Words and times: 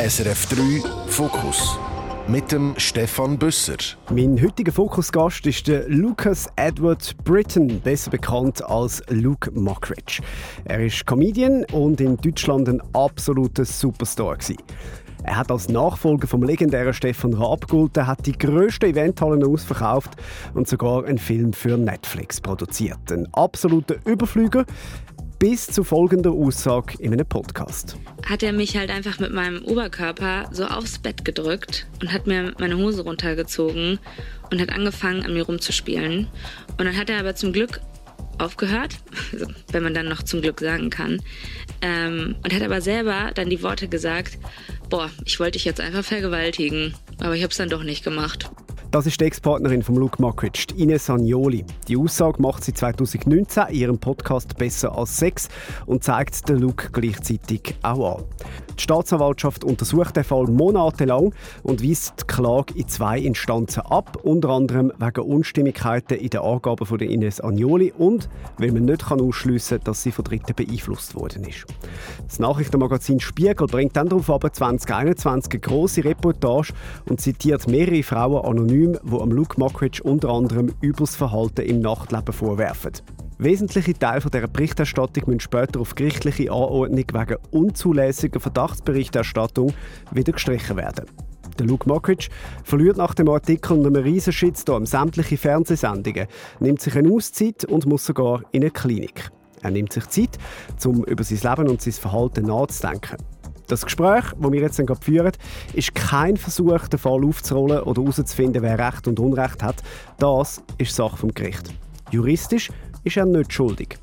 SRF 0.00 0.46
3 0.46 0.82
Fokus 1.08 1.78
mit 2.26 2.50
dem 2.52 2.72
Stefan 2.78 3.38
Büsser. 3.38 3.76
Mein 4.10 4.40
heutiger 4.40 4.72
Fokusgast 4.72 5.44
ist 5.44 5.68
der 5.68 5.90
Lucas 5.90 6.48
Edward 6.56 7.14
Britton, 7.22 7.80
besser 7.80 8.10
bekannt 8.10 8.64
als 8.64 9.02
Luke 9.10 9.50
Mockridge. 9.50 10.22
Er 10.64 10.82
ist 10.82 11.04
Comedian 11.04 11.66
und 11.72 12.00
in 12.00 12.16
Deutschland 12.16 12.70
ein 12.70 12.80
absoluter 12.94 13.66
Superstar 13.66 14.38
gewesen. 14.38 14.56
Er 15.22 15.36
hat 15.36 15.50
als 15.50 15.68
Nachfolger 15.68 16.26
vom 16.26 16.42
legendären 16.42 16.94
Stefan 16.94 17.34
Raab 17.34 17.68
gegolten, 17.68 18.06
hat 18.06 18.24
die 18.24 18.32
grössten 18.32 18.86
Eventhallen 18.86 19.44
ausverkauft 19.44 20.12
und 20.54 20.66
sogar 20.66 21.04
einen 21.04 21.18
Film 21.18 21.52
für 21.52 21.76
Netflix 21.76 22.40
produziert. 22.40 23.12
Ein 23.12 23.28
absoluter 23.34 23.96
Überflüger 24.06 24.64
bis 25.40 25.66
zu 25.66 25.84
folgender 25.84 26.32
Aussage 26.32 26.98
in 26.98 27.14
einem 27.14 27.26
Podcast. 27.26 27.96
Hat 28.26 28.42
er 28.42 28.52
mich 28.52 28.76
halt 28.76 28.90
einfach 28.90 29.18
mit 29.20 29.32
meinem 29.32 29.64
Oberkörper 29.64 30.50
so 30.52 30.66
aufs 30.66 30.98
Bett 30.98 31.24
gedrückt 31.24 31.86
und 32.02 32.12
hat 32.12 32.26
mir 32.26 32.54
meine 32.58 32.76
Hose 32.76 33.02
runtergezogen 33.02 33.98
und 34.50 34.60
hat 34.60 34.68
angefangen, 34.68 35.24
an 35.24 35.32
mir 35.32 35.44
rumzuspielen. 35.44 36.28
Und 36.76 36.84
dann 36.84 36.94
hat 36.94 37.08
er 37.08 37.18
aber 37.18 37.34
zum 37.36 37.54
Glück 37.54 37.80
aufgehört, 38.36 38.98
also, 39.32 39.46
wenn 39.72 39.82
man 39.82 39.94
dann 39.94 40.08
noch 40.10 40.22
zum 40.22 40.42
Glück 40.42 40.60
sagen 40.60 40.90
kann, 40.90 41.22
ähm, 41.80 42.36
und 42.44 42.54
hat 42.54 42.62
aber 42.62 42.82
selber 42.82 43.30
dann 43.34 43.48
die 43.48 43.62
Worte 43.62 43.88
gesagt, 43.88 44.38
boah, 44.90 45.10
ich 45.24 45.40
wollte 45.40 45.52
dich 45.52 45.64
jetzt 45.64 45.80
einfach 45.80 46.04
vergewaltigen, 46.04 46.94
aber 47.18 47.34
ich 47.34 47.42
habe 47.42 47.50
es 47.50 47.56
dann 47.56 47.70
doch 47.70 47.82
nicht 47.82 48.04
gemacht. 48.04 48.50
Das 48.90 49.06
ist 49.06 49.20
die 49.20 49.24
Ex-Partnerin 49.26 49.84
von 49.84 49.94
Luke 49.94 50.20
Mockridge, 50.20 50.74
Ines 50.76 51.08
Agnoli. 51.08 51.64
Die 51.86 51.96
Aussage 51.96 52.42
macht 52.42 52.64
sie 52.64 52.74
2019 52.74 53.68
in 53.68 53.74
ihrem 53.76 53.98
Podcast 54.00 54.56
«Besser 54.58 54.98
als 54.98 55.16
Sex» 55.16 55.48
und 55.86 56.02
zeigt 56.02 56.48
den 56.48 56.58
Luke 56.58 56.88
gleichzeitig 56.90 57.76
auch 57.82 58.16
an. 58.16 58.24
Die 58.76 58.82
Staatsanwaltschaft 58.82 59.62
untersucht 59.62 60.16
den 60.16 60.24
Fall 60.24 60.46
monatelang 60.46 61.32
und 61.62 61.84
weist 61.84 62.14
die 62.22 62.26
Klage 62.26 62.74
in 62.74 62.88
zwei 62.88 63.20
Instanzen 63.20 63.82
ab, 63.82 64.18
unter 64.24 64.48
anderem 64.48 64.90
wegen 64.98 65.20
Unstimmigkeiten 65.20 66.18
in 66.18 66.30
den 66.30 66.40
Angaben 66.40 66.84
von 66.84 66.98
Ines 66.98 67.40
Agnoli 67.40 67.92
und 67.96 68.28
weil 68.58 68.72
man 68.72 68.86
nicht 68.86 69.08
ausschliessen 69.08 69.78
kann, 69.78 69.84
dass 69.84 70.02
sie 70.02 70.10
von 70.10 70.24
Dritten 70.24 70.54
beeinflusst 70.56 71.14
worden 71.14 71.44
ist. 71.44 71.66
Das 72.26 72.40
Nachrichtenmagazin 72.40 73.20
Spiegel 73.20 73.66
bringt 73.68 73.96
dann 73.96 74.08
darauf 74.08 74.30
ab 74.30 74.48
2021 74.50 75.52
eine 75.52 75.60
grosse 75.60 76.02
Reportage 76.02 76.72
und 77.08 77.20
zitiert 77.20 77.68
mehrere 77.68 78.02
Frauen 78.02 78.44
anonym, 78.44 78.79
die 78.80 78.98
am 79.20 79.30
Luke 79.30 79.58
Mockridge 79.58 80.02
unter 80.02 80.30
anderem 80.30 80.72
übles 80.80 81.14
Verhalten 81.14 81.62
im 81.62 81.80
Nachtleben 81.80 82.32
vorwerfen. 82.32 82.92
Wesentliche 83.38 83.94
Teile 83.94 84.20
dieser 84.20 84.48
Berichterstattung 84.48 85.24
müssen 85.26 85.40
später 85.40 85.80
auf 85.80 85.94
gerichtliche 85.94 86.50
Anordnung 86.50 87.04
wegen 87.12 87.36
unzulässiger 87.50 88.40
Verdachtsberichterstattung 88.40 89.72
wieder 90.12 90.32
gestrichen 90.32 90.76
werden. 90.76 91.06
Der 91.58 91.66
Luke 91.66 91.88
Mockridge 91.88 92.28
verliert 92.64 92.96
nach 92.96 93.14
dem 93.14 93.28
Artikel 93.28 93.78
und 93.78 93.86
einem 93.86 94.02
riesen 94.02 94.32
Shitstorm 94.32 94.86
sämtliche 94.86 95.36
Fernsehsendungen, 95.36 96.26
nimmt 96.60 96.80
sich 96.80 96.96
eine 96.96 97.12
Auszeit 97.12 97.64
und 97.64 97.86
muss 97.86 98.06
sogar 98.06 98.42
in 98.52 98.62
eine 98.62 98.70
Klinik. 98.70 99.30
Er 99.62 99.70
nimmt 99.70 99.92
sich 99.92 100.08
Zeit, 100.08 100.38
um 100.84 101.04
über 101.04 101.24
sein 101.24 101.50
Leben 101.50 101.68
und 101.68 101.82
sein 101.82 101.92
Verhalten 101.92 102.46
nachzudenken. 102.46 103.16
Das 103.70 103.84
Gespräch, 103.84 104.24
das 104.36 104.52
wir 104.52 104.60
jetzt 104.60 104.78
gerade 104.78 105.00
führen, 105.00 105.30
ist 105.74 105.94
kein 105.94 106.36
Versuch, 106.36 106.88
den 106.88 106.98
Fall 106.98 107.24
aufzurollen 107.24 107.82
oder 107.84 108.02
herauszufinden, 108.02 108.62
wer 108.62 108.76
Recht 108.76 109.06
und 109.06 109.20
Unrecht 109.20 109.62
hat. 109.62 109.76
Das 110.18 110.60
ist 110.76 110.92
Sache 110.92 111.16
vom 111.16 111.32
Gericht. 111.32 111.72
Juristisch 112.10 112.72
ist 113.04 113.16
er 113.16 113.26
nicht 113.26 113.52
schuldig. 113.52 113.96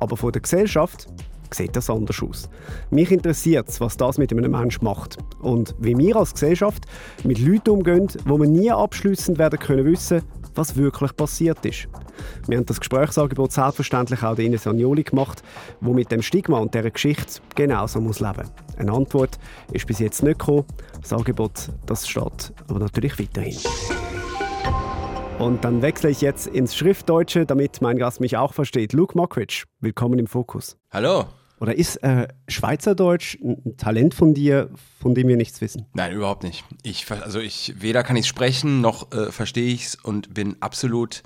Aber 0.00 0.16
von 0.16 0.32
der 0.32 0.40
Gesellschaft 0.40 1.06
sieht 1.54 1.76
das 1.76 1.90
anders 1.90 2.22
aus. 2.22 2.48
Mich 2.90 3.10
interessiert 3.10 3.68
es, 3.68 3.80
was 3.80 3.96
das 3.96 4.18
mit 4.18 4.32
einem 4.32 4.50
Menschen 4.50 4.84
macht 4.84 5.18
und 5.40 5.74
wie 5.78 5.96
wir 5.96 6.16
als 6.16 6.32
Gesellschaft 6.32 6.84
mit 7.24 7.38
Leuten 7.38 7.70
umgehen, 7.70 8.08
wo 8.24 8.38
wir 8.38 8.48
nie 8.48 8.70
abschließend 8.70 9.38
werden 9.38 9.58
können 9.58 9.84
wissen, 9.84 10.22
was 10.54 10.76
wirklich 10.76 11.14
passiert 11.16 11.64
ist. 11.64 11.88
Wir 12.46 12.58
haben 12.58 12.66
das 12.66 12.80
Gesprächsangebot 12.80 13.52
selbstverständlich 13.52 14.22
auch 14.22 14.34
der 14.34 14.44
Ines 14.44 14.66
Agnoli 14.66 15.04
gemacht, 15.04 15.42
wo 15.80 15.92
mit 15.92 16.10
dem 16.10 16.22
Stigma 16.22 16.58
und 16.58 16.74
dieser 16.74 16.90
Geschichte 16.90 17.40
genauso 17.54 18.00
muss 18.00 18.20
leben. 18.20 18.48
Eine 18.76 18.92
Antwort 18.92 19.38
ist 19.72 19.86
bis 19.86 19.98
jetzt 19.98 20.22
nicht 20.22 20.38
gekommen. 20.38 20.64
Das 21.00 21.12
Angebot, 21.12 21.70
das 21.86 22.08
steht 22.08 22.52
aber 22.68 22.78
natürlich 22.78 23.18
weiterhin. 23.18 23.56
Und 25.38 25.64
dann 25.64 25.80
wechsle 25.80 26.10
ich 26.10 26.20
jetzt 26.20 26.48
ins 26.48 26.76
Schriftdeutsche, 26.76 27.46
damit 27.46 27.80
mein 27.80 27.96
Gast 27.96 28.20
mich 28.20 28.36
auch 28.36 28.52
versteht. 28.52 28.92
Luke 28.92 29.16
Mockridge, 29.16 29.64
willkommen 29.80 30.18
im 30.18 30.26
Fokus. 30.26 30.76
Hallo. 30.90 31.24
Oder 31.60 31.76
ist 31.76 31.96
äh, 31.96 32.26
Schweizerdeutsch 32.48 33.36
ein 33.42 33.76
Talent 33.76 34.14
von 34.14 34.32
dir, 34.32 34.70
von 34.98 35.14
dem 35.14 35.28
wir 35.28 35.36
nichts 35.36 35.60
wissen? 35.60 35.84
Nein, 35.92 36.12
überhaupt 36.12 36.42
nicht. 36.42 36.64
Ich, 36.82 37.08
also 37.10 37.38
ich, 37.38 37.74
weder 37.78 38.02
kann 38.02 38.16
ich 38.16 38.26
sprechen, 38.26 38.80
noch 38.80 39.12
äh, 39.12 39.30
verstehe 39.30 39.72
ich 39.72 39.84
es 39.84 39.94
und 39.94 40.32
bin 40.32 40.56
absolut 40.60 41.22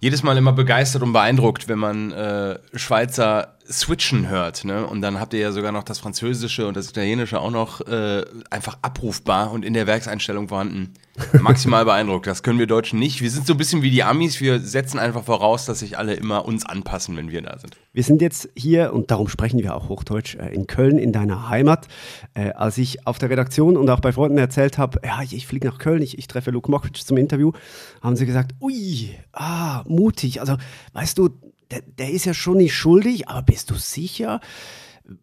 jedes 0.00 0.22
Mal 0.22 0.36
immer 0.38 0.52
begeistert 0.52 1.02
und 1.02 1.12
beeindruckt, 1.12 1.68
wenn 1.68 1.78
man 1.78 2.12
äh, 2.12 2.58
Schweizer 2.74 3.58
switchen 3.70 4.28
hört. 4.28 4.64
Ne? 4.64 4.86
Und 4.86 5.02
dann 5.02 5.20
habt 5.20 5.34
ihr 5.34 5.40
ja 5.40 5.52
sogar 5.52 5.72
noch 5.72 5.84
das 5.84 5.98
Französische 5.98 6.66
und 6.66 6.76
das 6.76 6.90
Italienische 6.90 7.40
auch 7.40 7.50
noch 7.50 7.80
äh, 7.86 8.24
einfach 8.50 8.78
abrufbar 8.82 9.52
und 9.52 9.64
in 9.64 9.74
der 9.74 9.86
Werkseinstellung 9.86 10.48
vorhanden. 10.48 10.94
Maximal 11.40 11.84
beeindruckt. 11.86 12.26
Das 12.26 12.42
können 12.42 12.58
wir 12.58 12.66
Deutschen 12.66 12.98
nicht. 12.98 13.20
Wir 13.20 13.30
sind 13.30 13.46
so 13.46 13.54
ein 13.54 13.56
bisschen 13.56 13.82
wie 13.82 13.90
die 13.90 14.02
Amis. 14.02 14.40
Wir 14.40 14.60
setzen 14.60 14.98
einfach 14.98 15.24
voraus, 15.24 15.66
dass 15.66 15.80
sich 15.80 15.98
alle 15.98 16.14
immer 16.14 16.44
uns 16.44 16.64
anpassen, 16.64 17.16
wenn 17.16 17.30
wir 17.30 17.42
da 17.42 17.58
sind. 17.58 17.76
Wir 17.92 18.02
sind 18.02 18.22
jetzt 18.22 18.48
hier, 18.56 18.92
und 18.92 19.10
darum 19.10 19.28
sprechen 19.28 19.60
wir 19.60 19.76
auch 19.76 19.88
Hochdeutsch, 19.88 20.36
äh, 20.36 20.52
in 20.54 20.66
Köln, 20.66 20.98
in 20.98 21.12
deiner 21.12 21.48
Heimat. 21.48 21.88
Äh, 22.34 22.50
als 22.52 22.78
ich 22.78 23.06
auf 23.06 23.18
der 23.18 23.30
Redaktion 23.30 23.76
und 23.76 23.88
auch 23.90 24.00
bei 24.00 24.12
Freunden 24.12 24.38
erzählt 24.38 24.78
habe, 24.78 25.00
ja, 25.04 25.22
ich, 25.22 25.34
ich 25.34 25.46
fliege 25.46 25.68
nach 25.68 25.78
Köln, 25.78 26.02
ich, 26.02 26.18
ich 26.18 26.26
treffe 26.26 26.50
Luke 26.50 26.70
Mockridge 26.70 27.02
zum 27.04 27.16
Interview, 27.16 27.52
haben 28.00 28.16
sie 28.16 28.26
gesagt, 28.26 28.52
ui, 28.60 29.10
ah, 29.32 29.84
mutig. 29.86 30.40
Also, 30.40 30.56
weißt 30.94 31.18
du, 31.18 31.30
der, 31.72 31.82
der 31.82 32.10
ist 32.10 32.26
ja 32.26 32.34
schon 32.34 32.58
nicht 32.58 32.74
schuldig, 32.74 33.28
aber 33.28 33.42
bist 33.42 33.70
du 33.70 33.74
sicher? 33.74 34.40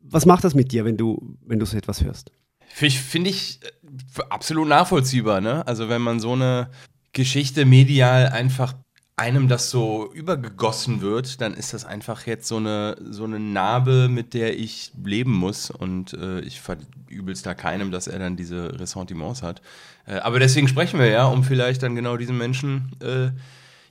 Was 0.04 0.26
macht 0.26 0.44
das 0.44 0.56
mit 0.56 0.72
dir, 0.72 0.84
wenn 0.84 0.98
du, 0.98 1.38
wenn 1.46 1.60
du 1.60 1.66
so 1.66 1.78
etwas 1.78 2.04
hörst? 2.04 2.32
Finde 2.68 3.30
ich 3.30 3.60
äh, 3.64 4.22
absolut 4.30 4.68
nachvollziehbar, 4.68 5.42
ne? 5.42 5.66
Also 5.68 5.90
wenn 5.90 6.02
man 6.02 6.20
so 6.20 6.34
eine 6.34 6.70
Geschichte 7.14 7.66
medial 7.66 8.30
einfach 8.30 8.76
einem 9.16 9.50
das 9.50 9.70
so 9.70 10.10
übergegossen 10.14 11.02
wird, 11.02 11.42
dann 11.42 11.54
ist 11.54 11.74
das 11.74 11.84
einfach 11.84 12.26
jetzt 12.26 12.48
so 12.48 12.56
eine, 12.56 12.96
so 13.10 13.26
eine 13.26 13.40
Narbe, 13.40 14.08
mit 14.08 14.34
der 14.34 14.58
ich 14.58 14.94
leben 15.04 15.34
muss. 15.34 15.70
Und 15.70 16.14
äh, 16.14 16.40
ich 16.40 16.62
verübel 16.62 17.34
es 17.34 17.42
da 17.42 17.54
keinem, 17.54 17.92
dass 17.92 18.08
er 18.08 18.20
dann 18.20 18.38
diese 18.38 18.80
Ressentiments 18.80 19.44
hat. 19.44 19.62
Äh, 20.06 20.20
aber 20.20 20.40
deswegen 20.40 20.70
sprechen 20.70 21.00
wir 21.00 21.08
ja, 21.08 21.26
um 21.26 21.44
vielleicht 21.44 21.84
dann 21.84 21.96
genau 21.96 22.16
diesen 22.16 22.38
Menschen 22.38 22.96
äh, 23.02 23.31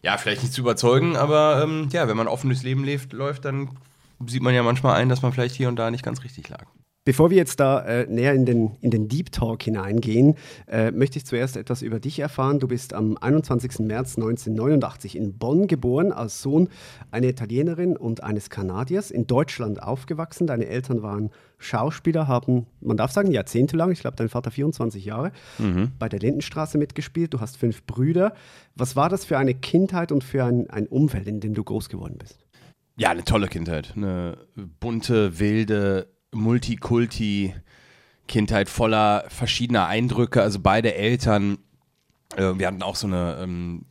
ja, 0.03 0.16
vielleicht 0.16 0.42
nicht 0.42 0.53
zu 0.53 0.60
überzeugen, 0.60 1.16
aber 1.16 1.62
ähm, 1.62 1.88
ja, 1.92 2.09
wenn 2.09 2.16
man 2.16 2.28
offen 2.28 2.48
durchs 2.48 2.62
Leben 2.62 2.84
lebt, 2.84 3.12
läuft, 3.12 3.44
dann 3.44 3.76
sieht 4.26 4.42
man 4.42 4.54
ja 4.54 4.62
manchmal 4.62 4.97
ein, 4.97 5.09
dass 5.09 5.22
man 5.22 5.32
vielleicht 5.32 5.54
hier 5.54 5.69
und 5.69 5.76
da 5.76 5.91
nicht 5.91 6.04
ganz 6.04 6.22
richtig 6.22 6.48
lag. 6.48 6.66
Bevor 7.09 7.31
wir 7.31 7.39
jetzt 7.39 7.59
da 7.59 7.81
äh, 7.87 8.07
näher 8.07 8.35
in 8.35 8.45
den, 8.45 8.73
in 8.83 8.91
den 8.91 9.09
Deep 9.09 9.33
Talk 9.33 9.63
hineingehen, 9.63 10.35
äh, 10.67 10.91
möchte 10.91 11.17
ich 11.17 11.25
zuerst 11.25 11.57
etwas 11.57 11.81
über 11.81 12.01
dich 12.01 12.19
erfahren. 12.19 12.61
Du 12.61 12.69
bist 12.69 12.93
am 12.93 13.17
21. 13.17 13.79
März 13.79 14.19
1989 14.19 15.17
in 15.17 15.39
Bonn 15.39 15.69
geboren, 15.69 16.13
als 16.13 16.43
Sohn 16.43 16.69
einer 17.11 17.29
Italienerin 17.29 17.97
und 17.97 18.23
eines 18.23 18.51
Kanadiers, 18.51 19.11
in 19.11 19.27
Deutschland 19.27 19.83
aufgewachsen. 19.83 20.47
Deine 20.47 20.67
Eltern 20.67 21.01
waren 21.01 21.31
Schauspieler, 21.57 22.29
haben, 22.29 22.67
man 22.83 22.99
darf 22.99 23.11
sagen, 23.11 23.31
jahrzehntelang, 23.31 23.91
ich 23.91 24.01
glaube, 24.01 24.19
dein 24.19 24.29
Vater 24.29 24.51
24 24.51 25.03
Jahre, 25.03 25.33
mhm. 25.57 25.93
bei 25.99 26.11
der 26.11 26.21
Lindenstraße 26.21 26.77
mitgespielt. 26.77 27.33
Du 27.33 27.41
hast 27.41 27.57
fünf 27.57 27.85
Brüder. 27.85 28.35
Was 28.75 28.97
war 28.97 29.09
das 29.09 29.25
für 29.25 29.39
eine 29.39 29.55
Kindheit 29.55 30.13
und 30.13 30.25
für 30.25 30.45
ein, 30.45 30.69
ein 30.69 30.87
Umfeld, 30.87 31.27
in 31.27 31.41
dem 31.41 31.55
du 31.55 31.65
groß 31.65 31.89
geworden 31.89 32.17
bist? 32.19 32.45
Ja, 32.99 33.09
eine 33.09 33.25
tolle 33.25 33.49
Kindheit. 33.49 33.95
Eine 33.97 34.37
bunte, 34.79 35.39
wilde, 35.39 36.09
Multikulti, 36.33 37.55
Kindheit 38.27 38.69
voller 38.69 39.25
verschiedener 39.28 39.86
Eindrücke. 39.86 40.42
Also 40.42 40.60
beide 40.60 40.95
Eltern, 40.95 41.59
äh, 42.36 42.53
wir 42.57 42.66
hatten 42.66 42.83
auch 42.83 42.97
so 42.97 43.07
eine, 43.07 43.39
ähm, 43.41 43.86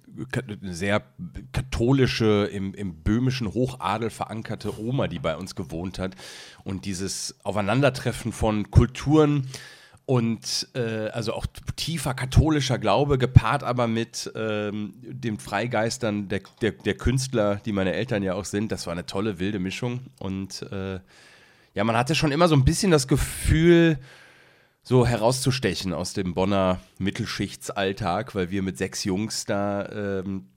sehr 0.62 1.04
katholische, 1.52 2.50
im, 2.52 2.74
im, 2.74 3.04
böhmischen 3.04 3.54
Hochadel 3.54 4.10
verankerte 4.10 4.80
Oma, 4.80 5.08
die 5.08 5.20
bei 5.20 5.38
uns 5.38 5.56
gewohnt 5.56 6.00
hat. 6.00 6.16
Und 6.64 6.86
dieses 6.86 7.36
Aufeinandertreffen 7.44 8.32
von 8.32 8.72
Kulturen 8.72 9.48
und 10.06 10.70
äh, 10.74 11.10
also 11.10 11.34
auch 11.34 11.46
tiefer 11.76 12.14
katholischer 12.14 12.80
Glaube, 12.80 13.18
gepaart 13.18 13.64
aber 13.64 13.88
mit 13.88 14.32
ähm, 14.36 14.94
den 15.02 15.38
Freigeistern 15.38 16.30
der, 16.30 16.42
der, 16.62 16.72
der, 16.72 16.96
Künstler, 16.96 17.58
die 17.58 17.74
meine 17.74 17.94
Eltern 17.94 18.24
ja 18.24 18.34
auch 18.34 18.46
sind. 18.46 18.72
Das 18.72 18.88
war 18.88 18.94
eine 18.94 19.06
tolle, 19.06 19.40
wilde 19.40 19.60
Mischung. 19.60 20.00
Und 20.20 20.62
äh, 20.72 21.00
ja, 21.78 21.84
man 21.84 21.96
hatte 21.96 22.16
schon 22.16 22.32
immer 22.32 22.48
so 22.48 22.56
ein 22.56 22.66
bisschen 22.66 22.90
das 22.90 23.08
Gefühl, 23.08 24.00
so 24.82 25.06
herauszustechen 25.06 25.94
aus 25.94 26.14
dem 26.14 26.34
Bonner 26.34 26.80
Mittelschichtsalltag, 26.98 28.34
weil 28.34 28.50
wir 28.50 28.64
mit 28.64 28.80
sechs 28.80 29.04
Jungs 29.04 29.46
da 29.46 29.88
ähm, 30.18 30.48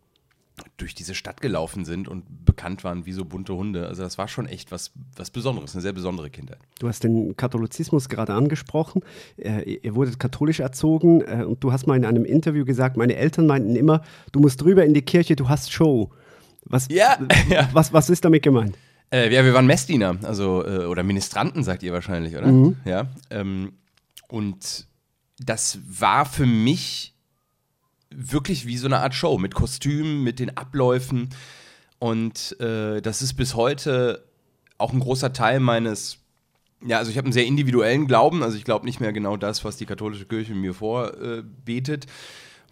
durch 0.79 0.95
diese 0.95 1.15
Stadt 1.15 1.43
gelaufen 1.43 1.85
sind 1.85 2.09
und 2.09 2.47
bekannt 2.47 2.85
waren 2.85 3.05
wie 3.05 3.13
so 3.13 3.27
bunte 3.27 3.55
Hunde. 3.55 3.87
Also 3.87 4.03
das 4.03 4.17
war 4.17 4.29
schon 4.29 4.47
echt 4.47 4.73
was, 4.73 4.93
was 5.15 5.31
Besonderes, 5.31 5.75
eine 5.75 5.83
sehr 5.83 5.93
besondere 5.93 6.31
Kindheit. 6.31 6.61
Du 6.79 6.89
hast 6.89 7.05
den 7.05 7.37
Katholizismus 7.37 8.09
gerade 8.09 8.33
angesprochen. 8.33 9.03
Äh, 9.37 9.75
ihr 9.75 9.95
wurdet 9.95 10.19
katholisch 10.19 10.61
erzogen 10.61 11.21
äh, 11.21 11.45
und 11.45 11.63
du 11.63 11.71
hast 11.71 11.87
mal 11.87 11.99
in 11.99 12.07
einem 12.07 12.25
Interview 12.25 12.65
gesagt, 12.65 12.97
meine 12.97 13.17
Eltern 13.17 13.47
meinten 13.47 13.77
immer, 13.77 14.01
du 14.33 14.41
musst 14.41 14.65
rüber 14.65 14.87
in 14.87 14.95
die 14.95 15.03
Kirche, 15.03 15.37
du 15.37 15.51
hast 15.51 15.71
Show. 15.71 16.13
Was, 16.65 16.89
ja, 16.89 17.19
ja. 17.51 17.69
was, 17.75 17.93
was 17.93 18.09
ist 18.09 18.25
damit 18.25 18.43
gemeint? 18.43 18.75
Äh, 19.13 19.33
ja, 19.35 19.45
wir 19.45 19.55
waren 19.55 19.67
Messdiener, 19.67 20.19
also 20.23 20.65
äh, 20.65 20.85
oder 20.85 21.03
Ministranten, 21.03 21.65
sagt 21.65 21.83
ihr 21.83 21.93
wahrscheinlich, 21.93 22.37
oder? 22.37 22.47
Mhm. 22.47 22.77
Ja. 22.85 23.09
Ähm, 23.31 23.73
und 24.29 24.87
das 25.39 25.79
war 25.87 26.27
für 26.27 26.47
mich 26.47 27.15
wirklich 28.11 28.67
wie 28.67 28.77
so 28.77 28.87
eine 28.87 28.99
Art 28.99 29.15
Show 29.15 29.39
mit 29.39 29.55
Kostümen, 29.55 30.23
mit 30.23 30.39
den 30.39 30.57
Abläufen. 30.57 31.31
Und 31.99 32.59
äh, 32.61 33.01
das 33.01 33.23
ist 33.23 33.35
bis 33.35 33.55
heute 33.55 34.25
auch 34.79 34.93
ein 34.93 35.01
großer 35.01 35.33
Teil 35.33 35.61
meines, 35.61 36.19
ja, 36.85 36.99
also 36.99 37.11
ich 37.11 37.19
habe 37.19 37.27
einen 37.27 37.33
sehr 37.33 37.47
individuellen 37.47 38.07
Glauben, 38.07 38.43
also 38.43 38.57
ich 38.57 38.65
glaube 38.65 38.87
nicht 38.87 39.01
mehr 39.01 39.13
genau 39.13 39.37
das, 39.37 39.65
was 39.65 39.77
die 39.77 39.87
katholische 39.87 40.25
Kirche 40.25 40.55
mir 40.55 40.73
vorbetet, 40.75 42.07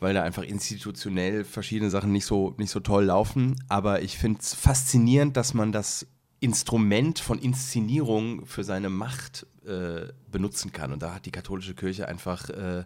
weil 0.01 0.15
da 0.15 0.23
einfach 0.23 0.45
institutionell 0.45 1.45
verschiedene 1.45 1.91
Sachen 1.91 2.13
nicht 2.13 2.25
so, 2.25 2.55
nicht 2.59 2.71
so 2.71 2.81
toll 2.81 3.05
laufen. 3.05 3.57
Aber 3.69 4.03
ich 4.03 4.17
finde 4.17 4.41
es 4.41 4.55
faszinierend, 4.55 5.37
dass 5.37 5.53
man 5.53 5.73
das 5.73 6.07
Instrument 6.41 7.19
von 7.19 7.39
Inszenierung 7.39 8.47
für 8.47 8.65
seine 8.65 8.91
Macht 8.91 9.47
äh, 9.67 10.13
benutzen 10.31 10.73
kann. 10.73 10.93
Und 10.93 11.03
da 11.03 11.15
hat 11.15 11.27
die 11.27 11.33
katholische 11.33 11.75
Kirche 11.75 12.09
einfach 12.09 12.49
äh, 12.51 12.85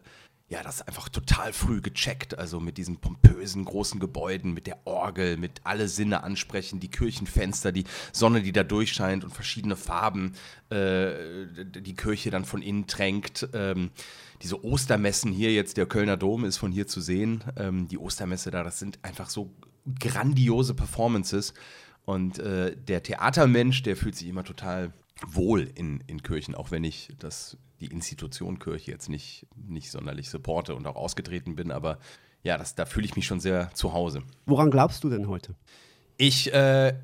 ja, 0.52 0.62
das 0.62 0.82
einfach 0.82 1.08
total 1.08 1.54
früh 1.54 1.81
gecheckt. 1.81 2.38
Also 2.38 2.60
mit 2.60 2.76
diesen 2.76 2.99
pompösen 2.99 3.64
großen 3.64 3.99
Gebäuden, 3.99 4.52
mit 4.52 4.66
der 4.66 4.87
Orgel, 4.87 5.38
mit 5.38 5.62
alle 5.64 5.88
Sinne 5.88 6.22
ansprechen, 6.25 6.78
die 6.78 6.90
Kirchenfenster, 6.90 7.72
die 7.72 7.84
Sonne, 8.12 8.43
die 8.43 8.52
da 8.52 8.62
durchscheint 8.62 9.25
und 9.25 9.31
verschiedene 9.31 9.76
Farben 9.76 10.34
äh, 10.69 11.14
die 11.64 11.94
Kirche 11.94 12.31
dann 12.31 12.44
von 12.44 12.60
innen 12.60 12.87
tränkt. 12.87 13.48
Ähm, 13.55 13.93
diese 14.43 14.62
Ostermessen 14.62 15.32
hier, 15.32 15.55
jetzt 15.55 15.78
der 15.78 15.87
Kölner 15.87 16.19
Dom 16.19 16.44
ist 16.44 16.58
von 16.58 16.70
hier 16.70 16.87
zu 16.87 17.00
sehen. 17.00 17.43
Ähm, 17.56 17.88
die 17.88 17.96
Ostermesse 17.96 18.50
da, 18.50 18.62
das 18.62 18.78
sind 18.78 18.98
einfach 19.00 19.31
so 19.31 19.50
grandiose 20.00 20.75
Performances. 20.75 21.55
Und 22.04 22.38
äh, 22.38 22.76
der 22.76 23.02
Theatermensch, 23.02 23.82
der 23.82 23.96
fühlt 23.96 24.16
sich 24.16 24.28
immer 24.28 24.44
total 24.44 24.93
wohl 25.26 25.70
in, 25.75 26.02
in 26.06 26.22
Kirchen, 26.22 26.54
auch 26.54 26.70
wenn 26.70 26.84
ich 26.84 27.10
das 27.19 27.56
die 27.81 27.87
Institution 27.87 28.58
Kirche 28.58 28.93
jetzt 28.93 29.08
nicht, 29.08 29.46
nicht 29.56 29.90
sonderlich 29.90 30.31
supporte 30.31 30.75
und 30.75 30.87
auch 30.87 30.96
ausgetreten 30.96 31.56
bin, 31.56 31.70
aber 31.70 31.99
ja, 32.44 32.56
das, 32.58 32.75
da 32.75 32.87
fühle 32.87 33.06
ich 33.06 33.16
mich 33.16 33.26
schon 33.26 33.40
sehr 33.40 33.70
zu 33.75 33.93
Hause. 33.93 34.22
Woran 34.46 34.70
glaubst 34.70 35.04
du 35.04 35.10
denn 35.10 35.28
heute? 35.28 35.54
Ich 36.16 36.52
äh, 36.52 36.94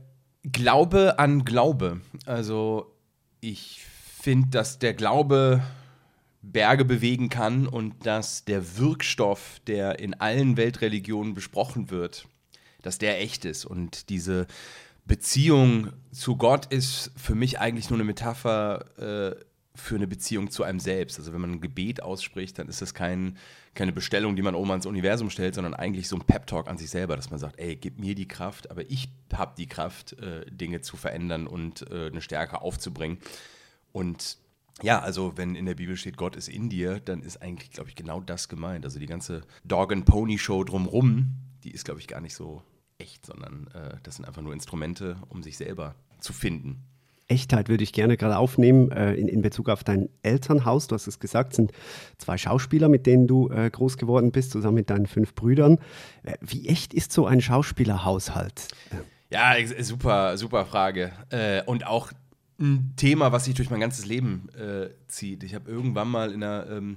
glaube 0.43 1.19
an 1.19 1.45
Glaube. 1.45 2.01
Also 2.27 2.93
ich 3.41 3.85
finde, 4.21 4.49
dass 4.51 4.79
der 4.79 4.95
Glaube 4.95 5.63
Berge 6.43 6.85
bewegen 6.85 7.29
kann 7.29 7.67
und 7.67 8.07
dass 8.07 8.45
der 8.45 8.79
Wirkstoff, 8.79 9.61
der 9.67 9.99
in 9.99 10.15
allen 10.15 10.57
Weltreligionen 10.57 11.35
besprochen 11.35 11.91
wird, 11.91 12.27
dass 12.83 12.99
der 12.99 13.21
echt 13.21 13.45
ist. 13.45 13.65
Und 13.65 14.09
diese 14.09 14.47
Beziehung 15.09 15.93
zu 16.13 16.37
Gott 16.37 16.67
ist 16.67 17.11
für 17.17 17.35
mich 17.35 17.59
eigentlich 17.59 17.91
nur 17.91 17.97
eine 17.97 18.05
Metapher 18.05 18.85
äh, 18.99 19.45
für 19.75 19.95
eine 19.95 20.07
Beziehung 20.07 20.51
zu 20.51 20.65
einem 20.65 20.81
selbst. 20.81 21.19
Also 21.19 21.33
wenn 21.33 21.41
man 21.41 21.53
ein 21.53 21.61
Gebet 21.61 22.03
ausspricht, 22.03 22.59
dann 22.59 22.69
ist 22.69 22.83
das 22.83 22.95
kein, 22.95 23.39
keine 23.75 23.93
Bestellung, 23.93 24.37
die 24.37 24.43
man 24.43 24.55
oben 24.55 24.71
ans 24.71 24.87
Universum 24.87 25.31
stellt, 25.31 25.55
sondern 25.55 25.75
eigentlich 25.75 26.09
so 26.09 26.17
ein 26.17 26.25
Pep-Talk 26.25 26.69
an 26.69 26.79
sich 26.79 26.91
selber, 26.91 27.17
dass 27.17 27.31
man 27.31 27.39
sagt, 27.39 27.59
ey, 27.59 27.77
gib 27.77 27.99
mir 27.99 28.15
die 28.15 28.29
Kraft, 28.29 28.71
aber 28.71 28.89
ich 28.91 29.09
habe 29.33 29.55
die 29.57 29.67
Kraft, 29.67 30.13
äh, 30.15 30.45
Dinge 30.51 30.81
zu 30.81 30.97
verändern 30.97 31.47
und 31.47 31.91
äh, 31.91 32.09
eine 32.09 32.21
Stärke 32.21 32.61
aufzubringen. 32.61 33.19
Und 33.93 34.39
ja, 34.83 35.01
also 35.01 35.37
wenn 35.37 35.55
in 35.55 35.67
der 35.67 35.75
Bibel 35.75 35.97
steht, 35.97 36.17
Gott 36.17 36.37
ist 36.37 36.49
in 36.49 36.69
dir, 36.69 37.01
dann 37.01 37.23
ist 37.23 37.41
eigentlich, 37.41 37.71
glaube 37.71 37.89
ich, 37.89 37.97
genau 37.97 38.21
das 38.21 38.49
gemeint. 38.49 38.85
Also 38.85 38.99
die 38.99 39.07
ganze 39.07 39.43
Dog-and-Pony-Show 39.65 40.65
drumrum, 40.65 41.35
die 41.65 41.71
ist, 41.71 41.85
glaube 41.85 42.01
ich, 42.01 42.09
gar 42.09 42.21
nicht 42.21 42.35
so 42.35 42.63
echt, 42.99 43.25
sondern 43.25 43.69
äh, 43.75 43.97
das 44.03 44.17
sind 44.17 44.25
einfach 44.27 44.43
nur 44.43 44.53
Instrumente, 44.53 45.17
um 45.29 45.43
sich 45.43 45.57
selber 45.57 45.95
zu 46.21 46.33
finden. 46.33 46.83
Echtheit 47.29 47.69
würde 47.69 47.85
ich 47.85 47.93
gerne 47.93 48.17
gerade 48.17 48.39
aufnehmen 48.39 48.91
äh, 48.91 49.15
in, 49.15 49.29
in 49.29 49.43
Bezug 49.43 49.69
auf 49.69 49.85
dein 49.85 50.09
Elternhaus. 50.23 50.89
Du 50.89 50.95
hast 50.95 51.07
es 51.07 51.21
gesagt, 51.21 51.53
es 51.53 51.57
sind 51.57 51.73
zwei 52.17 52.39
Schauspieler, 52.39 52.89
mit 52.89 53.07
denen 53.07 53.27
du 53.27 53.51
äh, 53.51 53.71
groß 53.71 53.99
geworden 53.99 54.33
bist, 54.33 54.51
zusammen 54.51 54.77
mit 54.77 54.91
deinen 54.91 55.07
fünf 55.07 55.35
Brüdern. 55.35 55.79
Äh, 56.23 56.35
wie 56.41 56.69
echt 56.69 56.95
ist 56.95 57.13
so 57.13 57.27
ein 57.27 57.41
Schauspielerhaushalt? 57.41 58.69
Ja, 59.31 59.55
super, 59.81 60.39
super 60.39 60.65
Frage. 60.65 61.13
Äh, 61.29 61.63
und 61.65 61.87
auch 61.87 62.11
ein 62.59 62.95
Thema, 62.97 63.31
was 63.31 63.45
sich 63.45 63.55
durch 63.55 63.71
mein 63.71 63.81
ganzes 63.81 64.07
Leben 64.07 64.49
äh, 64.59 64.89
zieht. 65.07 65.45
Ich 65.45 65.55
habe 65.55 65.71
irgendwann 65.71 66.09
mal 66.09 66.33
in 66.33 66.43
einer 66.43 66.69
ähm, 66.71 66.97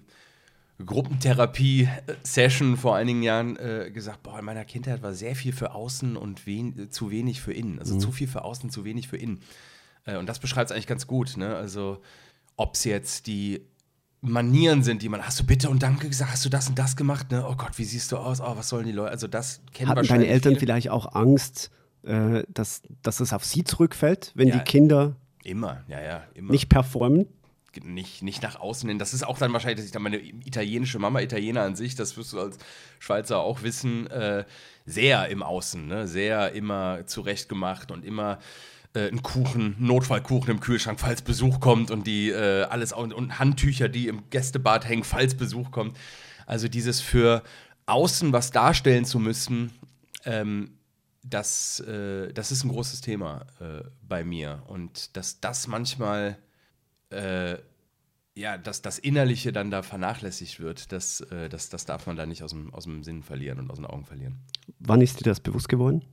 Gruppentherapie-Session 0.86 2.78
vor 2.78 2.95
einigen 2.95 3.24
Jahren 3.24 3.57
äh, 3.57 3.92
gesagt, 3.92 4.24
boah, 4.24 4.39
in 4.39 4.45
meiner 4.45 4.66
Kindheit 4.66 5.01
war 5.01 5.13
sehr 5.13 5.36
viel 5.36 5.54
für 5.54 5.74
außen 5.74 6.18
und 6.18 6.45
wen 6.45 6.89
zu 6.92 7.12
wenig 7.12 7.42
für 7.42 7.54
innen. 7.54 7.80
Also 7.80 7.95
mhm. 7.95 8.00
zu 8.00 8.12
viel 8.12 8.28
für 8.28 8.44
außen, 8.44 8.69
zu 8.69 8.86
wenig 8.86 9.07
für 9.07 9.18
innen. 9.18 9.42
Äh, 10.06 10.18
und 10.18 10.28
das 10.28 10.39
beschreibt 10.39 10.69
es 10.69 10.75
eigentlich 10.75 10.88
ganz 10.88 11.07
gut. 11.07 11.38
Ne? 11.38 11.56
Also, 11.56 12.01
ob 12.56 12.75
es 12.75 12.83
jetzt 12.83 13.28
die 13.28 13.62
Manieren 14.22 14.83
sind, 14.83 15.01
die 15.01 15.10
man, 15.10 15.25
hast 15.25 15.39
du 15.39 15.45
bitte 15.45 15.69
und 15.69 15.81
danke 15.81 16.07
gesagt, 16.07 16.31
hast 16.31 16.45
du 16.45 16.50
das 16.50 16.69
und 16.69 16.78
das 16.78 16.95
gemacht? 16.95 17.31
Ne? 17.31 17.45
Oh 17.48 17.56
Gott, 17.56 17.78
wie 17.78 17.86
siehst 17.86 18.12
du 18.12 18.18
aus? 18.18 18.39
Oh, 18.39 18.56
was 18.56 18.69
sollen 18.69 18.86
die 18.86 18.92
Leute? 18.92 19.12
Also, 19.12 19.28
das 19.28 19.62
kennen 19.74 19.89
Hatten 19.89 20.07
deine 20.07 20.28
Eltern 20.28 20.51
viele. 20.51 20.60
vielleicht 20.60 20.89
auch 20.89 21.16
Angst, 21.16 21.72
äh, 22.04 22.44
dass, 22.50 22.83
dass 23.01 23.19
es 23.19 23.33
auf 23.33 23.45
sie 23.45 23.63
zurückfällt, 23.63 24.31
wenn 24.36 24.48
ja, 24.48 24.57
die 24.57 24.63
Kinder 24.63 25.16
immer, 25.44 25.83
ja, 25.88 26.01
ja, 26.01 26.24
immer. 26.33 26.51
nicht 26.51 26.69
performen? 26.69 27.28
Nicht, 27.83 28.21
nicht 28.21 28.44
nach 28.44 28.59
außen 28.59 28.89
hin. 28.89 29.00
Das 29.00 29.13
ist 29.13 29.23
auch 29.23 29.38
dann 29.38 29.53
wahrscheinlich, 29.53 29.77
dass 29.77 29.85
ich 29.85 29.91
dann 29.91 30.03
meine 30.03 30.19
italienische 30.19 31.00
Mama, 31.00 31.21
Italiener 31.21 31.62
an 31.62 31.75
sich, 31.75 31.95
das 31.95 32.18
wirst 32.18 32.33
du 32.33 32.39
als 32.39 32.57
Schweizer 33.00 33.39
auch 33.39 33.63
wissen, 33.63 34.07
äh, 34.07 34.45
sehr 34.85 35.29
im 35.29 35.41
Außen, 35.41 35.88
ne? 35.88 36.07
sehr 36.07 36.51
immer 36.51 37.06
zurechtgemacht 37.07 37.91
und 37.91 38.03
immer 38.03 38.39
äh, 38.94 39.07
einen 39.07 39.23
Kuchen, 39.23 39.75
Notfallkuchen 39.79 40.51
im 40.51 40.59
Kühlschrank, 40.59 41.00
falls 41.00 41.21
Besuch 41.21 41.59
kommt 41.59 41.91
und 41.91 42.07
die 42.07 42.29
äh, 42.29 42.63
alles 42.63 42.91
und, 42.91 43.13
und 43.13 43.39
Handtücher, 43.39 43.88
die 43.88 44.07
im 44.07 44.29
Gästebad 44.29 44.88
hängen, 44.88 45.03
falls 45.03 45.35
Besuch 45.35 45.71
kommt. 45.71 45.97
Also 46.45 46.68
dieses 46.68 47.00
für 47.00 47.44
außen 47.85 48.33
was 48.33 48.51
darstellen 48.51 49.06
zu 49.06 49.19
müssen, 49.19 49.71
ähm, 50.25 50.71
das, 51.23 51.79
äh, 51.81 52.33
das 52.33 52.51
ist 52.51 52.63
ein 52.63 52.69
großes 52.69 53.01
Thema 53.01 53.45
äh, 53.59 53.83
bei 54.07 54.23
mir. 54.23 54.63
Und 54.68 55.15
dass 55.15 55.39
das 55.39 55.68
manchmal, 55.68 56.38
äh, 57.11 57.57
ja, 58.33 58.57
dass 58.57 58.81
das 58.81 58.97
Innerliche 58.97 59.51
dann 59.51 59.71
da 59.71 59.83
vernachlässigt 59.83 60.59
wird, 60.59 60.91
das, 60.91 61.21
äh, 61.21 61.49
das, 61.49 61.69
das 61.69 61.85
darf 61.85 62.07
man 62.07 62.15
da 62.15 62.25
nicht 62.25 62.44
aus 62.44 62.51
dem, 62.51 62.73
aus 62.73 62.85
dem 62.85 63.03
Sinn 63.03 63.23
verlieren 63.23 63.59
und 63.59 63.69
aus 63.69 63.77
den 63.77 63.85
Augen 63.85 64.06
verlieren. 64.06 64.39
Wann 64.80 65.01
ist 65.01 65.19
dir 65.19 65.25
das 65.25 65.39
bewusst 65.39 65.69
geworden? 65.69 66.03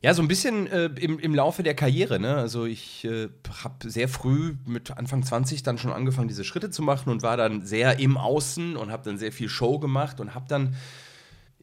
Ja, 0.00 0.14
so 0.14 0.22
ein 0.22 0.28
bisschen 0.28 0.68
äh, 0.68 0.86
im, 1.00 1.18
im 1.18 1.34
Laufe 1.34 1.64
der 1.64 1.74
Karriere. 1.74 2.20
Ne? 2.20 2.36
Also 2.36 2.66
ich 2.66 3.04
äh, 3.04 3.28
habe 3.64 3.90
sehr 3.90 4.08
früh 4.08 4.54
mit 4.64 4.92
Anfang 4.92 5.24
20 5.24 5.64
dann 5.64 5.76
schon 5.76 5.92
angefangen, 5.92 6.28
diese 6.28 6.44
Schritte 6.44 6.70
zu 6.70 6.82
machen 6.82 7.10
und 7.10 7.22
war 7.22 7.36
dann 7.36 7.66
sehr 7.66 7.98
im 7.98 8.16
Außen 8.16 8.76
und 8.76 8.92
habe 8.92 9.02
dann 9.04 9.18
sehr 9.18 9.32
viel 9.32 9.48
Show 9.48 9.80
gemacht 9.80 10.20
und 10.20 10.36
habe 10.36 10.46
dann 10.48 10.76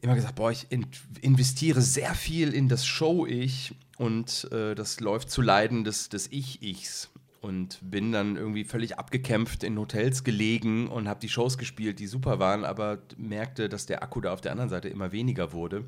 immer 0.02 0.14
gesagt, 0.14 0.34
boah, 0.34 0.50
ich 0.50 0.66
in 0.68 0.86
investiere 1.22 1.80
sehr 1.80 2.14
viel 2.14 2.52
in 2.52 2.68
das 2.68 2.84
Show-Ich 2.86 3.74
und 3.96 4.48
äh, 4.52 4.74
das 4.74 5.00
läuft 5.00 5.30
zu 5.30 5.40
Leiden 5.40 5.84
des, 5.84 6.10
des 6.10 6.30
Ich-Ichs. 6.30 7.10
Und 7.46 7.78
bin 7.80 8.10
dann 8.10 8.34
irgendwie 8.34 8.64
völlig 8.64 8.98
abgekämpft 8.98 9.62
in 9.62 9.78
Hotels 9.78 10.24
gelegen 10.24 10.88
und 10.88 11.06
habe 11.06 11.20
die 11.20 11.28
Shows 11.28 11.58
gespielt, 11.58 12.00
die 12.00 12.08
super 12.08 12.40
waren, 12.40 12.64
aber 12.64 12.98
merkte, 13.16 13.68
dass 13.68 13.86
der 13.86 14.02
Akku 14.02 14.20
da 14.20 14.32
auf 14.32 14.40
der 14.40 14.50
anderen 14.50 14.68
Seite 14.68 14.88
immer 14.88 15.12
weniger 15.12 15.52
wurde. 15.52 15.84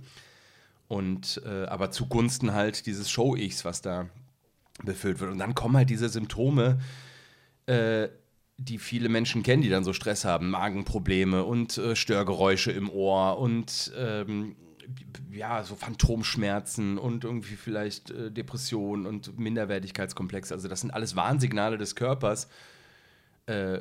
Und 0.87 1.43
äh, 1.45 1.65
aber 1.65 1.91
zugunsten 1.91 2.55
halt 2.55 2.87
dieses 2.87 3.11
Show-Ichs, 3.11 3.65
was 3.65 3.83
da 3.83 4.09
befüllt 4.85 5.19
wird. 5.19 5.33
Und 5.33 5.39
dann 5.39 5.57
kommen 5.57 5.77
halt 5.77 5.91
diese 5.91 6.09
Symptome, 6.09 6.79
äh, 7.67 8.07
die 8.57 8.79
viele 8.79 9.09
Menschen 9.09 9.43
kennen, 9.43 9.63
die 9.63 9.69
dann 9.69 9.83
so 9.83 9.93
Stress 9.93 10.25
haben, 10.25 10.51
Magenprobleme 10.51 11.43
und 11.43 11.77
äh, 11.77 11.97
Störgeräusche 11.97 12.71
im 12.71 12.89
Ohr 12.89 13.37
und 13.39 13.93
ähm, 13.99 14.55
ja, 15.31 15.63
so 15.63 15.75
Phantomschmerzen 15.75 16.99
und 16.99 17.25
irgendwie 17.25 17.57
vielleicht 17.57 18.11
äh, 18.11 18.31
Depressionen 18.31 19.07
und 19.07 19.39
Minderwertigkeitskomplexe. 19.39 20.55
Also 20.55 20.69
das 20.69 20.81
sind 20.81 20.91
alles 20.91 21.17
Warnsignale 21.17 21.79
des 21.79 21.95
Körpers, 21.95 22.49
äh, 23.47 23.81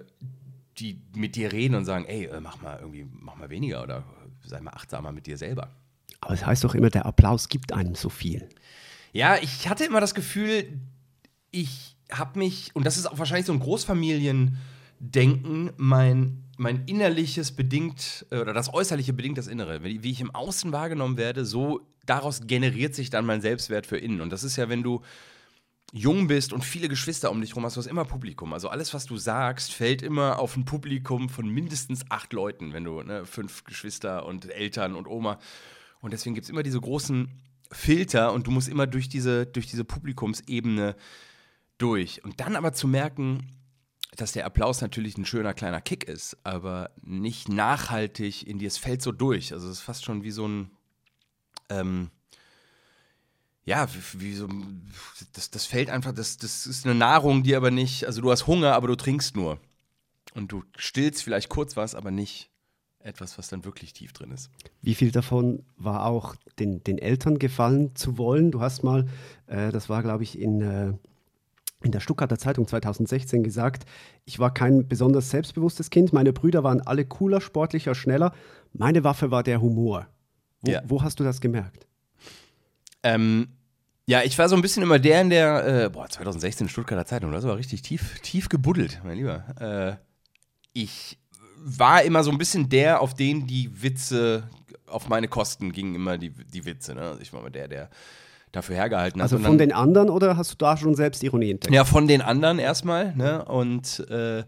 die 0.77 1.01
mit 1.15 1.35
dir 1.35 1.51
reden 1.51 1.75
und 1.75 1.85
sagen, 1.85 2.05
ey, 2.05 2.25
äh, 2.25 2.39
mach 2.39 2.61
mal 2.61 2.77
irgendwie, 2.79 3.07
mach 3.09 3.35
mal 3.35 3.49
weniger 3.49 3.83
oder 3.83 4.03
sei 4.43 4.61
mal 4.61 4.71
achtsamer 4.71 5.11
mit 5.11 5.27
dir 5.27 5.37
selber. 5.37 5.71
Aber 6.21 6.33
es 6.33 6.45
heißt 6.45 6.63
doch 6.63 6.75
immer, 6.75 6.89
der 6.89 7.05
Applaus 7.05 7.49
gibt 7.49 7.73
einem 7.73 7.95
so 7.95 8.09
viel. 8.09 8.47
Ja, 9.13 9.37
ich 9.37 9.67
hatte 9.67 9.85
immer 9.85 10.01
das 10.01 10.13
Gefühl, 10.13 10.79
ich 11.51 11.95
habe 12.11 12.39
mich, 12.39 12.75
und 12.75 12.85
das 12.85 12.97
ist 12.97 13.07
auch 13.07 13.19
wahrscheinlich 13.19 13.45
so 13.45 13.53
ein 13.53 13.59
Großfamiliendenken, 13.59 15.71
mein, 15.77 16.43
mein 16.57 16.85
innerliches 16.85 17.51
bedingt, 17.55 18.25
äh, 18.31 18.39
oder 18.39 18.53
das 18.53 18.73
äußerliche 18.73 19.13
bedingt 19.13 19.37
das 19.37 19.47
Innere. 19.47 19.83
Wie 19.83 20.11
ich 20.11 20.21
im 20.21 20.33
Außen 20.33 20.71
wahrgenommen 20.71 21.17
werde, 21.17 21.45
so 21.45 21.87
daraus 22.05 22.41
generiert 22.47 22.95
sich 22.95 23.09
dann 23.09 23.25
mein 23.25 23.41
Selbstwert 23.41 23.85
für 23.85 23.97
innen. 23.97 24.21
Und 24.21 24.31
das 24.31 24.43
ist 24.43 24.55
ja, 24.55 24.69
wenn 24.69 24.83
du 24.83 25.01
jung 25.93 26.27
bist 26.27 26.51
und 26.51 26.65
viele 26.65 26.89
Geschwister 26.89 27.31
um 27.31 27.39
dich 27.39 27.55
rum 27.55 27.63
hast, 27.63 27.75
du 27.75 27.79
hast 27.79 27.87
immer 27.87 28.05
Publikum. 28.05 28.53
Also 28.53 28.69
alles, 28.69 28.93
was 28.93 29.05
du 29.05 29.17
sagst, 29.17 29.73
fällt 29.73 30.01
immer 30.01 30.39
auf 30.39 30.57
ein 30.57 30.65
Publikum 30.65 31.29
von 31.29 31.47
mindestens 31.47 32.03
acht 32.09 32.33
Leuten, 32.33 32.73
wenn 32.73 32.83
du 32.83 33.01
ne, 33.03 33.25
fünf 33.25 33.63
Geschwister 33.63 34.25
und 34.25 34.49
Eltern 34.49 34.95
und 34.95 35.07
Oma. 35.07 35.39
Und 36.01 36.11
deswegen 36.11 36.35
gibt 36.35 36.45
es 36.45 36.49
immer 36.49 36.63
diese 36.63 36.81
großen 36.81 37.29
Filter 37.71 38.33
und 38.33 38.47
du 38.47 38.51
musst 38.51 38.67
immer 38.67 38.87
durch 38.87 39.09
diese, 39.09 39.45
durch 39.45 39.67
diese 39.67 39.85
Publikumsebene 39.85 40.95
durch. 41.77 42.23
Und 42.23 42.39
dann 42.39 42.55
aber 42.55 42.73
zu 42.73 42.87
merken, 42.87 43.51
dass 44.15 44.31
der 44.31 44.45
Applaus 44.45 44.81
natürlich 44.81 45.17
ein 45.17 45.25
schöner 45.25 45.53
kleiner 45.53 45.81
Kick 45.81 46.05
ist, 46.05 46.37
aber 46.43 46.91
nicht 47.01 47.49
nachhaltig 47.49 48.47
in 48.47 48.59
dir. 48.59 48.67
Es 48.67 48.77
fällt 48.77 49.01
so 49.01 49.11
durch. 49.11 49.53
Also 49.53 49.67
es 49.67 49.77
ist 49.77 49.83
fast 49.83 50.05
schon 50.05 50.23
wie 50.23 50.31
so 50.31 50.47
ein, 50.47 50.71
ähm, 51.69 52.09
ja, 53.65 53.87
wie, 53.93 54.21
wie, 54.21 54.33
so, 54.33 54.47
das, 55.33 55.51
das 55.51 55.65
fällt 55.65 55.89
einfach, 55.89 56.13
das, 56.13 56.37
das 56.37 56.65
ist 56.65 56.85
eine 56.85 56.95
Nahrung, 56.95 57.43
die 57.43 57.55
aber 57.55 57.69
nicht, 57.69 58.05
also 58.05 58.21
du 58.21 58.31
hast 58.31 58.47
Hunger, 58.47 58.73
aber 58.73 58.87
du 58.87 58.95
trinkst 58.95 59.35
nur. 59.35 59.59
Und 60.33 60.51
du 60.51 60.63
stillst 60.77 61.23
vielleicht 61.23 61.49
kurz 61.49 61.75
was, 61.75 61.93
aber 61.93 62.11
nicht 62.11 62.49
etwas, 62.99 63.37
was 63.37 63.47
dann 63.49 63.65
wirklich 63.65 63.93
tief 63.93 64.13
drin 64.13 64.31
ist. 64.31 64.49
Wie 64.81 64.95
viel 64.95 65.11
davon 65.11 65.63
war 65.77 66.05
auch 66.05 66.35
den, 66.59 66.83
den 66.83 66.97
Eltern 66.97 67.39
gefallen 67.39 67.95
zu 67.95 68.17
wollen? 68.17 68.51
Du 68.51 68.61
hast 68.61 68.83
mal, 68.83 69.07
äh, 69.47 69.71
das 69.71 69.89
war 69.89 70.01
glaube 70.01 70.23
ich 70.23 70.39
in, 70.39 70.61
äh, 70.61 70.93
in 71.83 71.91
der 71.91 71.99
Stuttgarter 71.99 72.37
Zeitung 72.39 72.67
2016 72.67 73.43
gesagt, 73.43 73.85
ich 74.25 74.39
war 74.39 74.53
kein 74.53 74.87
besonders 74.87 75.29
selbstbewusstes 75.29 75.89
Kind, 75.89 76.11
meine 76.13 76.33
Brüder 76.33 76.63
waren 76.63 76.81
alle 76.81 77.05
cooler, 77.05 77.39
sportlicher, 77.41 77.93
schneller, 77.95 78.33
meine 78.73 79.03
Waffe 79.03 79.31
war 79.31 79.43
der 79.43 79.61
Humor. 79.61 80.07
Wo, 80.61 80.71
Ja. 80.71 80.81
wo 80.85 81.03
hast 81.03 81.19
du 81.19 81.23
das 81.23 81.39
gemerkt? 81.39 81.87
Ähm, 83.03 83.47
ja, 84.07 84.23
ich 84.23 84.37
war 84.39 84.49
so 84.49 84.55
ein 84.55 84.61
bisschen 84.61 84.83
immer 84.83 84.99
der 84.99 85.21
in 85.21 85.29
der, 85.29 85.85
äh, 85.85 85.89
boah, 85.89 86.09
2016 86.09 86.69
Stuttgarter 86.69 87.05
Zeitung, 87.05 87.31
das 87.31 87.43
war 87.45 87.57
richtig 87.57 87.81
tief, 87.83 88.19
tief 88.21 88.49
gebuddelt, 88.49 89.01
mein 89.03 89.17
Lieber. 89.17 89.45
Äh, 89.59 89.97
ich 90.73 91.19
war 91.59 92.03
immer 92.03 92.23
so 92.23 92.31
ein 92.31 92.37
bisschen 92.37 92.69
der, 92.69 93.01
auf 93.01 93.13
den 93.13 93.45
die 93.47 93.81
Witze, 93.83 94.49
auf 94.87 95.09
meine 95.09 95.27
Kosten 95.27 95.71
gingen 95.73 95.95
immer 95.95 96.17
die, 96.17 96.29
die 96.29 96.65
Witze. 96.65 96.95
Ne? 96.95 97.01
Also 97.01 97.21
ich 97.21 97.33
war 97.33 97.41
immer 97.41 97.49
der, 97.49 97.67
der 97.67 97.89
dafür 98.51 98.75
hergehalten 98.75 99.21
hat. 99.21 99.31
Also 99.31 99.43
von 99.43 99.57
den 99.57 99.71
anderen 99.71 100.09
oder 100.09 100.37
hast 100.37 100.53
du 100.53 100.55
da 100.57 100.77
schon 100.77 100.95
Selbstironie 100.95 101.51
entdeckt? 101.51 101.73
Ja, 101.73 101.85
von 101.85 102.07
den 102.07 102.21
anderen 102.21 102.59
erstmal, 102.59 103.15
ne? 103.15 103.45
Und 103.45 104.05
äh, 104.09 104.43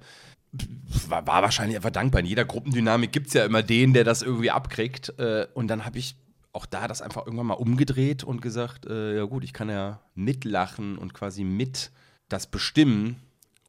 war, 1.08 1.27
war 1.27 1.41
wahrscheinlich 1.44 1.75
einfach 1.75 1.91
dankbar. 1.91 2.22
In 2.22 2.25
jeder 2.25 2.46
Gruppendynamik 2.46 3.12
gibt 3.12 3.27
es 3.27 3.34
ja 3.34 3.46
immer 3.46 3.62
den, 3.62 3.94
der 3.94 4.03
das 4.03 4.22
irgendwie 4.22 4.51
abkriegt. 4.51 5.13
Äh, 5.20 5.48
und 5.53 5.68
dann 5.68 5.86
habe 5.86 6.00
ich 6.00 6.15
auch 6.51 6.65
da 6.65 6.88
das 6.88 7.01
einfach 7.01 7.25
irgendwann 7.25 7.48
mal 7.48 7.53
umgedreht 7.56 8.24
und 8.24 8.41
gesagt, 8.41 8.86
äh, 8.88 9.18
ja 9.18 9.24
gut, 9.25 9.44
ich 9.44 9.53
kann 9.53 9.70
ja 9.70 10.00
mitlachen 10.15 10.98
und 10.98 11.13
quasi 11.13 11.44
mit 11.44 11.91
das 12.27 12.48
bestimmen 12.48 13.18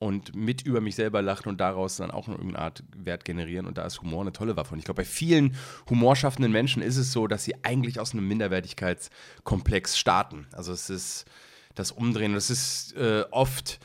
und 0.00 0.35
mit 0.35 0.62
über 0.62 0.80
mich 0.80 0.95
selber 0.95 1.21
lachen 1.21 1.50
und 1.50 1.61
daraus 1.61 1.99
dann 1.99 2.11
auch 2.11 2.26
irgendeine 2.26 2.59
Art 2.59 2.83
Wert 2.97 3.26
generieren. 3.26 3.66
Und 3.66 3.76
da 3.76 3.85
ist 3.85 4.00
Humor 4.00 4.23
eine 4.23 4.33
tolle 4.33 4.57
Waffe. 4.57 4.73
Und 4.73 4.78
ich 4.78 4.87
glaube, 4.87 5.02
bei 5.02 5.04
vielen 5.04 5.57
humorschaffenden 5.90 6.50
Menschen 6.50 6.83
ist 6.83 6.97
es 6.97 7.12
so, 7.12 7.26
dass 7.26 7.45
sie 7.45 7.62
eigentlich 7.64 8.00
aus 8.00 8.14
einem 8.14 8.26
Minderwertigkeitskomplex 8.26 9.99
starten. 9.99 10.47
Also 10.52 10.73
es 10.73 10.88
ist 10.88 11.26
das 11.75 11.92
Umdrehen. 11.92 12.33
Das 12.33 12.49
ist 12.49 12.97
äh, 12.97 13.25
oft, 13.30 13.78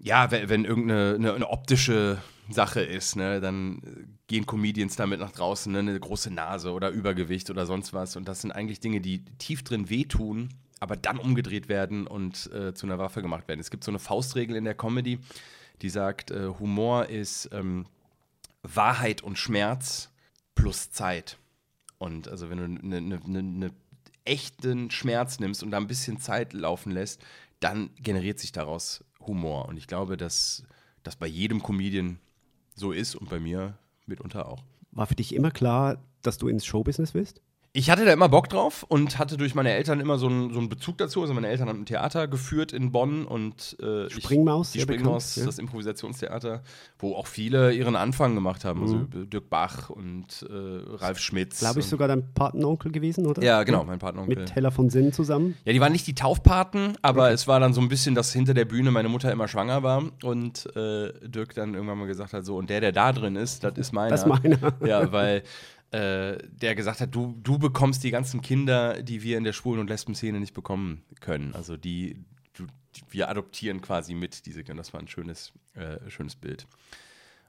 ja, 0.00 0.30
wenn, 0.30 0.48
wenn 0.48 0.64
irgendeine 0.64 1.14
eine, 1.16 1.34
eine 1.34 1.50
optische 1.50 2.22
Sache 2.48 2.80
ist, 2.80 3.16
ne, 3.16 3.42
dann 3.42 4.16
gehen 4.28 4.46
Comedians 4.46 4.96
damit 4.96 5.20
nach 5.20 5.32
draußen, 5.32 5.70
ne, 5.70 5.80
eine 5.80 6.00
große 6.00 6.30
Nase 6.30 6.72
oder 6.72 6.88
Übergewicht 6.88 7.50
oder 7.50 7.66
sonst 7.66 7.92
was. 7.92 8.16
Und 8.16 8.28
das 8.28 8.40
sind 8.40 8.52
eigentlich 8.52 8.80
Dinge, 8.80 9.02
die 9.02 9.26
tief 9.36 9.62
drin 9.62 9.90
wehtun, 9.90 10.48
aber 10.80 10.96
dann 10.96 11.18
umgedreht 11.18 11.68
werden 11.68 12.06
und 12.06 12.50
äh, 12.52 12.74
zu 12.74 12.86
einer 12.86 12.98
Waffe 12.98 13.22
gemacht 13.22 13.46
werden. 13.46 13.60
Es 13.60 13.70
gibt 13.70 13.84
so 13.84 13.90
eine 13.90 13.98
Faustregel 13.98 14.56
in 14.56 14.64
der 14.64 14.74
Comedy, 14.74 15.18
die 15.82 15.90
sagt, 15.90 16.30
äh, 16.30 16.48
Humor 16.58 17.06
ist 17.06 17.50
ähm, 17.52 17.86
Wahrheit 18.62 19.22
und 19.22 19.38
Schmerz 19.38 20.10
plus 20.54 20.90
Zeit. 20.90 21.38
Und 21.98 22.28
also 22.28 22.50
wenn 22.50 22.58
du 22.58 22.64
einen 22.64 23.08
ne, 23.08 23.20
ne, 23.26 23.42
ne 23.42 23.70
echten 24.24 24.90
Schmerz 24.90 25.38
nimmst 25.38 25.62
und 25.62 25.70
da 25.70 25.76
ein 25.76 25.86
bisschen 25.86 26.18
Zeit 26.18 26.52
laufen 26.52 26.92
lässt, 26.92 27.22
dann 27.60 27.90
generiert 27.96 28.38
sich 28.38 28.52
daraus 28.52 29.04
Humor. 29.20 29.68
Und 29.68 29.76
ich 29.76 29.86
glaube, 29.86 30.16
dass 30.16 30.64
das 31.02 31.16
bei 31.16 31.26
jedem 31.26 31.62
Comedian 31.62 32.18
so 32.74 32.92
ist 32.92 33.14
und 33.14 33.28
bei 33.28 33.38
mir 33.38 33.76
mitunter 34.06 34.48
auch. 34.48 34.64
War 34.92 35.06
für 35.06 35.14
dich 35.14 35.34
immer 35.34 35.50
klar, 35.50 36.02
dass 36.22 36.38
du 36.38 36.48
ins 36.48 36.64
Showbusiness 36.64 37.14
willst? 37.14 37.40
Ich 37.72 37.88
hatte 37.88 38.04
da 38.04 38.12
immer 38.12 38.28
Bock 38.28 38.48
drauf 38.48 38.84
und 38.88 39.20
hatte 39.20 39.36
durch 39.36 39.54
meine 39.54 39.70
Eltern 39.70 40.00
immer 40.00 40.18
so 40.18 40.26
einen, 40.26 40.52
so 40.52 40.58
einen 40.58 40.68
Bezug 40.68 40.98
dazu. 40.98 41.20
Also 41.22 41.34
meine 41.34 41.46
Eltern 41.46 41.68
haben 41.68 41.82
ein 41.82 41.86
Theater 41.86 42.26
geführt 42.26 42.72
in 42.72 42.90
Bonn 42.90 43.24
und 43.24 43.76
äh, 43.80 44.06
ich- 44.08 44.14
Springmaus, 44.14 44.72
die 44.72 44.78
sehr 44.78 44.82
Springmaus, 44.88 45.34
bekannt, 45.34 45.36
ja. 45.36 45.46
das 45.46 45.58
Improvisationstheater, 45.60 46.62
wo 46.98 47.14
auch 47.14 47.28
viele 47.28 47.72
ihren 47.72 47.94
Anfang 47.94 48.34
gemacht 48.34 48.64
haben. 48.64 48.82
Also 48.82 48.96
Mhm. 48.96 49.30
Dirk 49.30 49.48
Bach 49.50 49.88
und 49.88 50.44
äh, 50.50 50.96
Ralf 50.96 51.20
Schmitz. 51.20 51.60
Glaube 51.60 51.78
ich 51.78 51.86
sogar 51.86 52.08
dein 52.08 52.34
Patenonkel 52.34 52.90
gewesen, 52.90 53.24
oder? 53.26 53.40
Ja, 53.40 53.62
genau, 53.62 53.84
mein 53.84 54.00
Patenonkel. 54.00 54.36
Mit 54.36 54.52
Heller 54.54 54.72
von 54.72 54.90
Sinn 54.90 55.12
zusammen. 55.12 55.56
Ja, 55.64 55.72
die 55.72 55.80
waren 55.80 55.92
nicht 55.92 56.08
die 56.08 56.16
Taufpaten, 56.16 56.94
aber 57.02 57.30
es 57.30 57.46
war 57.46 57.60
dann 57.60 57.72
so 57.72 57.80
ein 57.80 57.88
bisschen, 57.88 58.16
dass 58.16 58.32
hinter 58.32 58.52
der 58.52 58.64
Bühne 58.64 58.90
meine 58.90 59.08
Mutter 59.08 59.30
immer 59.30 59.46
schwanger 59.46 59.84
war 59.84 60.02
und 60.24 60.66
äh, 60.74 61.12
Dirk 61.28 61.54
dann 61.54 61.74
irgendwann 61.74 61.98
mal 61.98 62.08
gesagt 62.08 62.32
hat, 62.32 62.44
so, 62.44 62.56
und 62.56 62.68
der, 62.68 62.80
der 62.80 62.90
da 62.90 63.12
drin 63.12 63.36
ist, 63.36 63.62
das 63.62 63.78
ist 63.78 63.92
meiner. 63.92 64.10
Das 64.10 64.22
ist 64.22 64.26
meiner. 64.26 64.58
Ja, 64.84 65.12
weil 65.12 65.44
äh, 65.92 66.38
der 66.48 66.74
gesagt 66.74 67.00
hat, 67.00 67.14
du, 67.14 67.36
du 67.42 67.58
bekommst 67.58 68.04
die 68.04 68.10
ganzen 68.10 68.40
Kinder, 68.40 69.02
die 69.02 69.22
wir 69.22 69.36
in 69.38 69.44
der 69.44 69.52
Schwulen- 69.52 69.80
und 69.80 69.90
Lesben-Szene 69.90 70.38
nicht 70.38 70.54
bekommen 70.54 71.02
können. 71.20 71.54
Also 71.54 71.76
die, 71.76 72.24
du, 72.52 72.66
die, 72.94 73.02
wir 73.10 73.28
adoptieren 73.28 73.80
quasi 73.80 74.14
mit 74.14 74.46
diese 74.46 74.62
Kinder. 74.62 74.82
Das 74.82 74.92
war 74.92 75.00
ein 75.00 75.08
schönes, 75.08 75.52
äh, 75.74 76.08
schönes 76.08 76.36
Bild. 76.36 76.66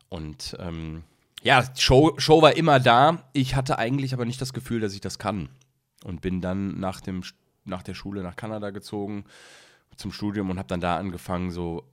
Und 0.10 0.58
ähm, 0.60 1.04
ja, 1.44 1.64
Show, 1.78 2.14
Show 2.18 2.42
war 2.42 2.56
immer 2.58 2.80
da. 2.80 3.30
Ich 3.34 3.56
hatte 3.56 3.78
eigentlich 3.78 4.14
aber 4.14 4.26
nicht 4.26 4.42
das 4.42 4.54
Gefühl, 4.54 4.80
dass 4.80 4.94
ich 4.94 5.02
das 5.02 5.20
kann. 5.20 5.50
Und 6.04 6.22
bin 6.22 6.42
dann 6.42 6.80
nach, 6.80 7.00
dem, 7.00 7.22
nach 7.64 7.84
der 7.84 7.94
Schule 7.94 8.24
nach 8.24 8.36
Kanada 8.36 8.72
gezogen 8.72 9.26
zum 9.96 10.12
Studium 10.12 10.50
und 10.50 10.58
habe 10.58 10.68
dann 10.68 10.82
da 10.82 10.98
angefangen, 10.98 11.52
so 11.52 11.84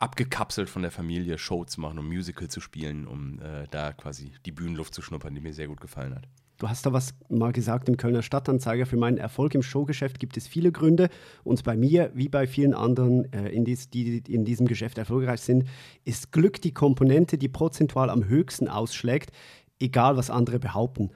abgekapselt 0.00 0.68
von 0.68 0.82
der 0.82 0.90
Familie 0.90 1.38
Show 1.38 1.64
zu 1.64 1.80
machen, 1.80 1.98
um 1.98 2.08
Musical 2.08 2.48
zu 2.48 2.60
spielen, 2.60 3.06
um 3.06 3.38
äh, 3.40 3.66
da 3.70 3.92
quasi 3.92 4.32
die 4.46 4.52
Bühnenluft 4.52 4.94
zu 4.94 5.02
schnuppern, 5.02 5.34
die 5.34 5.40
mir 5.40 5.52
sehr 5.52 5.68
gut 5.68 5.80
gefallen 5.80 6.14
hat. 6.14 6.26
Du 6.58 6.68
hast 6.68 6.84
da 6.84 6.92
was 6.92 7.14
mal 7.30 7.52
gesagt 7.52 7.88
im 7.88 7.96
Kölner 7.96 8.22
Stadtanzeiger. 8.22 8.84
Für 8.84 8.96
meinen 8.96 9.16
Erfolg 9.16 9.54
im 9.54 9.62
Showgeschäft 9.62 10.18
gibt 10.18 10.36
es 10.36 10.46
viele 10.46 10.72
Gründe. 10.72 11.08
Und 11.42 11.64
bei 11.64 11.76
mir, 11.76 12.10
wie 12.14 12.28
bei 12.28 12.46
vielen 12.46 12.74
anderen, 12.74 13.32
äh, 13.32 13.48
in 13.48 13.64
dies, 13.64 13.88
die 13.88 14.18
in 14.18 14.44
diesem 14.44 14.66
Geschäft 14.66 14.98
erfolgreich 14.98 15.40
sind, 15.40 15.66
ist 16.04 16.32
Glück 16.32 16.60
die 16.60 16.74
Komponente, 16.74 17.38
die 17.38 17.48
prozentual 17.48 18.10
am 18.10 18.24
höchsten 18.24 18.68
ausschlägt, 18.68 19.32
egal 19.78 20.16
was 20.16 20.28
andere 20.28 20.58
behaupten. 20.58 21.10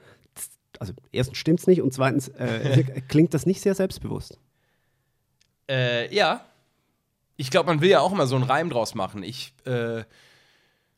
Also 0.79 0.93
erstens 1.11 1.37
stimmt 1.37 1.59
es 1.59 1.67
nicht 1.67 1.81
und 1.81 1.93
zweitens 1.93 2.27
äh, 2.29 2.83
klingt 3.07 3.33
das 3.33 3.45
nicht 3.45 3.61
sehr 3.61 3.75
selbstbewusst. 3.75 4.39
Äh, 5.69 6.13
ja. 6.13 6.43
Ich 7.37 7.51
glaube, 7.51 7.67
man 7.67 7.81
will 7.81 7.89
ja 7.89 7.99
auch 7.99 8.11
immer 8.11 8.27
so 8.27 8.35
einen 8.35 8.45
Reim 8.45 8.69
draus 8.69 8.95
machen. 8.95 9.23
Ich 9.23 9.53
äh, 9.65 10.03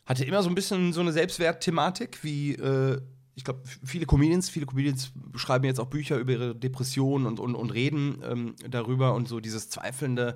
hatte 0.06 0.25
immer 0.25 0.44
so 0.44 0.50
ein 0.50 0.56
bisschen 0.56 0.94
so 0.94 1.01
eine 1.01 1.12
Selbstwertthematik, 1.12 2.24
wie 2.24 2.53
äh, 2.53 3.01
ich 3.38 3.44
glaube, 3.44 3.62
viele 3.84 4.08
Comedians, 4.08 4.50
viele 4.50 4.65
Comedians 4.65 5.12
schreiben 5.36 5.65
jetzt 5.65 5.79
auch 5.79 5.86
Bücher 5.86 6.17
über 6.17 6.32
ihre 6.32 6.56
Depressionen 6.56 7.27
und, 7.27 7.39
und, 7.39 7.53
und 7.53 7.70
reden 7.70 8.24
ähm, 8.27 8.56
darüber 8.67 9.13
und 9.13 9.27
so 9.27 9.39
dieses 9.39 9.70
Zweifelnde. 9.70 10.36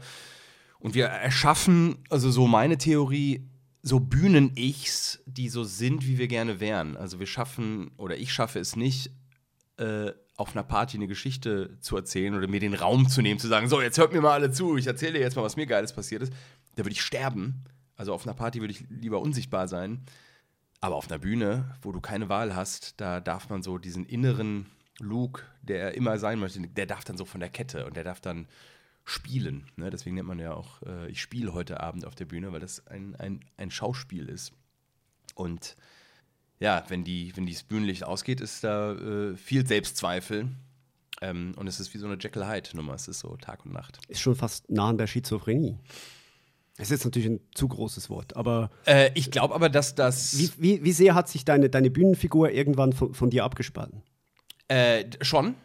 Und 0.77 0.93
wir 0.93 1.05
erschaffen, 1.05 1.97
also 2.09 2.29
so 2.29 2.45
meine 2.45 2.77
Theorie, 2.77 3.49
so 3.81 3.99
Bühnen-Ichs, 3.99 5.23
die 5.25 5.49
so 5.49 5.63
sind, 5.63 6.05
wie 6.05 6.19
wir 6.19 6.27
gerne 6.27 6.59
wären. 6.59 6.95
Also 6.95 7.19
wir 7.19 7.25
schaffen, 7.25 7.89
oder 7.97 8.17
ich 8.17 8.31
schaffe 8.31 8.59
es 8.59 8.75
nicht, 8.75 9.09
äh, 9.77 10.11
auf 10.41 10.55
einer 10.55 10.63
Party 10.63 10.97
eine 10.97 11.07
Geschichte 11.07 11.77
zu 11.79 11.95
erzählen 11.95 12.35
oder 12.35 12.47
mir 12.47 12.59
den 12.59 12.73
Raum 12.73 13.07
zu 13.07 13.21
nehmen, 13.21 13.39
zu 13.39 13.47
sagen, 13.47 13.69
so, 13.69 13.81
jetzt 13.81 13.97
hört 13.97 14.13
mir 14.13 14.21
mal 14.21 14.33
alle 14.33 14.51
zu, 14.51 14.77
ich 14.77 14.87
erzähle 14.87 15.13
dir 15.13 15.19
jetzt 15.19 15.35
mal, 15.35 15.43
was 15.43 15.55
mir 15.55 15.65
Geiles 15.65 15.93
passiert 15.93 16.21
ist. 16.21 16.33
Da 16.75 16.83
würde 16.83 16.93
ich 16.93 17.01
sterben. 17.01 17.63
Also 17.95 18.13
auf 18.13 18.25
einer 18.25 18.33
Party 18.33 18.59
würde 18.59 18.73
ich 18.73 18.85
lieber 18.89 19.21
unsichtbar 19.21 19.67
sein. 19.67 20.03
Aber 20.79 20.95
auf 20.95 21.09
einer 21.09 21.19
Bühne, 21.19 21.75
wo 21.83 21.91
du 21.91 22.01
keine 22.01 22.27
Wahl 22.27 22.55
hast, 22.55 22.99
da 22.99 23.19
darf 23.19 23.49
man 23.49 23.61
so 23.61 23.77
diesen 23.77 24.05
inneren 24.05 24.65
Luke, 24.99 25.43
der 25.61 25.81
er 25.81 25.93
immer 25.95 26.17
sein 26.17 26.39
möchte, 26.39 26.59
der 26.59 26.87
darf 26.87 27.03
dann 27.03 27.17
so 27.17 27.25
von 27.25 27.39
der 27.39 27.49
Kette 27.49 27.85
und 27.85 27.95
der 27.95 28.03
darf 28.03 28.19
dann 28.19 28.47
spielen. 29.03 29.67
Ne? 29.75 29.89
Deswegen 29.89 30.15
nennt 30.15 30.27
man 30.27 30.39
ja 30.39 30.53
auch, 30.53 30.81
äh, 30.83 31.09
ich 31.09 31.21
spiele 31.21 31.53
heute 31.53 31.79
Abend 31.79 32.05
auf 32.05 32.15
der 32.15 32.25
Bühne, 32.25 32.51
weil 32.51 32.59
das 32.59 32.87
ein, 32.87 33.15
ein, 33.15 33.41
ein 33.57 33.71
Schauspiel 33.71 34.27
ist. 34.29 34.53
Und 35.35 35.75
ja, 36.61 36.83
wenn, 36.87 37.03
die, 37.03 37.35
wenn 37.35 37.45
dieses 37.45 37.63
Bühnenlicht 37.63 38.05
ausgeht, 38.05 38.39
ist 38.39 38.63
da 38.63 38.93
äh, 38.93 39.35
viel 39.35 39.67
Selbstzweifel. 39.67 40.47
Ähm, 41.21 41.53
und 41.57 41.67
es 41.67 41.79
ist 41.79 41.93
wie 41.93 41.97
so 41.97 42.05
eine 42.07 42.17
Jekyll 42.19 42.47
Hyde-Nummer. 42.47 42.93
Es 42.93 43.07
ist 43.07 43.19
so 43.19 43.35
Tag 43.35 43.65
und 43.65 43.73
Nacht. 43.73 43.99
Ist 44.07 44.21
schon 44.21 44.35
fast 44.35 44.69
nah 44.69 44.89
an 44.89 44.97
der 44.97 45.07
Schizophrenie. 45.07 45.77
Das 46.77 46.89
ist 46.89 47.03
natürlich 47.03 47.27
ein 47.29 47.39
zu 47.53 47.67
großes 47.67 48.09
Wort, 48.09 48.35
aber 48.35 48.71
Äh, 48.85 49.11
ich 49.13 49.29
glaube 49.29 49.53
aber, 49.53 49.69
dass 49.69 49.93
das. 49.93 50.37
wie, 50.37 50.49
wie, 50.57 50.83
wie 50.83 50.91
sehr 50.93 51.13
hat 51.15 51.29
sich 51.29 51.45
deine, 51.45 51.69
deine 51.69 51.91
Bühnenfigur 51.91 52.51
irgendwann 52.51 52.93
von, 52.93 53.13
von 53.13 53.29
dir 53.29 53.43
abgespalten? 53.43 54.01
Äh, 54.67 55.05
schon. 55.21 55.55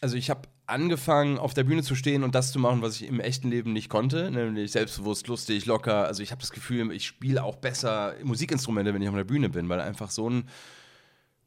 Also 0.00 0.16
ich 0.16 0.30
habe 0.30 0.42
angefangen, 0.66 1.38
auf 1.38 1.54
der 1.54 1.64
Bühne 1.64 1.82
zu 1.82 1.94
stehen 1.94 2.22
und 2.22 2.34
das 2.34 2.52
zu 2.52 2.58
machen, 2.58 2.82
was 2.82 2.96
ich 2.96 3.08
im 3.08 3.20
echten 3.20 3.50
Leben 3.50 3.72
nicht 3.72 3.88
konnte, 3.88 4.30
nämlich 4.30 4.72
selbstbewusst, 4.72 5.26
lustig, 5.26 5.66
locker. 5.66 6.06
Also 6.06 6.22
ich 6.22 6.30
habe 6.30 6.40
das 6.40 6.50
Gefühl, 6.50 6.92
ich 6.92 7.06
spiele 7.06 7.42
auch 7.42 7.56
besser 7.56 8.14
Musikinstrumente, 8.22 8.94
wenn 8.94 9.02
ich 9.02 9.08
auf 9.08 9.14
der 9.14 9.24
Bühne 9.24 9.48
bin, 9.48 9.68
weil 9.68 9.80
einfach 9.80 10.10
so 10.10 10.28
ein 10.28 10.48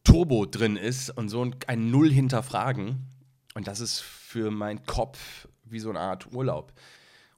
Turbo 0.04 0.46
drin 0.46 0.76
ist 0.76 1.12
und 1.12 1.30
so 1.30 1.50
ein, 1.68 1.92
Null 1.92 2.12
hinterfragen. 2.12 3.08
Und 3.54 3.68
das 3.68 3.80
ist 3.80 4.00
für 4.00 4.50
meinen 4.50 4.86
Kopf 4.86 5.48
wie 5.64 5.80
so 5.80 5.90
eine 5.90 6.00
Art 6.00 6.34
Urlaub. 6.34 6.74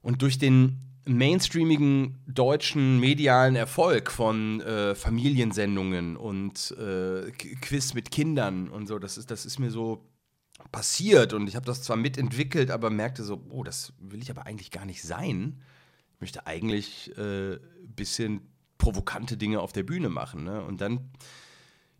Und 0.00 0.22
durch 0.22 0.38
den 0.38 0.80
mainstreamigen 1.06 2.18
deutschen 2.26 2.98
medialen 2.98 3.56
Erfolg 3.56 4.10
von 4.10 4.62
äh, 4.62 4.94
Familiensendungen 4.94 6.16
und 6.16 6.74
äh, 6.78 7.30
Quiz 7.30 7.92
mit 7.92 8.10
Kindern 8.10 8.68
und 8.70 8.86
so, 8.86 8.98
das 8.98 9.18
ist, 9.18 9.30
das 9.30 9.44
ist 9.44 9.58
mir 9.58 9.70
so 9.70 10.02
passiert 10.72 11.32
und 11.32 11.46
ich 11.46 11.56
habe 11.56 11.66
das 11.66 11.82
zwar 11.82 11.96
mitentwickelt, 11.96 12.70
aber 12.70 12.90
merkte 12.90 13.22
so, 13.22 13.44
oh, 13.50 13.62
das 13.62 13.92
will 13.98 14.22
ich 14.22 14.30
aber 14.30 14.46
eigentlich 14.46 14.70
gar 14.70 14.84
nicht 14.84 15.02
sein. 15.02 15.60
Ich 16.14 16.20
möchte 16.20 16.46
eigentlich 16.46 17.12
ein 17.16 17.54
äh, 17.54 17.58
bisschen 17.82 18.40
provokante 18.78 19.36
Dinge 19.36 19.60
auf 19.60 19.72
der 19.72 19.82
Bühne 19.82 20.08
machen. 20.08 20.44
Ne? 20.44 20.62
Und 20.62 20.80
dann 20.80 21.10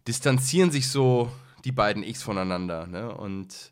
distanzieren 0.07 0.71
sich 0.71 0.89
so 0.89 1.31
die 1.65 1.73
beiden 1.73 2.03
Ichs 2.03 2.23
voneinander. 2.23 2.87
Ne? 2.87 3.15
Und 3.15 3.71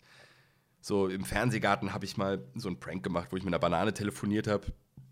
so 0.81 1.09
im 1.09 1.25
Fernsehgarten 1.25 1.93
habe 1.93 2.05
ich 2.05 2.17
mal 2.17 2.43
so 2.55 2.69
einen 2.69 2.81
Prank 2.81 3.03
gemacht, 3.03 3.29
wo 3.31 3.37
ich 3.37 3.45
mit 3.45 3.53
einer 3.53 3.61
Banane 3.61 3.95
telefoniert 3.95 4.47
habe 4.47 4.67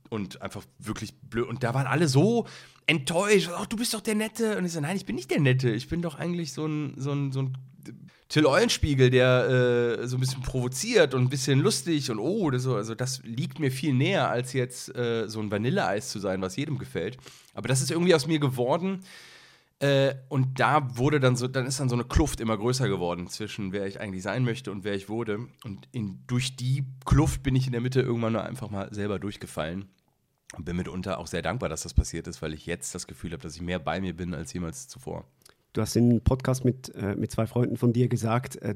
und 0.09 0.43
einfach 0.43 0.65
wirklich 0.79 1.19
blöd. 1.21 1.49
Und 1.49 1.63
da 1.63 1.75
waren 1.75 1.87
alle 1.87 2.09
so 2.09 2.47
enttäuscht. 2.87 3.51
Ach, 3.55 3.67
du 3.67 3.77
bist 3.77 3.95
doch 3.95 4.01
der 4.01 4.17
Nette. 4.17 4.59
Und 4.59 4.65
ich 4.65 4.73
so, 4.73 4.81
nein, 4.81 4.97
ich 4.97 5.07
bin 5.07 5.15
nicht 5.15 5.31
der 5.31 5.41
Nette. 5.41 5.71
Ich 5.71 5.89
bin 5.89 6.03
doch 6.03 6.17
eigentlich 6.17 6.53
so 6.53 6.67
ein, 6.67 6.95
so 6.97 7.13
ein, 7.13 7.33
so 7.33 7.43
ein 7.43 7.57
Till 8.31 8.47
Eulenspiegel, 8.47 9.11
der 9.11 9.99
äh, 10.01 10.07
so 10.07 10.17
ein 10.17 10.21
bisschen 10.21 10.43
provoziert 10.43 11.15
und 11.15 11.23
ein 11.23 11.29
bisschen 11.29 11.59
lustig 11.59 12.13
und 12.13 12.21
oh, 12.21 12.49
das 12.51 12.63
so, 12.63 12.77
also 12.77 12.95
das 12.95 13.21
liegt 13.25 13.59
mir 13.59 13.73
viel 13.73 13.93
näher, 13.93 14.31
als 14.31 14.53
jetzt 14.53 14.95
äh, 14.97 15.29
so 15.29 15.41
ein 15.41 15.51
Vanilleeis 15.51 16.11
zu 16.11 16.21
sein, 16.21 16.41
was 16.41 16.55
jedem 16.55 16.79
gefällt. 16.79 17.19
Aber 17.55 17.67
das 17.67 17.83
ist 17.83 17.91
irgendwie 17.91 18.15
aus 18.15 18.29
mir 18.29 18.39
geworden. 18.39 19.01
Äh, 19.81 20.15
und 20.29 20.61
da 20.61 20.97
wurde 20.97 21.19
dann 21.19 21.35
so, 21.35 21.49
dann 21.49 21.67
ist 21.67 21.81
dann 21.81 21.89
so 21.89 21.97
eine 21.97 22.05
Kluft 22.05 22.39
immer 22.41 22.57
größer 22.57 22.89
geworden 22.89 23.27
zwischen 23.27 23.73
wer 23.73 23.87
ich 23.89 23.99
eigentlich 23.99 24.23
sein 24.23 24.45
möchte 24.45 24.71
und 24.71 24.85
wer 24.85 24.95
ich 24.95 25.09
wurde. 25.09 25.49
Und 25.65 25.89
in, 25.91 26.23
durch 26.29 26.55
die 26.55 26.85
Kluft 27.05 27.43
bin 27.43 27.57
ich 27.57 27.67
in 27.67 27.73
der 27.73 27.81
Mitte 27.81 28.01
irgendwann 28.01 28.35
nur 28.35 28.45
einfach 28.45 28.71
mal 28.71 28.95
selber 28.95 29.19
durchgefallen. 29.19 29.89
Und 30.57 30.65
bin 30.67 30.77
mitunter 30.77 31.19
auch 31.19 31.27
sehr 31.27 31.43
dankbar, 31.43 31.69
dass 31.69 31.83
das 31.83 31.95
passiert 31.95 32.29
ist, 32.29 32.43
weil 32.43 32.55
ich 32.55 32.67
jetzt 32.67 32.95
das 32.95 33.09
Gefühl 33.09 33.33
habe, 33.33 33.43
dass 33.43 33.57
ich 33.57 33.63
mehr 33.63 33.81
bei 33.81 34.01
mir 34.01 34.15
bin 34.15 34.35
als 34.35 34.53
jemals 34.53 34.87
zuvor. 34.87 35.25
Du 35.73 35.81
hast 35.81 35.95
in 35.97 36.11
einem 36.11 36.21
Podcast 36.21 36.65
mit, 36.65 36.95
äh, 36.95 37.15
mit 37.15 37.31
zwei 37.31 37.47
Freunden 37.47 37.77
von 37.77 37.93
dir 37.93 38.09
gesagt, 38.09 38.57
äh, 38.57 38.75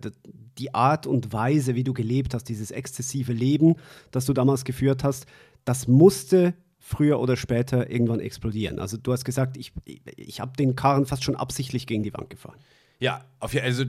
die 0.58 0.74
Art 0.74 1.06
und 1.06 1.32
Weise, 1.32 1.74
wie 1.74 1.84
du 1.84 1.92
gelebt 1.92 2.34
hast, 2.34 2.44
dieses 2.44 2.70
exzessive 2.70 3.32
Leben, 3.32 3.74
das 4.10 4.26
du 4.26 4.32
damals 4.32 4.64
geführt 4.64 5.02
hast, 5.02 5.26
das 5.64 5.88
musste 5.88 6.54
früher 6.78 7.18
oder 7.18 7.36
später 7.36 7.90
irgendwann 7.90 8.20
explodieren. 8.20 8.78
Also 8.78 8.96
du 8.96 9.12
hast 9.12 9.24
gesagt, 9.24 9.56
ich, 9.56 9.72
ich 10.16 10.40
habe 10.40 10.52
den 10.56 10.76
Karren 10.76 11.06
fast 11.06 11.24
schon 11.24 11.34
absichtlich 11.34 11.86
gegen 11.86 12.02
die 12.02 12.12
Wand 12.12 12.30
gefahren. 12.30 12.58
Ja, 13.00 13.24
auf, 13.40 13.56
also 13.56 13.84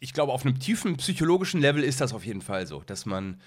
ich 0.00 0.12
glaube, 0.12 0.32
auf 0.32 0.44
einem 0.44 0.58
tiefen 0.58 0.96
psychologischen 0.96 1.60
Level 1.60 1.84
ist 1.84 2.00
das 2.00 2.12
auf 2.12 2.24
jeden 2.24 2.40
Fall 2.40 2.66
so, 2.66 2.82
dass 2.86 3.06
man 3.06 3.40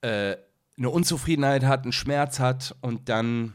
äh, 0.00 0.36
eine 0.76 0.90
Unzufriedenheit 0.90 1.64
hat, 1.64 1.82
einen 1.82 1.92
Schmerz 1.92 2.38
hat 2.38 2.74
und 2.80 3.08
dann 3.08 3.54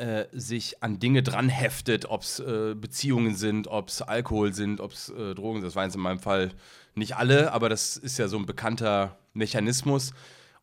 äh, 0.00 0.28
sich 0.32 0.82
an 0.82 0.98
Dinge 0.98 1.22
dran 1.22 1.48
heftet, 1.48 2.06
ob 2.06 2.22
es 2.22 2.40
äh, 2.40 2.74
Beziehungen 2.74 3.34
sind, 3.34 3.68
ob 3.68 3.88
es 3.88 4.00
Alkohol 4.00 4.54
sind, 4.54 4.80
ob 4.80 4.92
es 4.92 5.10
äh, 5.10 5.34
Drogen 5.34 5.60
sind. 5.60 5.66
Das 5.66 5.76
waren 5.76 5.84
jetzt 5.84 5.94
in 5.94 6.00
meinem 6.00 6.18
Fall 6.18 6.52
nicht 6.94 7.16
alle, 7.16 7.52
aber 7.52 7.68
das 7.68 7.96
ist 7.96 8.18
ja 8.18 8.26
so 8.26 8.38
ein 8.38 8.46
bekannter 8.46 9.18
Mechanismus. 9.34 10.12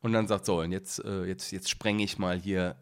Und 0.01 0.13
dann 0.13 0.27
sagt 0.27 0.45
so, 0.45 0.61
und 0.61 0.71
jetzt, 0.71 1.03
äh, 1.05 1.25
jetzt, 1.25 1.51
jetzt 1.51 1.69
sprenge 1.69 2.03
ich 2.03 2.17
mal 2.17 2.39
hier 2.39 2.75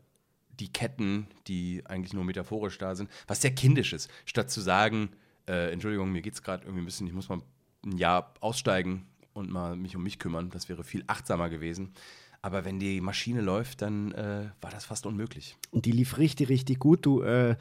die 0.49 0.71
Ketten, 0.71 1.27
die 1.47 1.83
eigentlich 1.85 2.13
nur 2.13 2.23
metaphorisch 2.23 2.77
da 2.77 2.95
sind, 2.95 3.09
was 3.27 3.41
sehr 3.41 3.51
kindisch 3.53 3.91
ist, 3.91 4.09
statt 4.25 4.49
zu 4.49 4.61
sagen, 4.61 5.09
äh, 5.47 5.71
Entschuldigung, 5.71 6.11
mir 6.11 6.21
geht 6.21 6.33
es 6.33 6.41
gerade 6.41 6.63
irgendwie 6.63 6.81
ein 6.81 6.85
bisschen, 6.85 7.07
ich 7.07 7.13
muss 7.13 7.29
mal 7.29 7.41
ein 7.85 7.97
Jahr 7.97 8.33
aussteigen 8.39 9.05
und 9.33 9.51
mal 9.51 9.75
mich 9.75 9.95
um 9.95 10.03
mich 10.03 10.17
kümmern. 10.17 10.49
Das 10.49 10.69
wäre 10.69 10.83
viel 10.83 11.03
achtsamer 11.07 11.49
gewesen. 11.49 11.93
Aber 12.45 12.63
wenn 12.63 12.77
die 12.77 13.01
Maschine 13.01 13.41
läuft, 13.41 13.81
dann 13.81 14.11
äh, 14.11 14.43
war 14.61 14.69
das 14.69 14.85
fast 14.85 15.07
unmöglich. 15.07 15.57
Und 15.71 15.87
die 15.87 15.91
lief 15.91 16.19
richtig, 16.19 16.47
richtig 16.47 16.77
gut. 16.77 17.03
Du 17.03 17.23
äh, 17.23 17.55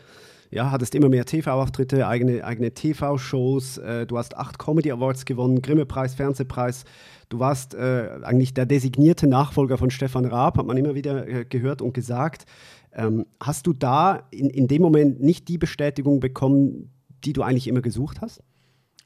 ja, 0.51 0.71
hattest 0.71 0.95
immer 0.95 1.09
mehr 1.09 1.25
TV-Auftritte, 1.25 2.07
eigene, 2.07 2.45
eigene 2.45 2.75
TV-Shows. 2.75 3.79
Äh, 3.79 4.07
du 4.07 4.19
hast 4.19 4.37
acht 4.37 4.59
Comedy 4.59 4.93
Awards 4.93 5.25
gewonnen, 5.25 5.63
Grimme-Preis, 5.63 6.15
Fernsehpreis. 6.15 6.85
Du 7.31 7.39
warst 7.39 7.73
äh, 7.73 8.11
eigentlich 8.25 8.53
der 8.53 8.67
designierte 8.67 9.27
Nachfolger 9.27 9.79
von 9.79 9.89
Stefan 9.89 10.27
Raab, 10.27 10.59
hat 10.59 10.67
man 10.67 10.77
immer 10.77 10.95
wieder 10.95 11.27
äh, 11.27 11.47
gehört 11.47 11.81
und 11.81 11.95
gesagt. 11.95 12.45
Ähm, 12.93 13.25
hast 13.41 13.67
du 13.67 13.73
da 13.73 14.29
in, 14.33 14.51
in 14.51 14.69
dem 14.69 14.83
Moment 14.83 15.19
nicht 15.19 15.49
die 15.49 15.57
Bestätigung 15.57 16.21
bekommen, 16.21 16.91
die 17.25 17.33
du 17.33 17.41
eigentlich 17.41 17.69
immer 17.69 17.81
gesucht 17.81 18.21
hast? 18.21 18.43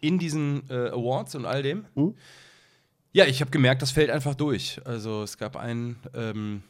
In 0.01 0.19
diesen 0.19 0.69
äh, 0.71 0.89
Awards 0.89 1.37
und 1.37 1.47
all 1.47 1.63
dem? 1.63 1.85
Hm? 1.95 2.17
Ja, 3.13 3.25
ich 3.25 3.41
habe 3.41 3.51
gemerkt, 3.51 3.81
das 3.81 3.91
fällt 3.91 4.11
einfach 4.11 4.35
durch. 4.35 4.81
Also 4.85 5.23
es 5.23 5.39
gab 5.39 5.57
einen, 5.57 5.97
ähm, 6.15 6.63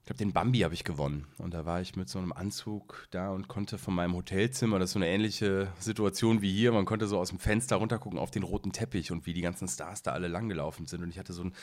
ich 0.00 0.06
glaube, 0.06 0.18
den 0.18 0.32
Bambi 0.32 0.60
habe 0.60 0.74
ich 0.74 0.84
gewonnen. 0.84 1.26
Und 1.38 1.54
da 1.54 1.66
war 1.66 1.80
ich 1.80 1.96
mit 1.96 2.08
so 2.08 2.18
einem 2.18 2.32
Anzug 2.32 3.08
da 3.10 3.30
und 3.30 3.48
konnte 3.48 3.76
von 3.76 3.94
meinem 3.94 4.14
Hotelzimmer, 4.14 4.78
das 4.78 4.90
ist 4.90 4.92
so 4.92 5.00
eine 5.00 5.08
ähnliche 5.08 5.72
Situation 5.80 6.40
wie 6.40 6.52
hier, 6.52 6.70
man 6.70 6.84
konnte 6.84 7.08
so 7.08 7.18
aus 7.18 7.30
dem 7.30 7.40
Fenster 7.40 7.76
runtergucken 7.76 8.18
auf 8.18 8.30
den 8.30 8.44
roten 8.44 8.72
Teppich 8.72 9.10
und 9.10 9.26
wie 9.26 9.34
die 9.34 9.40
ganzen 9.40 9.66
Stars 9.66 10.04
da 10.04 10.12
alle 10.12 10.28
langgelaufen 10.28 10.86
sind. 10.86 11.02
Und 11.02 11.10
ich 11.10 11.18
hatte 11.18 11.32
so 11.32 11.42
einen 11.42 11.54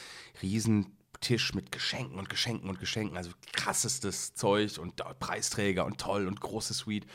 riesen 0.42 0.98
Tisch 1.22 1.54
mit 1.54 1.72
Geschenken 1.72 2.20
und 2.20 2.30
Geschenken 2.30 2.70
und 2.70 2.80
Geschenken, 2.82 3.16
also 3.16 3.32
krassestes 3.54 4.36
Zeug 4.36 4.80
und 4.80 4.98
Preisträger 5.20 5.86
und 5.86 5.98
toll 5.98 6.28
und 6.28 6.42
große 6.42 6.74
Suite. 6.74 7.08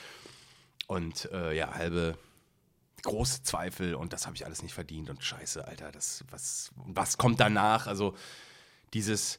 Und 0.87 1.31
äh, 1.33 1.55
ja, 1.55 1.74
halbe 1.74 2.16
große 3.09 3.42
Zweifel 3.42 3.94
und 3.94 4.12
das 4.12 4.27
habe 4.27 4.37
ich 4.37 4.44
alles 4.44 4.62
nicht 4.62 4.75
verdient 4.75 5.09
und 5.09 5.25
scheiße, 5.25 5.66
Alter, 5.66 5.90
das, 5.90 6.25
was, 6.31 6.71
was 6.77 7.16
kommt 7.16 7.40
danach? 7.40 7.87
Also 7.87 8.14
dieses 8.92 9.38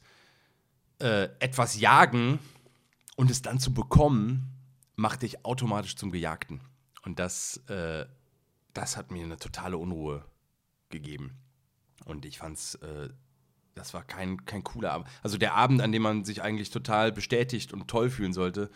äh, 1.00 1.28
etwas 1.38 1.78
jagen 1.78 2.40
und 3.16 3.30
es 3.30 3.42
dann 3.42 3.60
zu 3.60 3.72
bekommen, 3.72 4.50
macht 4.96 5.22
dich 5.22 5.44
automatisch 5.44 5.94
zum 5.96 6.10
Gejagten. 6.10 6.60
Und 7.04 7.18
das, 7.18 7.58
äh, 7.68 8.06
das 8.74 8.96
hat 8.96 9.12
mir 9.12 9.24
eine 9.24 9.36
totale 9.36 9.78
Unruhe 9.78 10.24
gegeben. 10.88 11.38
Und 12.04 12.24
ich 12.24 12.38
fand's, 12.38 12.74
äh, 12.76 13.08
das 13.74 13.94
war 13.94 14.02
kein, 14.02 14.44
kein 14.46 14.64
cooler 14.64 14.92
Abend. 14.92 15.08
Also 15.22 15.38
der 15.38 15.54
Abend, 15.54 15.80
an 15.80 15.92
dem 15.92 16.02
man 16.02 16.24
sich 16.24 16.42
eigentlich 16.42 16.70
total 16.70 17.12
bestätigt 17.12 17.72
und 17.72 17.86
toll 17.88 18.10
fühlen 18.10 18.32
sollte, 18.32 18.68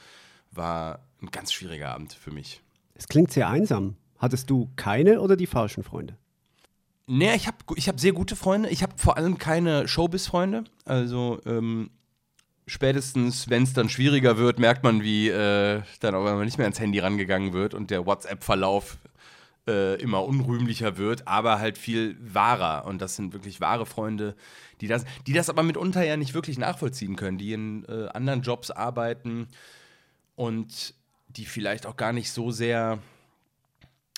war 0.52 1.04
ein 1.20 1.30
ganz 1.33 1.52
schwieriger 1.52 1.92
Abend 1.92 2.12
für 2.12 2.30
mich. 2.30 2.62
Es 2.94 3.09
klingt 3.09 3.33
sehr 3.33 3.48
einsam. 3.48 3.96
Hattest 4.24 4.48
du 4.48 4.70
keine 4.76 5.20
oder 5.20 5.37
die 5.37 5.46
falschen 5.46 5.82
Freunde? 5.82 6.16
Nee, 7.06 7.34
ich 7.34 7.46
habe 7.46 7.58
ich 7.76 7.90
hab 7.90 8.00
sehr 8.00 8.12
gute 8.12 8.37
Freunde. 8.37 8.70
Ich 8.70 8.82
habe 8.82 8.94
vor 8.96 9.18
allem 9.18 9.37
keine 9.37 9.87
Showbiz-Freunde. 9.87 10.64
Also 10.87 11.42
ähm, 11.44 11.90
spätestens, 12.66 13.50
wenn 13.50 13.64
es 13.64 13.74
dann 13.74 13.90
schwieriger 13.90 14.38
wird, 14.38 14.58
merkt 14.58 14.82
man, 14.82 15.02
wie 15.02 15.28
äh, 15.28 15.82
dann 16.00 16.14
auch 16.14 16.42
nicht 16.42 16.56
mehr 16.56 16.64
ans 16.64 16.80
Handy 16.80 17.00
rangegangen 17.00 17.52
wird 17.52 17.74
und 17.74 17.90
der 17.90 18.06
WhatsApp-Verlauf 18.06 18.96
äh, 19.68 20.00
immer 20.00 20.24
unrühmlicher 20.24 20.96
wird, 20.96 21.28
aber 21.28 21.58
halt 21.58 21.76
viel 21.76 22.16
wahrer. 22.18 22.87
Und 22.87 23.02
das 23.02 23.16
sind 23.16 23.34
wirklich 23.34 23.60
wahre 23.60 23.84
Freunde, 23.84 24.37
die 24.80 24.88
das, 24.88 25.04
die 25.26 25.34
das 25.34 25.50
aber 25.50 25.62
mitunter 25.62 26.02
ja 26.02 26.16
nicht 26.16 26.32
wirklich 26.32 26.56
nachvollziehen 26.56 27.16
können, 27.16 27.37
die 27.37 27.52
in 27.52 27.84
äh, 27.90 28.08
anderen 28.14 28.40
Jobs 28.40 28.70
arbeiten 28.70 29.48
und 30.34 30.94
die 31.28 31.44
vielleicht 31.44 31.84
auch 31.84 31.98
gar 31.98 32.14
nicht 32.14 32.30
so 32.30 32.50
sehr 32.50 33.00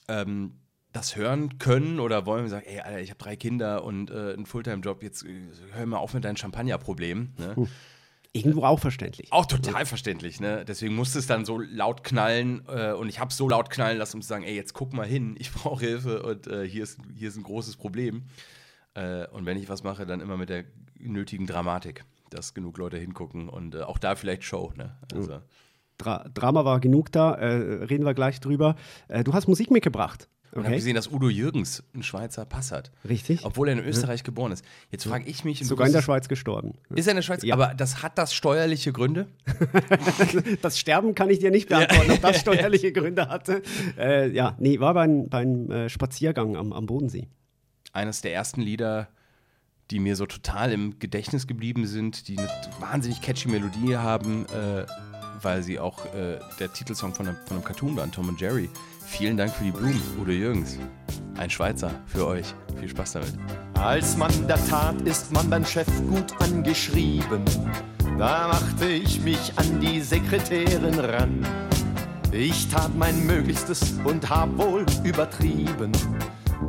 ähm, 0.09 0.61
das 0.93 1.17
hören 1.17 1.59
können 1.59 2.01
oder 2.01 2.27
wollen 2.27 2.45
wir 2.45 2.51
sagen, 2.51 2.67
ey, 2.67 2.81
Alter, 2.81 3.01
ich 3.01 3.11
habe 3.11 3.19
drei 3.19 3.37
Kinder 3.37 3.85
und 3.85 4.11
äh, 4.11 4.33
einen 4.33 4.47
Fulltime-Job, 4.47 5.03
jetzt 5.03 5.25
äh, 5.25 5.43
hör 5.73 5.87
mal 5.87 5.99
auf 5.99 6.15
mit 6.15 6.25
deinem 6.25 6.37
Champagner-Problem. 6.37 7.35
Ne? 7.39 7.57
Hm. 7.57 7.69
Irgendwo 8.33 8.65
auch 8.65 8.81
verständlich. 8.81 9.33
Auch 9.33 9.47
total 9.47 9.81
ja. 9.81 9.85
verständlich, 9.87 10.41
ne? 10.41 10.65
Deswegen 10.67 10.95
musste 10.95 11.19
es 11.19 11.27
dann 11.27 11.47
so 11.47 11.59
laut 11.59 12.05
knallen 12.05 12.63
äh, 12.69 12.93
und 12.93 13.09
ich 13.09 13.19
habe 13.19 13.31
es 13.31 13.37
so 13.37 13.49
laut 13.49 13.71
knallen 13.71 13.97
lassen, 13.97 14.17
um 14.17 14.23
zu 14.23 14.29
sagen, 14.29 14.45
ey, 14.45 14.55
jetzt 14.55 14.75
guck 14.75 14.93
mal 14.93 15.07
hin, 15.07 15.37
ich 15.39 15.53
brauche 15.55 15.85
Hilfe 15.85 16.23
und 16.23 16.47
äh, 16.47 16.69
hier, 16.69 16.83
ist, 16.83 16.99
hier 17.15 17.29
ist 17.29 17.37
ein 17.37 17.45
großes 17.45 17.77
Problem. 17.77 18.25
Äh, 18.95 19.27
und 19.29 19.47
wenn 19.47 19.57
ich 19.57 19.69
was 19.69 19.85
mache, 19.85 20.05
dann 20.05 20.21
immer 20.21 20.37
mit 20.37 20.51
der 20.51 20.65
nötigen 20.99 21.47
Dramatik, 21.47 22.05
dass 22.31 22.53
genug 22.53 22.77
Leute 22.77 22.99
hingucken 22.99 23.49
und 23.49 23.75
äh, 23.75 23.83
auch 23.83 23.99
da 23.99 24.17
vielleicht 24.17 24.45
Show, 24.45 24.73
ne? 24.77 24.97
Also. 25.15 25.41
Dra 25.99 26.29
Drama 26.35 26.65
war 26.65 26.81
genug 26.81 27.13
da, 27.13 27.35
äh, 27.35 27.85
reden 27.85 28.05
wir 28.05 28.15
gleich 28.15 28.41
drüber. 28.41 28.77
Äh, 29.09 29.25
du 29.25 29.33
hast 29.33 29.49
Musik 29.49 29.71
mitgebracht. 29.71 30.29
Okay. 30.57 30.61
Und 30.61 30.65
habe 30.67 30.77
gesehen, 30.77 30.95
dass 30.95 31.13
Udo 31.13 31.29
Jürgens 31.29 31.83
einen 31.93 32.03
Schweizer 32.03 32.47
Pass 32.47 32.73
hat. 32.73 32.91
Richtig. 33.07 33.45
Obwohl 33.45 33.69
er 33.69 33.75
in 33.75 33.85
Österreich 33.85 34.21
ja. 34.21 34.25
geboren 34.25 34.53
ist. 34.53 34.65
Jetzt 34.91 35.05
frage 35.05 35.27
ich 35.27 35.45
mich. 35.45 35.67
Sogar 35.67 35.87
in 35.87 35.93
der 35.93 36.01
Schweiz 36.01 36.29
gestorben. 36.29 36.73
Ist 36.95 37.07
er 37.07 37.11
in 37.11 37.17
der 37.17 37.23
Schweiz? 37.23 37.43
Ja. 37.43 37.55
Aber 37.55 37.75
das 37.75 38.03
hat 38.03 38.17
das 38.17 38.33
steuerliche 38.33 38.93
Gründe? 38.93 39.27
das 40.63 40.79
Sterben 40.79 41.15
kann 41.15 41.29
ich 41.29 41.41
dir 41.41 41.51
nicht 41.51 41.69
beantworten, 41.69 42.13
ob 42.13 42.23
das 42.23 42.41
steuerliche 42.41 42.91
Gründe 42.93 43.29
hatte. 43.29 43.63
Äh, 43.99 44.31
ja, 44.31 44.57
nee, 44.59 44.81
war 44.81 44.95
beim, 44.95 45.29
beim 45.29 45.71
äh, 45.71 45.89
Spaziergang 45.91 46.57
am, 46.57 46.73
am 46.73 46.87
Bodensee. 46.87 47.29
Eines 47.93 48.23
der 48.23 48.33
ersten 48.33 48.63
Lieder, 48.63 49.09
die 49.91 50.01
mir 50.01 50.17
so 50.17 50.25
total 50.25 50.73
im 50.73 50.99
Gedächtnis 50.99 51.47
geblieben 51.47 51.87
sind, 51.87 52.29
die 52.29 52.39
eine 52.39 52.49
wahnsinnig 52.81 53.21
catchy 53.21 53.49
Melodie 53.49 53.97
haben, 53.97 54.47
äh, 54.47 54.87
weil 55.43 55.63
sie 55.63 55.79
auch 55.79 56.05
äh, 56.15 56.39
der 56.59 56.73
Titelsong 56.73 57.15
von 57.15 57.29
einem, 57.29 57.37
von 57.47 57.57
einem 57.57 57.65
Cartoon 57.65 57.97
waren, 57.97 58.13
Tom 58.13 58.29
und 58.29 58.41
Jerry. 58.41 58.69
Vielen 59.07 59.37
Dank 59.37 59.53
für 59.53 59.65
die 59.65 59.71
Blumen, 59.71 60.03
Udo 60.21 60.33
Jürgens. 60.33 60.79
Ein 61.37 61.51
Schweizer 61.51 61.91
für 62.07 62.27
euch. 62.27 62.55
Viel 62.79 62.89
Spaß 62.89 63.13
damit. 63.13 63.33
Als 63.75 64.17
Mann 64.17 64.47
der 64.47 64.65
Tat 64.67 65.01
ist 65.03 65.33
man 65.33 65.49
beim 65.49 65.65
Chef 65.65 65.87
gut 66.09 66.33
angeschrieben. 66.41 67.45
Da 68.19 68.49
machte 68.49 68.87
ich 68.87 69.21
mich 69.21 69.53
an 69.57 69.81
die 69.81 70.01
Sekretärin 70.01 70.99
ran. 70.99 71.47
Ich 72.33 72.69
tat 72.69 72.95
mein 72.97 73.27
Möglichstes 73.27 73.95
und 74.05 74.29
hab 74.29 74.57
wohl 74.59 74.85
übertrieben. 75.05 75.93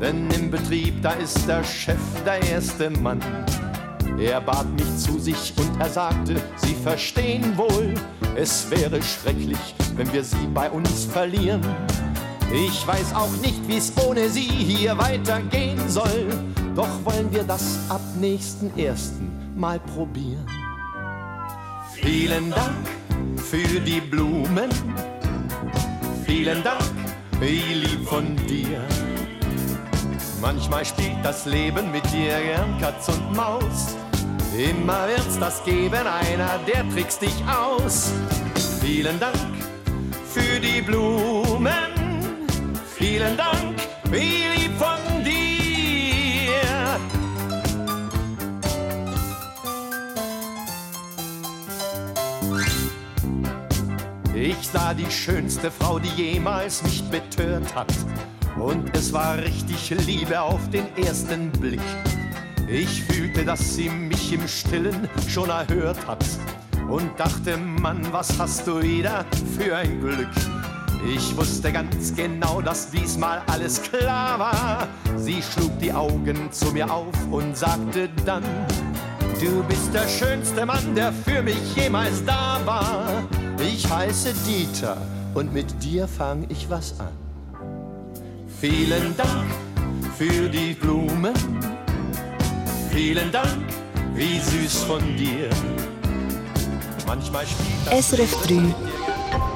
Denn 0.01 0.29
im 0.31 0.51
Betrieb, 0.51 1.01
da 1.01 1.11
ist 1.11 1.47
der 1.47 1.63
Chef 1.63 1.97
der 2.25 2.41
erste 2.43 2.89
Mann. 2.89 3.21
Er 4.19 4.41
bat 4.41 4.67
mich 4.73 4.97
zu 4.97 5.19
sich 5.19 5.53
und 5.57 5.79
er 5.79 5.89
sagte, 5.89 6.41
Sie 6.55 6.73
verstehen 6.73 7.55
wohl, 7.55 7.93
es 8.35 8.69
wäre 8.71 9.01
schrecklich, 9.01 9.75
wenn 9.95 10.11
wir 10.11 10.23
Sie 10.23 10.47
bei 10.53 10.69
uns 10.71 11.05
verlieren. 11.05 11.61
Ich 12.51 12.87
weiß 12.87 13.13
auch 13.13 13.31
nicht, 13.41 13.67
wie 13.67 13.77
es 13.77 13.93
ohne 14.03 14.27
Sie 14.29 14.41
hier 14.41 14.97
weitergehen 14.97 15.79
soll. 15.87 16.27
Doch 16.75 16.87
wollen 17.03 17.31
wir 17.31 17.43
das 17.43 17.79
ab 17.89 18.01
nächsten 18.19 18.75
ersten 18.77 19.31
mal 19.55 19.79
probieren. 19.79 20.45
Vielen 21.93 22.49
Dank 22.49 22.87
für 23.37 23.79
die 23.79 24.01
Blumen. 24.01 24.69
Vielen 26.25 26.63
Dank, 26.63 26.83
wie 27.39 27.73
lieb 27.73 28.07
von 28.07 28.35
dir. 28.47 28.81
Manchmal 30.41 30.85
spielt 30.85 31.17
das 31.23 31.45
Leben 31.45 31.91
mit 31.91 32.05
dir 32.11 32.39
gern 32.39 32.79
Katz 32.79 33.09
und 33.09 33.35
Maus. 33.35 33.95
Immer 34.57 35.07
wird's 35.07 35.37
das 35.37 35.63
geben, 35.63 36.07
einer, 36.07 36.57
der 36.65 36.89
trickst 36.89 37.21
dich 37.21 37.35
aus. 37.45 38.11
Vielen 38.81 39.19
Dank 39.19 39.35
für 40.25 40.59
die 40.59 40.81
Blumen. 40.81 41.69
Vielen 42.95 43.37
Dank, 43.37 43.75
wie 44.09 44.45
lieb 44.55 44.71
von 44.79 45.23
dir. 45.23 45.37
Ich 54.33 54.67
sah 54.67 54.95
die 54.95 55.11
schönste 55.11 55.69
Frau, 55.69 55.99
die 55.99 56.09
jemals 56.09 56.81
mich 56.81 57.03
betört 57.11 57.75
hat. 57.75 57.93
Und 58.57 58.97
es 58.97 59.13
war 59.13 59.37
richtig 59.37 59.91
Liebe 60.07 60.41
auf 60.41 60.67
den 60.71 60.87
ersten 60.97 61.51
Blick. 61.51 61.79
Ich 62.69 63.03
fühlte, 63.03 63.45
dass 63.45 63.75
sie 63.75 63.89
mich 63.89 64.33
im 64.33 64.45
Stillen 64.45 65.07
schon 65.29 65.49
erhört 65.49 66.05
hat. 66.05 66.25
Und 66.89 67.17
dachte, 67.17 67.55
Mann, 67.57 68.05
was 68.11 68.37
hast 68.37 68.67
du 68.67 68.81
wieder 68.81 69.25
für 69.57 69.75
ein 69.75 70.01
Glück? 70.01 70.27
Ich 71.15 71.35
wusste 71.37 71.71
ganz 71.71 72.13
genau, 72.15 72.61
dass 72.61 72.91
diesmal 72.91 73.41
alles 73.47 73.81
klar 73.81 74.39
war. 74.39 74.87
Sie 75.15 75.41
schlug 75.41 75.79
die 75.79 75.93
Augen 75.93 76.51
zu 76.51 76.71
mir 76.71 76.91
auf 76.91 77.15
und 77.31 77.55
sagte 77.55 78.09
dann, 78.25 78.43
Du 79.39 79.63
bist 79.63 79.93
der 79.93 80.07
schönste 80.07 80.65
Mann, 80.65 80.95
der 80.95 81.13
für 81.13 81.43
mich 81.43 81.75
jemals 81.75 82.25
da 82.25 82.59
war. 82.65 83.23
Ich 83.59 83.87
heiße 83.87 84.33
Dieter 84.47 84.97
und 85.35 85.53
mit 85.53 85.83
dir 85.83 86.07
fang 86.07 86.45
ich 86.49 86.67
was 86.69 86.99
an. 86.99 87.11
Vielen 88.59 89.15
Dank 89.15 89.45
für 90.17 90.49
die 90.49 90.73
Blumen. 90.73 91.76
Vielen 92.97 93.31
Dank, 93.31 93.63
wie 94.15 94.39
süß 94.39 94.85
von 94.85 94.99
dir. 95.17 95.51
Manchmal 97.05 97.45
spielt 97.45 98.03
SRF 98.03 98.47
3 98.47 98.55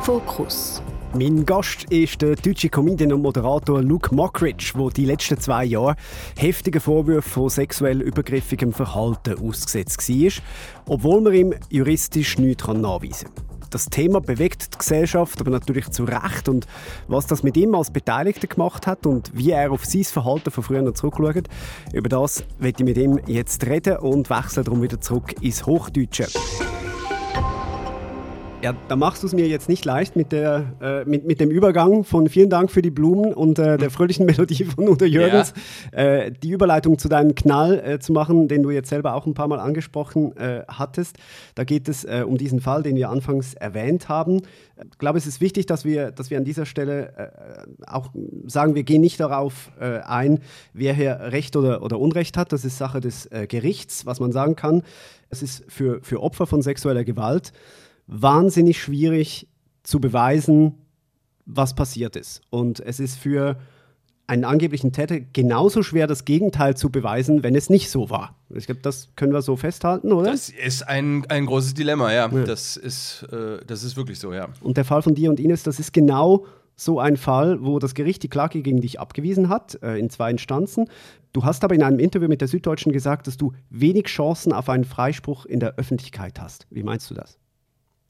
Fokus 0.03 0.83
mein 1.13 1.45
Gast 1.45 1.85
ist 1.89 2.21
der 2.21 2.37
deutsche 2.37 2.69
Comedian 2.69 3.11
und 3.11 3.21
Moderator 3.21 3.81
Luke 3.81 4.15
Mockridge, 4.15 4.73
der 4.77 4.89
die 4.91 5.05
letzten 5.05 5.37
zwei 5.39 5.65
Jahre 5.65 5.95
heftige 6.37 6.79
Vorwürfe 6.79 7.27
von 7.27 7.49
sexuell 7.49 8.01
übergriffigem 8.01 8.71
Verhalten 8.71 9.37
ausgesetzt 9.45 10.07
war, 10.07 10.31
obwohl 10.85 11.19
man 11.19 11.33
ihm 11.33 11.53
juristisch 11.69 12.37
nichts 12.37 12.65
nachweisen 12.65 13.27
kann. 13.35 13.50
Das 13.71 13.85
Thema 13.85 14.19
bewegt 14.19 14.73
die 14.73 14.77
Gesellschaft, 14.77 15.39
aber 15.39 15.49
natürlich 15.49 15.89
zu 15.91 16.03
Recht. 16.03 16.49
Und 16.49 16.67
was 17.07 17.25
das 17.25 17.41
mit 17.41 17.55
ihm 17.55 17.73
als 17.73 17.89
Beteiligter 17.89 18.47
gemacht 18.47 18.85
hat 18.85 19.05
und 19.05 19.31
wie 19.33 19.51
er 19.51 19.71
auf 19.71 19.85
sein 19.85 20.03
Verhalten 20.03 20.51
von 20.51 20.63
früher 20.63 20.93
zurückschaut, 20.93 21.47
über 21.93 22.09
das 22.09 22.43
werde 22.59 22.83
ich 22.83 22.85
mit 22.85 22.97
ihm 22.97 23.19
jetzt 23.27 23.65
reden 23.65 23.97
und 23.97 24.29
wechsle 24.29 24.65
darum 24.65 24.81
wieder 24.81 24.99
zurück 24.99 25.41
ins 25.41 25.65
Hochdeutsche. 25.65 26.27
Ja, 28.63 28.75
da 28.87 28.95
machst 28.95 29.23
du 29.23 29.27
es 29.27 29.33
mir 29.33 29.47
jetzt 29.47 29.69
nicht 29.69 29.85
leicht 29.85 30.15
mit, 30.15 30.31
der, 30.31 30.73
äh, 30.81 31.09
mit, 31.09 31.25
mit 31.25 31.39
dem 31.39 31.49
Übergang 31.49 32.03
von 32.03 32.29
vielen 32.29 32.51
Dank 32.51 32.69
für 32.69 32.83
die 32.83 32.91
Blumen 32.91 33.33
und 33.33 33.57
äh, 33.57 33.77
der 33.77 33.89
fröhlichen 33.89 34.25
Melodie 34.27 34.65
von 34.65 34.87
Udo 34.87 35.05
Jürgens, 35.05 35.55
ja. 35.91 35.97
äh, 35.97 36.31
die 36.31 36.51
Überleitung 36.51 36.99
zu 36.99 37.09
deinem 37.09 37.33
Knall 37.33 37.79
äh, 37.79 37.99
zu 37.99 38.13
machen, 38.13 38.47
den 38.47 38.61
du 38.61 38.69
jetzt 38.69 38.89
selber 38.89 39.15
auch 39.15 39.25
ein 39.25 39.33
paar 39.33 39.47
Mal 39.47 39.59
angesprochen 39.59 40.37
äh, 40.37 40.61
hattest. 40.67 41.17
Da 41.55 41.63
geht 41.63 41.89
es 41.89 42.03
äh, 42.03 42.23
um 42.23 42.37
diesen 42.37 42.61
Fall, 42.61 42.83
den 42.83 42.95
wir 42.95 43.09
anfangs 43.09 43.55
erwähnt 43.55 44.09
haben. 44.09 44.41
Ich 44.91 44.99
glaube, 44.99 45.17
es 45.17 45.25
ist 45.25 45.41
wichtig, 45.41 45.65
dass 45.65 45.83
wir, 45.83 46.11
dass 46.11 46.29
wir 46.29 46.37
an 46.37 46.43
dieser 46.43 46.67
Stelle 46.67 47.69
auch 47.85 48.09
sagen, 48.47 48.73
wir 48.73 48.81
gehen 48.81 49.01
nicht 49.01 49.19
darauf 49.19 49.71
ein, 49.79 50.39
wer 50.73 50.95
hier 50.95 51.19
Recht 51.19 51.55
oder, 51.55 51.83
oder 51.83 51.99
Unrecht 51.99 52.35
hat. 52.35 52.51
Das 52.51 52.65
ist 52.65 52.79
Sache 52.79 52.99
des 52.99 53.29
Gerichts, 53.47 54.07
was 54.07 54.19
man 54.19 54.31
sagen 54.31 54.55
kann. 54.55 54.81
Es 55.29 55.43
ist 55.43 55.63
für, 55.67 56.01
für 56.01 56.19
Opfer 56.23 56.47
von 56.47 56.63
sexueller 56.63 57.03
Gewalt 57.03 57.53
wahnsinnig 58.11 58.81
schwierig 58.81 59.47
zu 59.83 59.99
beweisen, 59.99 60.75
was 61.45 61.73
passiert 61.73 62.15
ist. 62.15 62.41
Und 62.49 62.79
es 62.79 62.99
ist 62.99 63.17
für 63.17 63.57
einen 64.27 64.45
angeblichen 64.45 64.91
Täter 64.91 65.19
genauso 65.19 65.81
schwer, 65.81 66.07
das 66.07 66.23
Gegenteil 66.23 66.77
zu 66.77 66.89
beweisen, 66.89 67.43
wenn 67.43 67.55
es 67.55 67.69
nicht 67.69 67.89
so 67.89 68.09
war. 68.09 68.35
Ich 68.53 68.65
glaube, 68.65 68.81
das 68.81 69.09
können 69.15 69.33
wir 69.33 69.41
so 69.41 69.55
festhalten, 69.55 70.11
oder? 70.13 70.31
Das 70.31 70.49
ist 70.49 70.87
ein, 70.87 71.25
ein 71.29 71.45
großes 71.47 71.73
Dilemma, 71.73 72.13
ja. 72.13 72.29
ja. 72.29 72.43
Das, 72.43 72.77
ist, 72.77 73.27
äh, 73.31 73.57
das 73.65 73.83
ist 73.83 73.97
wirklich 73.97 74.19
so, 74.19 74.33
ja. 74.33 74.49
Und 74.61 74.77
der 74.77 74.85
Fall 74.85 75.01
von 75.01 75.15
dir 75.15 75.29
und 75.29 75.39
Ines, 75.39 75.63
das 75.63 75.79
ist 75.79 75.91
genau 75.91 76.45
so 76.75 76.99
ein 76.99 77.17
Fall, 77.17 77.63
wo 77.63 77.79
das 77.79 77.93
Gericht 77.93 78.23
die 78.23 78.29
Klage 78.29 78.61
gegen 78.61 78.81
dich 78.81 78.99
abgewiesen 78.99 79.49
hat, 79.49 79.81
äh, 79.83 79.97
in 79.97 80.09
zwei 80.09 80.31
Instanzen. 80.31 80.85
Du 81.33 81.43
hast 81.43 81.63
aber 81.63 81.75
in 81.75 81.83
einem 81.83 81.99
Interview 81.99 82.27
mit 82.27 82.41
der 82.41 82.47
Süddeutschen 82.47 82.91
gesagt, 82.91 83.27
dass 83.27 83.37
du 83.37 83.53
wenig 83.69 84.05
Chancen 84.05 84.53
auf 84.53 84.69
einen 84.69 84.85
Freispruch 84.85 85.45
in 85.45 85.59
der 85.59 85.75
Öffentlichkeit 85.75 86.39
hast. 86.39 86.67
Wie 86.69 86.83
meinst 86.83 87.09
du 87.09 87.15
das? 87.15 87.37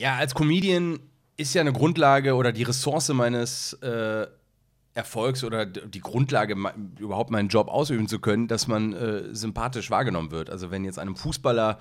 Ja, 0.01 0.15
als 0.15 0.33
Comedian 0.33 0.99
ist 1.37 1.53
ja 1.53 1.61
eine 1.61 1.73
Grundlage 1.73 2.33
oder 2.33 2.51
die 2.51 2.63
Ressource 2.63 3.09
meines 3.09 3.73
äh, 3.83 4.25
Erfolgs 4.95 5.43
oder 5.43 5.67
die 5.67 5.99
Grundlage, 5.99 6.55
überhaupt 6.97 7.29
meinen 7.29 7.49
Job 7.49 7.67
ausüben 7.67 8.07
zu 8.07 8.17
können, 8.17 8.47
dass 8.47 8.67
man 8.67 8.93
äh, 8.93 9.35
sympathisch 9.35 9.91
wahrgenommen 9.91 10.31
wird. 10.31 10.49
Also 10.49 10.71
wenn 10.71 10.85
jetzt 10.85 10.97
einem 10.97 11.15
Fußballer 11.15 11.77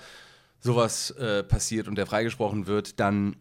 sowas 0.58 1.12
äh, 1.12 1.42
passiert 1.42 1.88
und 1.88 1.94
der 1.94 2.04
freigesprochen 2.04 2.66
wird, 2.66 3.00
dann 3.00 3.36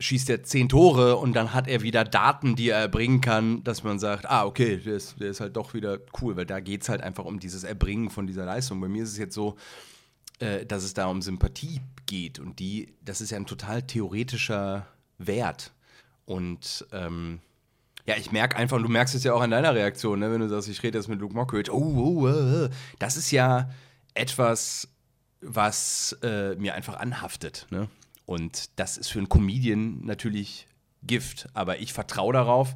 schießt 0.00 0.30
er 0.30 0.42
zehn 0.42 0.70
Tore 0.70 1.16
und 1.16 1.34
dann 1.34 1.52
hat 1.52 1.68
er 1.68 1.82
wieder 1.82 2.02
Daten, 2.02 2.56
die 2.56 2.70
er 2.70 2.78
erbringen 2.78 3.20
kann, 3.20 3.62
dass 3.64 3.84
man 3.84 3.98
sagt, 3.98 4.24
ah, 4.24 4.46
okay, 4.46 4.78
der 4.78 4.94
ist, 4.94 5.20
der 5.20 5.28
ist 5.28 5.42
halt 5.42 5.56
doch 5.56 5.74
wieder 5.74 5.98
cool, 6.22 6.36
weil 6.36 6.46
da 6.46 6.60
geht 6.60 6.80
es 6.80 6.88
halt 6.88 7.02
einfach 7.02 7.26
um 7.26 7.38
dieses 7.38 7.64
Erbringen 7.64 8.08
von 8.08 8.26
dieser 8.26 8.46
Leistung. 8.46 8.80
Bei 8.80 8.88
mir 8.88 9.02
ist 9.02 9.10
es 9.10 9.18
jetzt 9.18 9.34
so, 9.34 9.56
äh, 10.38 10.64
dass 10.64 10.84
es 10.84 10.94
da 10.94 11.08
um 11.08 11.20
Sympathie 11.20 11.82
geht. 12.06 12.38
Und 12.38 12.58
die, 12.58 12.94
das 13.02 13.20
ist 13.20 13.30
ja 13.30 13.36
ein 13.36 13.46
total 13.46 13.82
theoretischer 13.82 14.86
Wert. 15.18 15.72
Und 16.24 16.86
ähm, 16.92 17.40
ja, 18.06 18.16
ich 18.16 18.32
merke 18.32 18.56
einfach, 18.56 18.76
und 18.76 18.82
du 18.82 18.88
merkst 18.88 19.14
es 19.14 19.24
ja 19.24 19.32
auch 19.32 19.40
an 19.40 19.50
deiner 19.50 19.74
Reaktion, 19.74 20.18
ne, 20.18 20.30
wenn 20.30 20.40
du 20.40 20.48
sagst, 20.48 20.68
ich 20.68 20.82
rede 20.82 20.98
jetzt 20.98 21.08
mit 21.08 21.20
Luke 21.20 21.34
Mockridge, 21.34 21.72
oh, 21.72 21.78
oh, 21.78 22.28
oh, 22.28 22.68
das 22.98 23.16
ist 23.16 23.30
ja 23.30 23.70
etwas, 24.14 24.88
was 25.40 26.16
äh, 26.22 26.54
mir 26.56 26.74
einfach 26.74 26.96
anhaftet. 26.96 27.66
Ne? 27.70 27.88
Und 28.26 28.78
das 28.78 28.96
ist 28.96 29.10
für 29.10 29.18
einen 29.18 29.28
Comedian 29.28 30.04
natürlich 30.04 30.66
Gift. 31.02 31.48
Aber 31.54 31.80
ich 31.80 31.92
vertraue 31.92 32.32
darauf, 32.32 32.74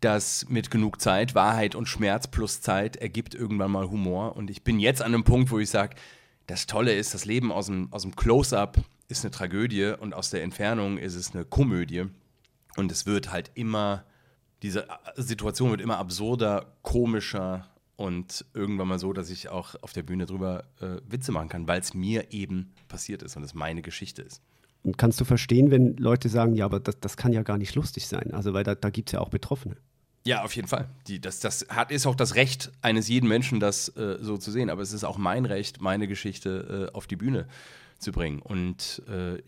dass 0.00 0.48
mit 0.48 0.70
genug 0.70 1.00
Zeit 1.00 1.34
Wahrheit 1.34 1.74
und 1.74 1.88
Schmerz 1.88 2.28
plus 2.28 2.60
Zeit 2.60 2.96
ergibt 2.96 3.34
irgendwann 3.34 3.70
mal 3.70 3.88
Humor. 3.88 4.36
Und 4.36 4.50
ich 4.50 4.62
bin 4.62 4.78
jetzt 4.80 5.02
an 5.02 5.14
einem 5.14 5.24
Punkt, 5.24 5.50
wo 5.50 5.58
ich 5.58 5.70
sage, 5.70 5.96
das 6.48 6.66
Tolle 6.66 6.94
ist, 6.94 7.14
das 7.14 7.26
Leben 7.26 7.52
aus 7.52 7.66
dem, 7.66 7.92
aus 7.92 8.02
dem 8.02 8.16
Close-up 8.16 8.78
ist 9.08 9.24
eine 9.24 9.30
Tragödie 9.30 9.94
und 9.98 10.14
aus 10.14 10.30
der 10.30 10.42
Entfernung 10.42 10.98
ist 10.98 11.14
es 11.14 11.34
eine 11.34 11.44
Komödie. 11.44 12.06
Und 12.76 12.90
es 12.90 13.06
wird 13.06 13.30
halt 13.30 13.50
immer, 13.54 14.04
diese 14.62 14.88
Situation 15.16 15.70
wird 15.70 15.80
immer 15.80 15.98
absurder, 15.98 16.74
komischer 16.82 17.68
und 17.96 18.46
irgendwann 18.54 18.88
mal 18.88 18.98
so, 18.98 19.12
dass 19.12 19.28
ich 19.28 19.50
auch 19.50 19.74
auf 19.82 19.92
der 19.92 20.02
Bühne 20.02 20.24
drüber 20.24 20.64
äh, 20.80 20.96
Witze 21.06 21.32
machen 21.32 21.48
kann, 21.48 21.68
weil 21.68 21.80
es 21.80 21.92
mir 21.92 22.32
eben 22.32 22.72
passiert 22.88 23.22
ist 23.22 23.36
und 23.36 23.42
es 23.42 23.54
meine 23.54 23.82
Geschichte 23.82 24.22
ist. 24.22 24.40
Und 24.84 24.96
kannst 24.96 25.20
du 25.20 25.24
verstehen, 25.24 25.70
wenn 25.70 25.96
Leute 25.96 26.30
sagen, 26.30 26.54
ja, 26.54 26.64
aber 26.64 26.80
das, 26.80 26.98
das 27.00 27.16
kann 27.16 27.32
ja 27.32 27.42
gar 27.42 27.58
nicht 27.58 27.74
lustig 27.74 28.06
sein? 28.06 28.32
Also, 28.32 28.54
weil 28.54 28.64
da, 28.64 28.74
da 28.74 28.88
gibt 28.90 29.10
es 29.10 29.12
ja 29.12 29.20
auch 29.20 29.28
Betroffene. 29.28 29.76
Ja, 30.28 30.42
auf 30.42 30.54
jeden 30.54 30.68
Fall. 30.68 30.90
Die, 31.06 31.22
das, 31.22 31.40
das 31.40 31.64
hat, 31.70 31.90
ist 31.90 32.06
auch 32.06 32.14
das 32.14 32.34
Recht 32.34 32.70
eines 32.82 33.08
jeden 33.08 33.30
Menschen, 33.30 33.60
das 33.60 33.88
äh, 33.96 34.18
so 34.20 34.36
zu 34.36 34.50
sehen. 34.50 34.68
Aber 34.68 34.82
es 34.82 34.92
ist 34.92 35.02
auch 35.02 35.16
mein 35.16 35.46
Recht, 35.46 35.80
meine 35.80 36.06
Geschichte 36.06 36.90
äh, 36.92 36.94
auf 36.94 37.06
die 37.06 37.16
Bühne 37.16 37.46
zu 37.98 38.12
bringen. 38.12 38.42
Und 38.42 39.02
äh, 39.08 39.40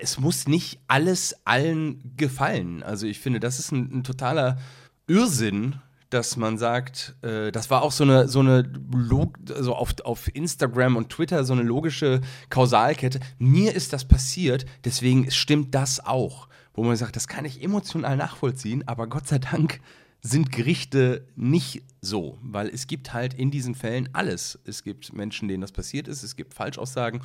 es 0.00 0.18
muss 0.18 0.48
nicht 0.48 0.80
alles 0.88 1.36
allen 1.44 2.14
gefallen. 2.16 2.82
Also 2.82 3.06
ich 3.06 3.20
finde, 3.20 3.40
das 3.40 3.58
ist 3.58 3.72
ein, 3.72 3.98
ein 3.98 4.04
totaler 4.04 4.56
Irrsinn, 5.06 5.82
dass 6.08 6.38
man 6.38 6.56
sagt, 6.56 7.14
äh, 7.20 7.52
das 7.52 7.68
war 7.68 7.82
auch 7.82 7.92
so 7.92 8.04
eine, 8.04 8.26
so 8.26 8.40
eine 8.40 8.62
Log 8.90 9.36
also 9.54 9.74
auf, 9.74 9.96
auf 10.02 10.34
Instagram 10.34 10.96
und 10.96 11.10
Twitter 11.10 11.44
so 11.44 11.52
eine 11.52 11.62
logische 11.62 12.22
Kausalkette. 12.48 13.20
Mir 13.38 13.74
ist 13.74 13.92
das 13.92 14.06
passiert, 14.06 14.64
deswegen 14.82 15.30
stimmt 15.30 15.74
das 15.74 16.02
auch. 16.02 16.48
Wo 16.72 16.84
man 16.84 16.96
sagt, 16.96 17.16
das 17.16 17.28
kann 17.28 17.44
ich 17.44 17.62
emotional 17.62 18.16
nachvollziehen, 18.16 18.86
aber 18.88 19.08
Gott 19.08 19.26
sei 19.26 19.38
Dank 19.38 19.80
sind 20.22 20.50
Gerichte 20.50 21.26
nicht 21.36 21.82
so, 22.00 22.38
weil 22.42 22.68
es 22.68 22.86
gibt 22.86 23.12
halt 23.12 23.34
in 23.34 23.50
diesen 23.50 23.74
Fällen 23.74 24.08
alles. 24.12 24.58
Es 24.64 24.82
gibt 24.82 25.12
Menschen, 25.12 25.48
denen 25.48 25.60
das 25.60 25.72
passiert 25.72 26.08
ist, 26.08 26.22
es 26.22 26.36
gibt 26.36 26.54
Falschaussagen, 26.54 27.20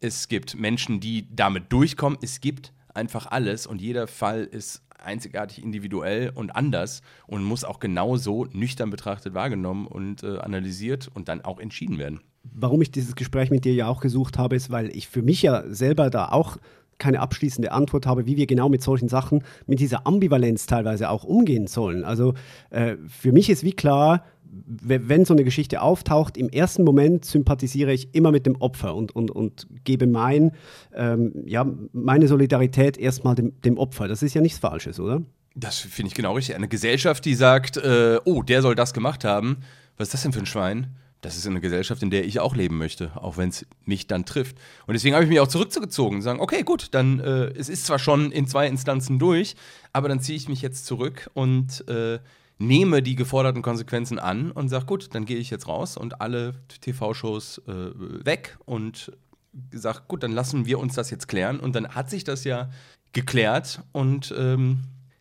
es 0.00 0.28
gibt 0.28 0.58
Menschen, 0.58 1.00
die 1.00 1.26
damit 1.34 1.72
durchkommen, 1.72 2.18
es 2.22 2.40
gibt 2.40 2.72
einfach 2.92 3.26
alles 3.26 3.66
und 3.66 3.80
jeder 3.80 4.06
Fall 4.06 4.44
ist 4.44 4.82
einzigartig 4.98 5.62
individuell 5.62 6.30
und 6.34 6.54
anders 6.56 7.02
und 7.26 7.44
muss 7.44 7.64
auch 7.64 7.80
genauso 7.80 8.46
nüchtern 8.52 8.90
betrachtet 8.90 9.34
wahrgenommen 9.34 9.86
und 9.86 10.22
äh, 10.22 10.38
analysiert 10.38 11.10
und 11.12 11.28
dann 11.28 11.42
auch 11.42 11.58
entschieden 11.58 11.98
werden. 11.98 12.20
Warum 12.42 12.82
ich 12.82 12.90
dieses 12.90 13.14
Gespräch 13.14 13.50
mit 13.50 13.64
dir 13.64 13.74
ja 13.74 13.88
auch 13.88 14.00
gesucht 14.00 14.38
habe, 14.38 14.56
ist, 14.56 14.70
weil 14.70 14.94
ich 14.94 15.08
für 15.08 15.22
mich 15.22 15.42
ja 15.42 15.64
selber 15.72 16.10
da 16.10 16.28
auch 16.28 16.58
keine 16.98 17.20
abschließende 17.20 17.72
Antwort 17.72 18.06
habe, 18.06 18.26
wie 18.26 18.36
wir 18.36 18.46
genau 18.46 18.68
mit 18.68 18.82
solchen 18.82 19.08
Sachen, 19.08 19.42
mit 19.66 19.80
dieser 19.80 20.06
Ambivalenz 20.06 20.66
teilweise 20.66 21.10
auch 21.10 21.24
umgehen 21.24 21.66
sollen. 21.66 22.04
Also 22.04 22.34
äh, 22.70 22.96
für 23.08 23.32
mich 23.32 23.50
ist 23.50 23.64
wie 23.64 23.72
klar, 23.72 24.24
wenn 24.66 25.24
so 25.24 25.34
eine 25.34 25.44
Geschichte 25.44 25.82
auftaucht, 25.82 26.36
im 26.36 26.48
ersten 26.48 26.84
Moment 26.84 27.24
sympathisiere 27.24 27.92
ich 27.92 28.14
immer 28.14 28.30
mit 28.30 28.46
dem 28.46 28.56
Opfer 28.56 28.94
und, 28.94 29.14
und, 29.14 29.30
und 29.30 29.66
gebe 29.84 30.06
mein, 30.06 30.52
ähm, 30.94 31.32
ja, 31.44 31.66
meine 31.92 32.28
Solidarität 32.28 32.96
erstmal 32.96 33.34
dem, 33.34 33.60
dem 33.62 33.78
Opfer. 33.78 34.08
Das 34.08 34.22
ist 34.22 34.34
ja 34.34 34.40
nichts 34.40 34.58
Falsches, 34.58 35.00
oder? 35.00 35.22
Das 35.56 35.78
finde 35.78 36.08
ich 36.08 36.14
genau 36.14 36.34
richtig. 36.34 36.54
Eine 36.54 36.68
Gesellschaft, 36.68 37.24
die 37.24 37.34
sagt, 37.34 37.76
äh, 37.76 38.18
oh, 38.24 38.42
der 38.42 38.62
soll 38.62 38.74
das 38.74 38.92
gemacht 38.92 39.24
haben, 39.24 39.58
was 39.96 40.08
ist 40.08 40.14
das 40.14 40.22
denn 40.22 40.32
für 40.32 40.40
ein 40.40 40.46
Schwein? 40.46 40.88
Das 41.24 41.38
ist 41.38 41.46
eine 41.46 41.62
Gesellschaft, 41.62 42.02
in 42.02 42.10
der 42.10 42.26
ich 42.26 42.38
auch 42.38 42.54
leben 42.54 42.76
möchte, 42.76 43.10
auch 43.16 43.38
wenn 43.38 43.48
es 43.48 43.64
mich 43.86 44.06
dann 44.06 44.26
trifft. 44.26 44.58
Und 44.86 44.92
deswegen 44.92 45.14
habe 45.14 45.24
ich 45.24 45.30
mich 45.30 45.40
auch 45.40 45.48
zurückgezogen 45.48 46.16
und 46.16 46.22
sagen, 46.22 46.38
okay, 46.38 46.62
gut, 46.62 46.88
dann 46.90 47.18
äh, 47.18 47.46
es 47.56 47.70
ist 47.70 47.86
zwar 47.86 47.98
schon 47.98 48.30
in 48.30 48.46
zwei 48.46 48.66
Instanzen 48.66 49.18
durch, 49.18 49.56
aber 49.94 50.10
dann 50.10 50.20
ziehe 50.20 50.36
ich 50.36 50.50
mich 50.50 50.60
jetzt 50.60 50.84
zurück 50.84 51.30
und 51.32 51.88
äh, 51.88 52.18
nehme 52.58 53.02
die 53.02 53.16
geforderten 53.16 53.62
Konsequenzen 53.62 54.18
an 54.18 54.50
und 54.50 54.68
sage, 54.68 54.84
gut, 54.84 55.14
dann 55.14 55.24
gehe 55.24 55.38
ich 55.38 55.48
jetzt 55.48 55.66
raus 55.66 55.96
und 55.96 56.20
alle 56.20 56.56
TV-Shows 56.82 57.62
äh, 57.68 57.72
weg 58.26 58.58
und 58.66 59.10
sage, 59.72 60.00
gut, 60.06 60.22
dann 60.22 60.32
lassen 60.32 60.66
wir 60.66 60.78
uns 60.78 60.94
das 60.94 61.08
jetzt 61.08 61.26
klären. 61.26 61.58
Und 61.58 61.74
dann 61.74 61.88
hat 61.88 62.10
sich 62.10 62.24
das 62.24 62.44
ja 62.44 62.68
geklärt 63.14 63.80
und 63.92 64.34
ähm, 64.36 64.80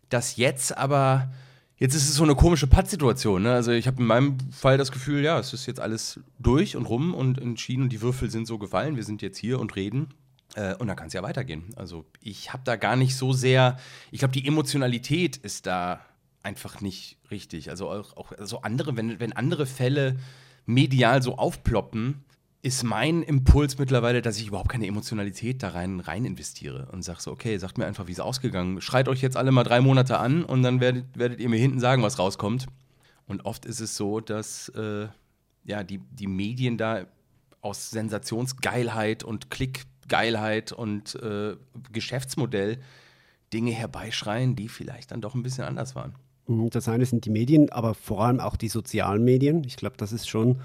das 0.09 0.35
jetzt 0.35 0.77
aber, 0.77 1.31
jetzt 1.77 1.95
ist 1.95 2.09
es 2.09 2.15
so 2.15 2.23
eine 2.23 2.36
komische 2.36 2.67
Pattsituation. 2.67 3.43
Ne? 3.43 3.53
Also 3.53 3.71
ich 3.71 3.88
habe 3.88 4.01
in 4.01 4.07
meinem 4.07 4.38
Fall 4.51 4.77
das 4.77 4.91
Gefühl, 4.91 5.23
ja, 5.23 5.39
es 5.39 5.53
ist 5.53 5.65
jetzt 5.65 5.79
alles 5.79 6.19
durch 6.39 6.75
und 6.75 6.86
rum 6.86 7.13
und 7.13 7.39
entschieden 7.39 7.83
und 7.83 7.89
die 7.89 8.01
Würfel 8.01 8.29
sind 8.29 8.47
so 8.47 8.57
gefallen. 8.57 8.95
Wir 8.95 9.03
sind 9.03 9.21
jetzt 9.21 9.38
hier 9.38 9.59
und 9.59 9.75
reden. 9.75 10.09
Äh, 10.55 10.75
und 10.75 10.88
dann 10.88 10.95
kann 10.95 11.07
es 11.07 11.13
ja 11.13 11.23
weitergehen. 11.23 11.65
Also 11.75 12.05
ich 12.21 12.53
habe 12.53 12.63
da 12.63 12.75
gar 12.75 12.95
nicht 12.95 13.15
so 13.15 13.33
sehr, 13.33 13.77
ich 14.12 14.19
glaube, 14.19 14.33
die 14.33 14.45
Emotionalität 14.47 15.38
ist 15.38 15.65
da 15.65 16.01
einfach 16.43 16.81
nicht 16.81 17.17
richtig. 17.31 17.69
Also 17.69 17.89
auch, 17.89 18.17
auch 18.17 18.31
also 18.33 18.62
andere, 18.62 18.95
wenn, 18.95 19.19
wenn 19.19 19.33
andere 19.33 19.65
Fälle 19.65 20.17
medial 20.65 21.21
so 21.21 21.38
aufploppen, 21.38 22.23
ist 22.63 22.84
mein 22.84 23.23
Impuls 23.23 23.78
mittlerweile, 23.78 24.21
dass 24.21 24.38
ich 24.38 24.47
überhaupt 24.47 24.69
keine 24.69 24.88
Emotionalität 24.88 25.62
da 25.62 25.69
rein, 25.69 25.99
rein 25.99 26.23
investiere 26.23 26.88
und 26.93 27.04
sage 27.04 27.21
so, 27.21 27.32
okay, 27.32 27.58
sagt 27.58 27.78
mir 27.78 27.86
einfach, 27.86 28.08
wie 28.08 28.13
es 28.13 28.21
ausgegangen. 28.21 28.80
Schreit 28.80 29.10
euch 29.10 29.21
jetzt 29.21 29.36
alle 29.36 29.52
mal 29.52 29.65
drei 29.65 29.82
Monate 29.82 30.17
an 30.17 30.45
und 30.45 30.63
dann 30.63 30.80
werdet, 30.80 31.06
werdet 31.17 31.41
ihr 31.41 31.49
mir 31.49 31.60
hinten 31.60 31.82
sagen, 31.82 32.04
was 32.04 32.19
rauskommt. 32.19 32.67
Und 33.28 33.45
oft 33.45 33.65
ist 33.65 33.82
es 33.82 33.97
so, 33.97 34.21
dass 34.21 34.69
äh, 34.69 35.08
ja, 35.65 35.84
die, 35.84 35.97
die 35.97 36.28
Medien 36.28 36.78
da 36.78 37.06
aus 37.60 37.89
Sensationsgeilheit 37.89 39.26
und 39.26 39.49
Klickgeilheit 39.49 40.71
und 40.71 41.15
äh, 41.15 41.58
Geschäftsmodell 41.91 42.80
Dinge 43.52 43.71
herbeischreien, 43.71 44.56
die 44.56 44.69
vielleicht 44.69 45.12
dann 45.12 45.19
doch 45.19 45.36
ein 45.36 45.43
bisschen 45.43 45.65
anders 45.65 45.95
waren. 45.95 46.15
Mhm, 46.47 46.69
das 46.69 46.88
eine 46.89 47.06
sind 47.06 47.25
die 47.25 47.29
Medien, 47.29 47.71
aber 47.71 47.93
vor 47.93 48.23
allem 48.23 48.39
auch 48.39 48.56
die 48.56 48.67
sozialen 48.67 49.23
Medien. 49.23 49.63
Ich 49.65 49.77
glaube, 49.77 49.95
das 49.97 50.12
ist 50.12 50.27
schon 50.27 50.58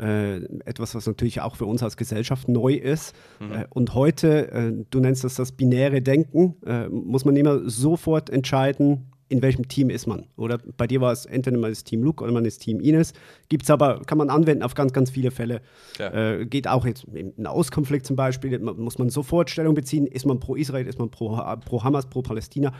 äh, 0.00 0.36
etwas, 0.64 0.94
was 0.94 1.06
natürlich 1.06 1.40
auch 1.40 1.56
für 1.56 1.66
uns 1.66 1.82
als 1.82 1.96
Gesellschaft 1.96 2.48
neu 2.48 2.74
ist. 2.74 3.14
Mhm. 3.38 3.52
Äh, 3.52 3.64
und 3.70 3.94
heute, 3.94 4.50
äh, 4.50 4.72
du 4.90 5.00
nennst 5.00 5.24
das 5.24 5.34
das 5.34 5.52
binäre 5.52 6.02
Denken, 6.02 6.56
äh, 6.66 6.88
muss 6.88 7.24
man 7.24 7.36
immer 7.36 7.68
sofort 7.68 8.30
entscheiden, 8.30 9.10
in 9.28 9.42
welchem 9.42 9.68
Team 9.68 9.90
ist 9.90 10.08
man. 10.08 10.26
Oder 10.36 10.58
bei 10.76 10.88
dir 10.88 11.00
war 11.00 11.12
es 11.12 11.24
entweder 11.24 11.56
man 11.56 11.70
ist 11.70 11.84
Team 11.84 12.02
Luke 12.02 12.22
oder 12.24 12.32
man 12.32 12.44
ist 12.44 12.58
Team 12.58 12.80
Ines. 12.80 13.12
Gibt 13.48 13.62
es 13.62 13.70
aber, 13.70 14.00
kann 14.00 14.18
man 14.18 14.28
anwenden 14.28 14.64
auf 14.64 14.74
ganz, 14.74 14.92
ganz 14.92 15.10
viele 15.10 15.30
Fälle. 15.30 15.60
Ja. 15.98 16.12
Äh, 16.12 16.46
geht 16.46 16.66
auch 16.66 16.84
jetzt 16.84 17.04
im 17.04 17.32
Nahostkonflikt 17.36 18.04
zum 18.04 18.16
Beispiel, 18.16 18.58
muss 18.58 18.98
man 18.98 19.08
sofort 19.08 19.48
Stellung 19.48 19.76
beziehen. 19.76 20.08
Ist 20.08 20.26
man 20.26 20.40
pro 20.40 20.56
Israel, 20.56 20.88
ist 20.88 20.98
man 20.98 21.10
pro, 21.10 21.40
pro 21.64 21.84
Hamas, 21.84 22.10
pro 22.10 22.22
Palästina? 22.22 22.74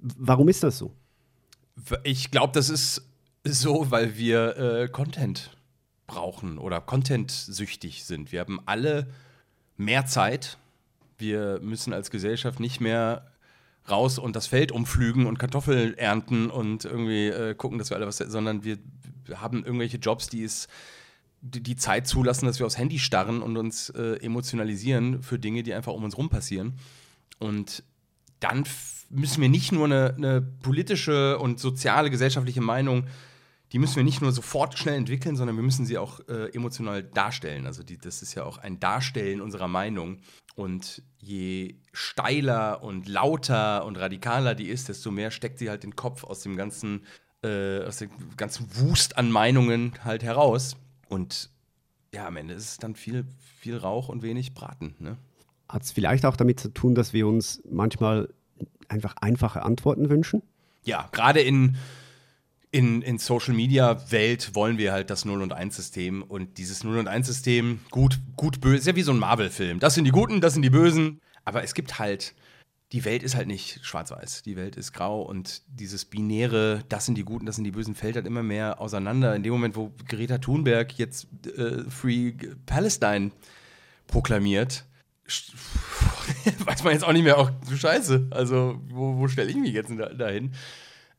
Warum 0.00 0.48
ist 0.48 0.64
das 0.64 0.78
so? 0.78 0.90
Ich 2.04 2.30
glaube, 2.30 2.52
das 2.52 2.70
ist 2.70 3.02
so, 3.44 3.90
weil 3.90 4.16
wir 4.16 4.56
äh, 4.56 4.88
Content 4.88 5.50
brauchen 6.06 6.58
oder 6.58 6.80
Content-süchtig 6.80 8.04
sind. 8.04 8.32
Wir 8.32 8.40
haben 8.40 8.60
alle 8.66 9.06
mehr 9.76 10.06
Zeit. 10.06 10.58
Wir 11.18 11.60
müssen 11.60 11.92
als 11.92 12.10
Gesellschaft 12.10 12.60
nicht 12.60 12.80
mehr 12.80 13.30
raus 13.88 14.18
und 14.18 14.34
das 14.34 14.46
Feld 14.46 14.72
umflügen 14.72 15.26
und 15.26 15.38
Kartoffeln 15.38 15.96
ernten 15.98 16.50
und 16.50 16.84
irgendwie 16.84 17.28
äh, 17.28 17.54
gucken, 17.54 17.78
dass 17.78 17.90
wir 17.90 17.96
alle 17.96 18.06
was, 18.06 18.18
sondern 18.18 18.64
wir, 18.64 18.78
haben 19.34 19.64
irgendwelche 19.64 19.96
Jobs, 19.96 20.28
die 20.28 20.44
es 20.44 20.68
die, 21.40 21.62
die, 21.62 21.76
Zeit 21.76 22.06
zulassen, 22.06 22.46
dass 22.46 22.58
wir 22.58 22.66
aufs 22.66 22.78
Handy 22.78 22.98
starren 22.98 23.42
und 23.42 23.56
uns 23.56 23.90
äh, 23.90 24.16
emotionalisieren 24.22 25.22
für 25.22 25.38
Dinge, 25.38 25.62
die 25.62 25.74
einfach 25.74 25.92
um 25.92 26.04
uns 26.04 26.16
rum 26.16 26.30
passieren. 26.30 26.74
Und 27.38 27.82
dann 28.40 28.64
müssen 29.10 29.40
wir 29.40 29.48
nicht 29.48 29.72
nur 29.72 29.84
eine, 29.86 30.14
eine, 30.16 30.42
politische 30.42 31.38
und 31.38 31.60
soziale, 31.60 32.10
gesellschaftliche 32.10 32.60
Meinung, 32.60 33.06
die 33.72 33.78
müssen 33.78 33.96
wir 33.96 34.04
nicht 34.04 34.22
nur 34.22 34.30
sofort 34.30 34.78
schnell 34.78 34.94
entwickeln, 34.94 35.36
sondern 35.36 35.56
wir 35.56 35.62
müssen 35.64 35.84
sie 35.84 35.98
auch 35.98 36.20
äh, 36.28 36.54
emotional 36.54 37.02
darstellen. 37.02 37.66
Also 37.66 37.82
die, 37.82 37.98
das 37.98 38.22
ist 38.22 38.34
ja 38.34 38.44
auch 38.44 38.58
ein 38.58 38.78
Darstellen 38.78 39.40
unserer 39.40 39.68
Meinung. 39.68 40.18
Und 40.54 41.02
je 41.18 41.76
steiler 41.92 42.84
und 42.84 43.08
lauter 43.08 43.84
und 43.84 43.98
radikaler 43.98 44.54
die 44.54 44.68
ist, 44.68 44.88
desto 44.88 45.10
mehr 45.10 45.32
steckt 45.32 45.58
sie 45.58 45.70
halt 45.70 45.82
den 45.82 45.96
Kopf 45.96 46.22
aus 46.22 46.42
dem 46.42 46.56
ganzen, 46.56 47.04
äh, 47.42 47.82
aus 47.84 47.96
dem 47.98 48.10
ganzen 48.36 48.68
Wust 48.76 49.18
an 49.18 49.32
Meinungen 49.32 49.92
halt 50.04 50.22
heraus. 50.22 50.76
Und 51.08 51.50
ja, 52.14 52.28
am 52.28 52.36
Ende 52.36 52.54
ist 52.54 52.70
es 52.70 52.78
dann 52.78 52.94
viel, 52.94 53.26
viel 53.58 53.76
Rauch 53.76 54.08
und 54.08 54.22
wenig 54.22 54.54
Braten. 54.54 54.94
Ne? 55.00 55.16
Hat 55.68 55.82
es 55.82 55.90
vielleicht 55.90 56.24
auch 56.26 56.36
damit 56.36 56.60
zu 56.60 56.68
tun, 56.68 56.94
dass 56.94 57.12
wir 57.12 57.26
uns 57.26 57.60
manchmal 57.68 58.32
einfach 58.88 59.16
einfache 59.20 59.62
Antworten 59.62 60.10
wünschen? 60.10 60.42
Ja, 60.84 61.08
gerade 61.12 61.40
in, 61.40 61.76
in, 62.70 63.02
in 63.02 63.18
Social 63.18 63.54
Media 63.54 64.10
Welt 64.10 64.54
wollen 64.54 64.78
wir 64.78 64.92
halt 64.92 65.10
das 65.10 65.24
0 65.24 65.42
und 65.42 65.52
1 65.52 65.76
System 65.76 66.22
und 66.22 66.58
dieses 66.58 66.84
0 66.84 66.98
und 66.98 67.08
1 67.08 67.26
System, 67.26 67.80
gut, 67.90 68.18
gut, 68.36 68.60
böse, 68.60 68.76
ist 68.78 68.86
ja 68.86 68.96
wie 68.96 69.02
so 69.02 69.12
ein 69.12 69.18
Marvel-Film. 69.18 69.78
Das 69.80 69.94
sind 69.94 70.04
die 70.04 70.10
Guten, 70.10 70.40
das 70.40 70.54
sind 70.54 70.62
die 70.62 70.70
Bösen. 70.70 71.20
Aber 71.44 71.62
es 71.62 71.74
gibt 71.74 71.98
halt, 71.98 72.34
die 72.92 73.04
Welt 73.04 73.22
ist 73.22 73.36
halt 73.36 73.48
nicht 73.48 73.84
schwarz-weiß. 73.84 74.42
Die 74.42 74.56
Welt 74.56 74.76
ist 74.76 74.92
grau 74.92 75.22
und 75.22 75.62
dieses 75.68 76.04
binäre, 76.04 76.84
das 76.88 77.06
sind 77.06 77.16
die 77.16 77.24
Guten, 77.24 77.46
das 77.46 77.56
sind 77.56 77.64
die 77.64 77.70
Bösen, 77.70 77.94
fällt 77.94 78.16
halt 78.16 78.26
immer 78.26 78.42
mehr 78.42 78.80
auseinander. 78.80 79.34
In 79.34 79.42
dem 79.42 79.52
Moment, 79.52 79.76
wo 79.76 79.92
Greta 80.08 80.38
Thunberg 80.38 80.98
jetzt 80.98 81.28
äh, 81.56 81.88
Free 81.88 82.32
Palestine 82.66 83.30
proklamiert, 84.06 84.84
weiß 86.64 86.84
man 86.84 86.92
jetzt 86.92 87.04
auch 87.04 87.12
nicht 87.12 87.24
mehr, 87.24 87.38
auch 87.38 87.50
du 87.68 87.76
Scheiße, 87.76 88.28
also 88.30 88.80
wo, 88.88 89.16
wo 89.18 89.28
stelle 89.28 89.50
ich 89.50 89.56
mich 89.56 89.72
jetzt 89.72 89.92
dahin? 90.18 90.54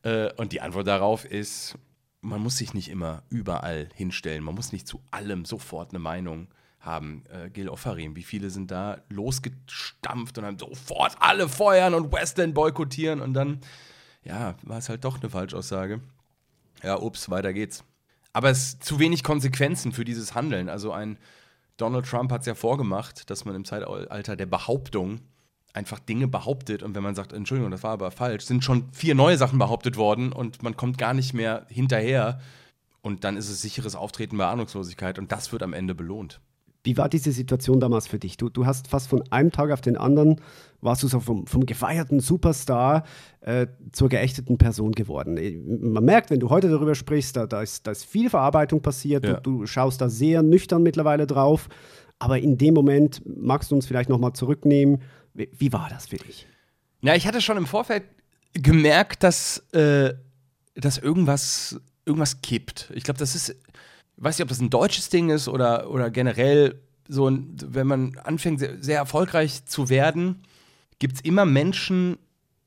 Äh, 0.02 0.32
und 0.34 0.52
die 0.52 0.60
Antwort 0.60 0.86
darauf 0.86 1.24
ist, 1.24 1.76
man 2.20 2.40
muss 2.40 2.56
sich 2.56 2.74
nicht 2.74 2.88
immer 2.88 3.22
überall 3.30 3.88
hinstellen, 3.94 4.44
man 4.44 4.54
muss 4.54 4.72
nicht 4.72 4.86
zu 4.86 5.02
allem 5.10 5.44
sofort 5.44 5.90
eine 5.90 5.98
Meinung 5.98 6.48
haben. 6.80 7.24
Äh, 7.30 7.50
Gil 7.50 7.68
Offarim, 7.68 8.16
wie 8.16 8.22
viele 8.22 8.50
sind 8.50 8.70
da 8.70 8.98
losgestampft 9.08 10.38
und 10.38 10.44
haben 10.44 10.58
sofort 10.58 11.16
alle 11.20 11.48
feuern 11.48 11.94
und 11.94 12.12
Western 12.12 12.54
boykottieren 12.54 13.20
und 13.20 13.34
dann, 13.34 13.60
ja, 14.22 14.54
war 14.62 14.78
es 14.78 14.88
halt 14.88 15.04
doch 15.04 15.20
eine 15.20 15.30
Falschaussage. 15.30 16.00
Ja, 16.82 17.00
ups, 17.00 17.30
weiter 17.30 17.52
geht's. 17.52 17.84
Aber 18.32 18.50
es 18.50 18.78
zu 18.78 18.98
wenig 18.98 19.24
Konsequenzen 19.24 19.92
für 19.92 20.04
dieses 20.04 20.34
Handeln. 20.34 20.68
Also 20.68 20.92
ein 20.92 21.18
Donald 21.76 22.06
Trump 22.06 22.32
hat 22.32 22.40
es 22.40 22.46
ja 22.46 22.54
vorgemacht, 22.54 23.28
dass 23.30 23.44
man 23.44 23.54
im 23.54 23.64
Zeitalter 23.64 24.36
der 24.36 24.46
Behauptung 24.46 25.20
einfach 25.72 25.98
Dinge 25.98 26.26
behauptet 26.26 26.82
und 26.82 26.94
wenn 26.94 27.02
man 27.02 27.14
sagt, 27.14 27.32
Entschuldigung, 27.32 27.70
das 27.70 27.82
war 27.82 27.92
aber 27.92 28.10
falsch, 28.10 28.44
sind 28.44 28.64
schon 28.64 28.90
vier 28.92 29.14
neue 29.14 29.36
Sachen 29.36 29.58
behauptet 29.58 29.96
worden 29.96 30.32
und 30.32 30.62
man 30.62 30.76
kommt 30.76 30.96
gar 30.96 31.12
nicht 31.12 31.34
mehr 31.34 31.66
hinterher 31.68 32.40
und 33.02 33.24
dann 33.24 33.36
ist 33.36 33.50
es 33.50 33.60
sicheres 33.60 33.94
Auftreten 33.94 34.38
bei 34.38 34.46
Ahnungslosigkeit 34.46 35.18
und 35.18 35.32
das 35.32 35.52
wird 35.52 35.62
am 35.62 35.74
Ende 35.74 35.94
belohnt. 35.94 36.40
Wie 36.86 36.96
war 36.96 37.08
diese 37.08 37.32
Situation 37.32 37.80
damals 37.80 38.06
für 38.06 38.20
dich? 38.20 38.36
Du, 38.36 38.48
du 38.48 38.64
hast 38.64 38.86
fast 38.86 39.08
von 39.08 39.24
einem 39.32 39.50
Tag 39.50 39.72
auf 39.72 39.80
den 39.80 39.96
anderen, 39.96 40.40
warst 40.80 41.02
du 41.02 41.08
so 41.08 41.18
vom, 41.18 41.44
vom 41.48 41.66
gefeierten 41.66 42.20
Superstar 42.20 43.02
äh, 43.40 43.66
zur 43.90 44.08
geächteten 44.08 44.56
Person 44.56 44.92
geworden. 44.92 45.36
Äh, 45.36 45.56
man 45.56 46.04
merkt, 46.04 46.30
wenn 46.30 46.38
du 46.38 46.48
heute 46.48 46.70
darüber 46.70 46.94
sprichst, 46.94 47.36
da, 47.36 47.46
da, 47.46 47.60
ist, 47.60 47.88
da 47.88 47.90
ist 47.90 48.04
viel 48.04 48.30
Verarbeitung 48.30 48.82
passiert, 48.82 49.24
ja. 49.24 49.40
du, 49.40 49.58
du 49.58 49.66
schaust 49.66 50.00
da 50.00 50.08
sehr 50.08 50.44
nüchtern 50.44 50.84
mittlerweile 50.84 51.26
drauf. 51.26 51.68
Aber 52.20 52.38
in 52.38 52.56
dem 52.56 52.74
Moment 52.74 53.20
magst 53.26 53.72
du 53.72 53.74
uns 53.74 53.86
vielleicht 53.86 54.08
nochmal 54.08 54.34
zurücknehmen. 54.34 55.02
Wie, 55.34 55.50
wie, 55.58 55.72
war 55.72 55.88
das 55.90 56.06
für 56.06 56.18
dich? 56.18 56.46
Ja, 57.02 57.16
ich 57.16 57.26
hatte 57.26 57.40
schon 57.40 57.56
im 57.56 57.66
Vorfeld 57.66 58.04
gemerkt, 58.52 59.24
dass, 59.24 59.58
äh, 59.72 60.14
dass 60.76 60.98
irgendwas, 60.98 61.80
irgendwas 62.04 62.42
kippt. 62.42 62.92
Ich 62.94 63.02
glaube, 63.02 63.18
das 63.18 63.34
ist, 63.34 63.56
weiß 64.16 64.38
nicht, 64.38 64.44
ob 64.44 64.48
das 64.48 64.60
ein 64.60 64.70
deutsches 64.70 65.08
Ding 65.08 65.30
ist 65.30 65.48
oder, 65.48 65.90
oder 65.90 66.10
generell 66.10 66.80
so, 67.08 67.30
wenn 67.30 67.86
man 67.86 68.18
anfängt, 68.24 68.60
sehr, 68.60 68.82
sehr 68.82 68.98
erfolgreich 68.98 69.64
zu 69.64 69.88
werden, 69.88 70.42
gibt 70.98 71.16
es 71.16 71.20
immer 71.20 71.44
Menschen, 71.44 72.18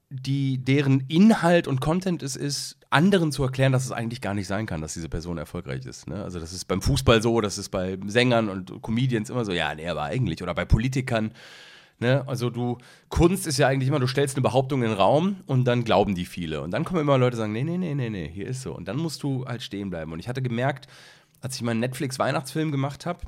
die, 0.09 0.57
deren 0.57 1.01
Inhalt 1.07 1.67
und 1.67 1.81
Content 1.81 2.23
es 2.23 2.35
ist, 2.35 2.77
anderen 2.89 3.31
zu 3.31 3.43
erklären, 3.43 3.71
dass 3.71 3.85
es 3.85 3.91
eigentlich 3.91 4.21
gar 4.21 4.33
nicht 4.33 4.47
sein 4.47 4.65
kann, 4.65 4.81
dass 4.81 4.95
diese 4.95 5.09
Person 5.09 5.37
erfolgreich 5.37 5.85
ist. 5.85 6.07
Ne? 6.07 6.23
Also 6.23 6.39
das 6.39 6.53
ist 6.53 6.65
beim 6.65 6.81
Fußball 6.81 7.21
so, 7.21 7.41
das 7.41 7.59
ist 7.59 7.69
bei 7.69 7.97
Sängern 8.07 8.49
und 8.49 8.81
Comedians 8.81 9.29
immer 9.29 9.45
so, 9.45 9.51
ja, 9.51 9.75
nee, 9.75 9.87
aber 9.87 10.03
eigentlich. 10.03 10.41
Oder 10.41 10.55
bei 10.55 10.65
Politikern. 10.65 11.31
Ne? 11.99 12.23
Also 12.27 12.49
du, 12.49 12.79
Kunst 13.09 13.45
ist 13.45 13.59
ja 13.59 13.67
eigentlich 13.67 13.89
immer, 13.89 13.99
du 13.99 14.07
stellst 14.07 14.35
eine 14.35 14.41
Behauptung 14.41 14.81
in 14.81 14.89
den 14.89 14.97
Raum 14.97 15.37
und 15.45 15.65
dann 15.65 15.83
glauben 15.83 16.15
die 16.15 16.25
viele. 16.25 16.61
Und 16.61 16.71
dann 16.71 16.85
kommen 16.85 17.01
immer 17.01 17.19
Leute, 17.19 17.35
die 17.35 17.41
sagen, 17.41 17.53
nee, 17.53 17.63
nee, 17.63 17.77
nee, 17.77 17.93
nee, 17.93 18.09
nee, 18.09 18.31
hier 18.33 18.47
ist 18.47 18.63
so. 18.63 18.73
Und 18.73 18.87
dann 18.87 18.97
musst 18.97 19.21
du 19.21 19.45
halt 19.45 19.61
stehen 19.61 19.91
bleiben. 19.91 20.11
Und 20.11 20.19
ich 20.19 20.27
hatte 20.27 20.41
gemerkt, 20.41 20.87
als 21.41 21.55
ich 21.55 21.61
meinen 21.61 21.79
Netflix-Weihnachtsfilm 21.79 22.71
gemacht 22.71 23.05
habe, 23.05 23.21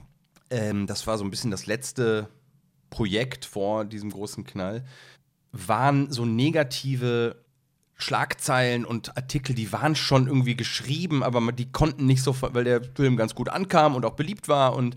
ähm, 0.50 0.88
das 0.88 1.08
war 1.08 1.18
so 1.18 1.24
ein 1.24 1.32
bisschen 1.32 1.52
das 1.52 1.66
letzte 1.66 2.30
Projekt 2.90 3.46
vor 3.46 3.86
diesem 3.86 4.12
großen 4.12 4.44
Knall, 4.44 4.84
waren 5.52 6.12
so 6.12 6.26
negative 6.26 7.44
Schlagzeilen 7.96 8.84
und 8.84 9.16
Artikel, 9.16 9.54
die 9.54 9.72
waren 9.72 9.96
schon 9.96 10.28
irgendwie 10.28 10.56
geschrieben, 10.56 11.24
aber 11.24 11.52
die 11.52 11.72
konnten 11.72 12.06
nicht 12.06 12.24
so, 12.24 12.36
weil 12.42 12.64
der 12.64 12.84
Film 12.84 13.16
ganz 13.16 13.36
gut 13.36 13.50
ankam 13.50 13.96
und 13.96 14.06
auch 14.06 14.16
beliebt 14.16 14.48
war 14.48 14.76
und, 14.76 14.96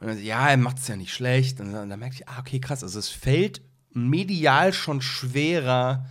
und 0.00 0.08
dann, 0.08 0.22
ja, 0.22 0.48
er 0.48 0.56
macht 0.56 0.78
es 0.78 0.88
ja 0.88 0.96
nicht 0.96 1.14
schlecht. 1.14 1.60
Und 1.60 1.72
dann, 1.72 1.88
dann 1.88 1.98
merkte 1.98 2.22
ich, 2.22 2.28
ah, 2.28 2.40
okay, 2.40 2.60
krass, 2.60 2.82
also 2.82 2.98
es 2.98 3.08
fällt 3.08 3.62
medial 3.92 4.72
schon 4.72 5.00
schwerer, 5.00 6.06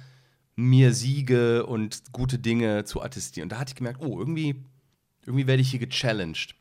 mir 0.56 0.94
Siege 0.94 1.66
und 1.66 2.12
gute 2.12 2.40
Dinge 2.40 2.84
zu 2.84 3.02
attestieren. 3.02 3.46
Und 3.46 3.52
da 3.52 3.60
hatte 3.60 3.72
ich 3.72 3.76
gemerkt, 3.76 4.02
oh, 4.02 4.20
irgendwie, 4.20 4.64
irgendwie 5.30 5.48
werde 5.48 5.62
ich 5.62 5.70
hier 5.70 5.80
gechallenged. 5.80 6.56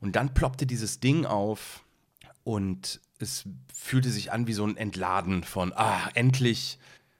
Und 0.00 0.16
dann 0.16 0.34
ploppte 0.34 0.66
dieses 0.66 1.00
Ding 1.00 1.26
auf 1.26 1.84
und 2.44 3.00
es 3.18 3.44
fühlte 3.72 4.08
sich 4.08 4.32
an 4.32 4.46
wie 4.46 4.54
so 4.54 4.64
ein 4.66 4.78
Entladen 4.78 5.44
von, 5.44 5.72
ah, 5.74 6.08
endlich 6.14 6.78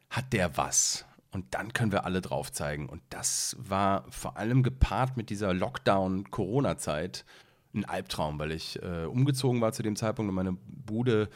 hat 0.08 0.32
der 0.32 0.56
was. 0.56 1.04
Und 1.32 1.54
dann 1.54 1.74
können 1.74 1.92
wir 1.92 2.04
alle 2.04 2.22
drauf 2.22 2.50
zeigen. 2.50 2.88
Und 2.88 3.02
das 3.10 3.56
war 3.58 4.04
vor 4.10 4.38
allem 4.38 4.62
gepaart 4.62 5.16
mit 5.16 5.30
dieser 5.30 5.52
Lockdown-Corona-Zeit 5.52 7.24
ein 7.74 7.84
Albtraum, 7.84 8.38
weil 8.38 8.50
ich 8.50 8.82
äh, 8.82 9.04
umgezogen 9.04 9.60
war 9.60 9.72
zu 9.72 9.82
dem 9.82 9.94
Zeitpunkt 9.94 10.30
und 10.30 10.34
meine 10.34 10.56
Bude 10.66 11.28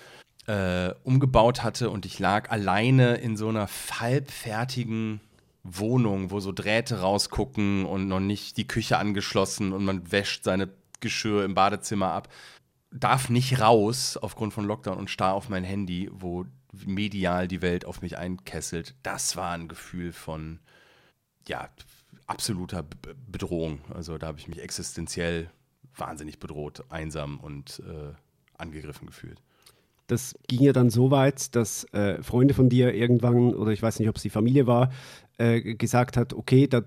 äh, 0.47 0.93
umgebaut 1.05 1.63
hatte 1.63 1.91
und 1.91 2.07
ich 2.07 2.19
lag 2.19 2.51
alleine 2.51 3.17
in 3.17 3.37
so 3.37 3.49
einer 3.49 3.69
halbfertigen 3.69 5.21
Wohnung, 5.65 6.31
wo 6.31 6.41
so 6.41 6.53
Drähte 6.53 7.01
rausgucken 7.01 7.87
und 7.87 8.07
noch 8.07 8.21
nicht 8.21 8.57
die 8.59 8.69
Küche 8.69 8.99
angeschlossen 8.99 9.73
und 9.73 9.85
man 9.85 10.13
wäscht 10.13 10.45
seine 10.45 10.69
Geschirr 11.01 11.45
im 11.45 11.55
Badezimmer 11.55 12.13
ab. 12.13 12.29
Darf 12.91 13.29
nicht 13.29 13.61
raus 13.61 14.17
aufgrund 14.17 14.53
von 14.53 14.67
Lockdown 14.67 14.99
und 14.99 15.11
starr 15.11 15.35
auf 15.35 15.49
mein 15.49 15.65
Handy, 15.65 16.09
wo 16.13 16.45
medial 16.85 17.49
die 17.49 17.63
Welt 17.63 17.85
auf 17.85 18.03
mich 18.03 18.19
einkesselt, 18.19 18.95
das 19.03 19.37
war 19.37 19.53
ein 19.53 19.69
Gefühl 19.69 20.13
von, 20.13 20.61
ja, 21.49 21.69
absoluter 22.27 22.85
Bedrohung. 23.27 23.81
Also 23.93 24.19
da 24.19 24.29
habe 24.29 24.39
ich 24.39 24.49
mich 24.49 24.61
existenziell 24.61 25.51
wahnsinnig 25.97 26.39
bedroht, 26.39 26.85
einsam 26.91 27.39
und 27.39 27.83
äh, 27.87 28.13
angegriffen 28.59 29.07
gefühlt. 29.07 29.41
Das 30.07 30.35
ging 30.49 30.61
ja 30.63 30.73
dann 30.73 30.91
so 30.91 31.11
weit, 31.11 31.57
dass 31.57 31.85
äh, 31.95 32.23
Freunde 32.23 32.53
von 32.53 32.69
dir 32.69 32.95
irgendwann, 32.95 33.55
oder 33.55 33.73
ich 33.73 33.83
weiß 33.83 33.99
nicht, 33.99 34.09
ob 34.09 34.17
es 34.17 34.23
die 34.23 34.31
Familie 34.31 34.67
war, 34.67 34.93
äh, 35.39 35.75
gesagt 35.75 36.17
hat, 36.17 36.33
okay, 36.33 36.67
da, 36.67 36.83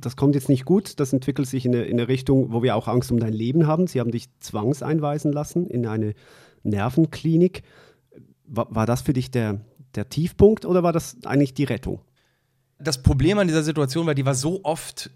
das 0.00 0.16
kommt 0.16 0.34
jetzt 0.34 0.48
nicht 0.48 0.64
gut, 0.64 1.00
das 1.00 1.12
entwickelt 1.12 1.48
sich 1.48 1.64
in 1.64 1.74
eine, 1.74 1.84
in 1.84 1.98
eine 1.98 2.08
Richtung, 2.08 2.52
wo 2.52 2.62
wir 2.62 2.76
auch 2.76 2.88
Angst 2.88 3.10
um 3.10 3.18
dein 3.18 3.32
Leben 3.32 3.66
haben. 3.66 3.86
Sie 3.86 4.00
haben 4.00 4.10
dich 4.10 4.28
zwangseinweisen 4.40 5.32
lassen 5.32 5.66
in 5.66 5.86
eine 5.86 6.14
Nervenklinik. 6.62 7.62
War, 8.44 8.74
war 8.74 8.86
das 8.86 9.02
für 9.02 9.12
dich 9.12 9.30
der, 9.30 9.60
der 9.94 10.08
Tiefpunkt 10.08 10.64
oder 10.64 10.82
war 10.82 10.92
das 10.92 11.16
eigentlich 11.24 11.54
die 11.54 11.64
Rettung? 11.64 12.00
Das 12.78 13.02
Problem 13.02 13.38
an 13.38 13.48
dieser 13.48 13.62
Situation 13.62 14.06
war, 14.06 14.14
die 14.14 14.24
war 14.24 14.34
so 14.34 14.60
oft, 14.62 15.10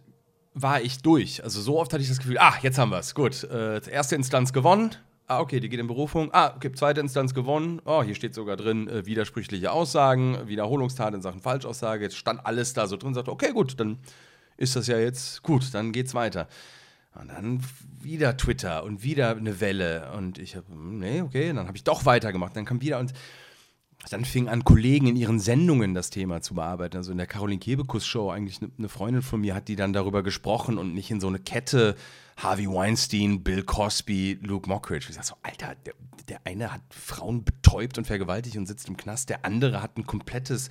war 0.55 0.83
ich 0.83 0.99
durch. 0.99 1.45
Also 1.45 1.61
so 1.61 1.79
oft 1.79 1.93
hatte 1.93 2.03
ich 2.03 2.09
das 2.09 2.19
Gefühl, 2.19 2.39
ah, 2.39 2.55
jetzt 2.63 2.79
haben 2.79 2.91
wir 2.91 2.99
es, 2.99 3.15
gut. 3.15 3.45
Äh, 3.45 3.81
erste 3.89 4.17
Instanz 4.17 4.53
gewonnen. 4.53 4.91
Ah, 5.33 5.41
okay, 5.41 5.61
die 5.61 5.71
geht 5.71 5.81
in 5.81 5.87
Berufung. 5.87 6.29
Ah, 6.33 6.53
okay, 6.55 6.71
zweite 6.73 7.01
Instanz 7.01 7.33
gewonnen. 7.33 7.81
Oh, 7.87 8.03
hier 8.03 8.15
steht 8.15 8.35
sogar 8.35 8.59
drin, 8.59 8.87
äh, 8.87 9.07
widersprüchliche 9.07 9.73
Aussagen, 9.73 10.37
Wiederholungstat 10.47 11.15
in 11.15 11.23
Sachen 11.23 11.41
Falschaussage. 11.41 12.03
Jetzt 12.03 12.19
stand 12.19 12.45
alles 12.45 12.75
da 12.75 12.87
so 12.87 12.99
drin, 12.99 13.15
sagte, 13.15 13.33
okay, 13.33 13.51
gut, 13.53 13.81
dann 13.81 13.97
ist 14.59 14.77
das 14.77 14.89
ja 14.89 14.99
jetzt 14.99 15.43
gut, 15.43 15.73
dann 15.73 15.93
geht's 15.93 16.13
weiter. 16.13 16.49
Und 17.19 17.29
dann 17.29 17.63
wieder 18.03 18.37
Twitter 18.37 18.85
und 18.85 19.05
wieder 19.05 19.35
eine 19.35 19.59
Welle. 19.63 20.13
Und 20.15 20.39
ich 20.39 20.55
habe, 20.55 20.67
nee, 20.71 21.23
okay, 21.23 21.51
dann 21.55 21.67
habe 21.67 21.79
ich 21.79 21.85
doch 21.85 22.05
weitergemacht. 22.05 22.55
Dann 22.55 22.67
kam 22.67 22.83
wieder 22.83 22.99
und 22.99 23.15
dann 24.11 24.27
fing 24.27 24.49
an, 24.49 24.65
Kollegen 24.65 25.07
in 25.07 25.17
ihren 25.17 25.41
Sendungen 25.41 25.95
das 25.95 26.11
Thema 26.11 26.43
zu 26.43 26.53
bearbeiten. 26.53 26.99
Also 26.99 27.11
in 27.11 27.17
der 27.17 27.27
Caroline 27.27 27.59
Kebekus 27.59 28.07
Show 28.07 28.31
eigentlich 28.31 28.61
eine 28.77 28.91
Freundin 28.91 29.23
von 29.23 29.41
mir 29.41 29.55
hat 29.55 29.69
die 29.69 29.77
dann 29.77 29.95
darüber 29.95 30.23
gesprochen 30.23 30.77
und 30.77 30.93
nicht 30.93 31.11
in 31.11 31.21
so 31.21 31.29
eine 31.29 31.39
Kette 31.39 31.97
Harvey 32.37 32.67
Weinstein, 32.67 33.43
Bill 33.43 33.63
Cosby, 33.63 34.39
Luke 34.43 34.69
Mockridge. 34.69 35.07
Ich 35.09 35.15
sag 35.15 35.25
so, 35.25 35.35
Alter, 35.43 35.75
der, 35.75 35.95
der 36.29 36.41
eine 36.45 36.73
hat 36.73 36.83
Frauen 36.91 37.45
betäubt 37.45 37.99
und 37.99 38.07
vergewaltigt 38.07 38.57
und 38.57 38.67
sitzt 38.67 38.89
im 38.89 38.97
Knast. 38.97 39.29
Der 39.29 39.45
andere 39.45 39.83
hat 39.83 39.97
ein 39.97 40.07
komplettes 40.07 40.71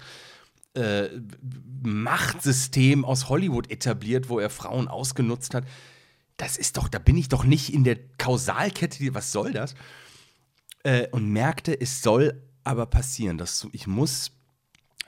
äh, 0.74 1.10
Machtsystem 1.84 3.06
aus 3.06 3.30
Hollywood 3.30 3.70
etabliert, 3.70 4.30
wo 4.30 4.40
er 4.40 4.50
Frauen 4.50 4.88
ausgenutzt 4.88 5.54
hat 5.54 5.66
das 6.42 6.58
ist 6.58 6.78
doch, 6.78 6.88
da 6.88 6.98
bin 6.98 7.18
ich 7.18 7.30
doch 7.30 7.44
nicht 7.44 7.72
in 7.72 7.84
der 7.84 7.98
Kausalkette, 8.18 9.14
was 9.14 9.32
soll 9.32 9.54
das? 9.54 9.76
Äh, 10.84 11.08
und 11.10 11.30
merkte, 11.30 11.80
es 11.80 12.02
soll 12.02 12.42
aber 12.64 12.88
passieren. 12.88 13.38
Dass 13.38 13.68
ich 13.72 13.86
muss 13.86 14.32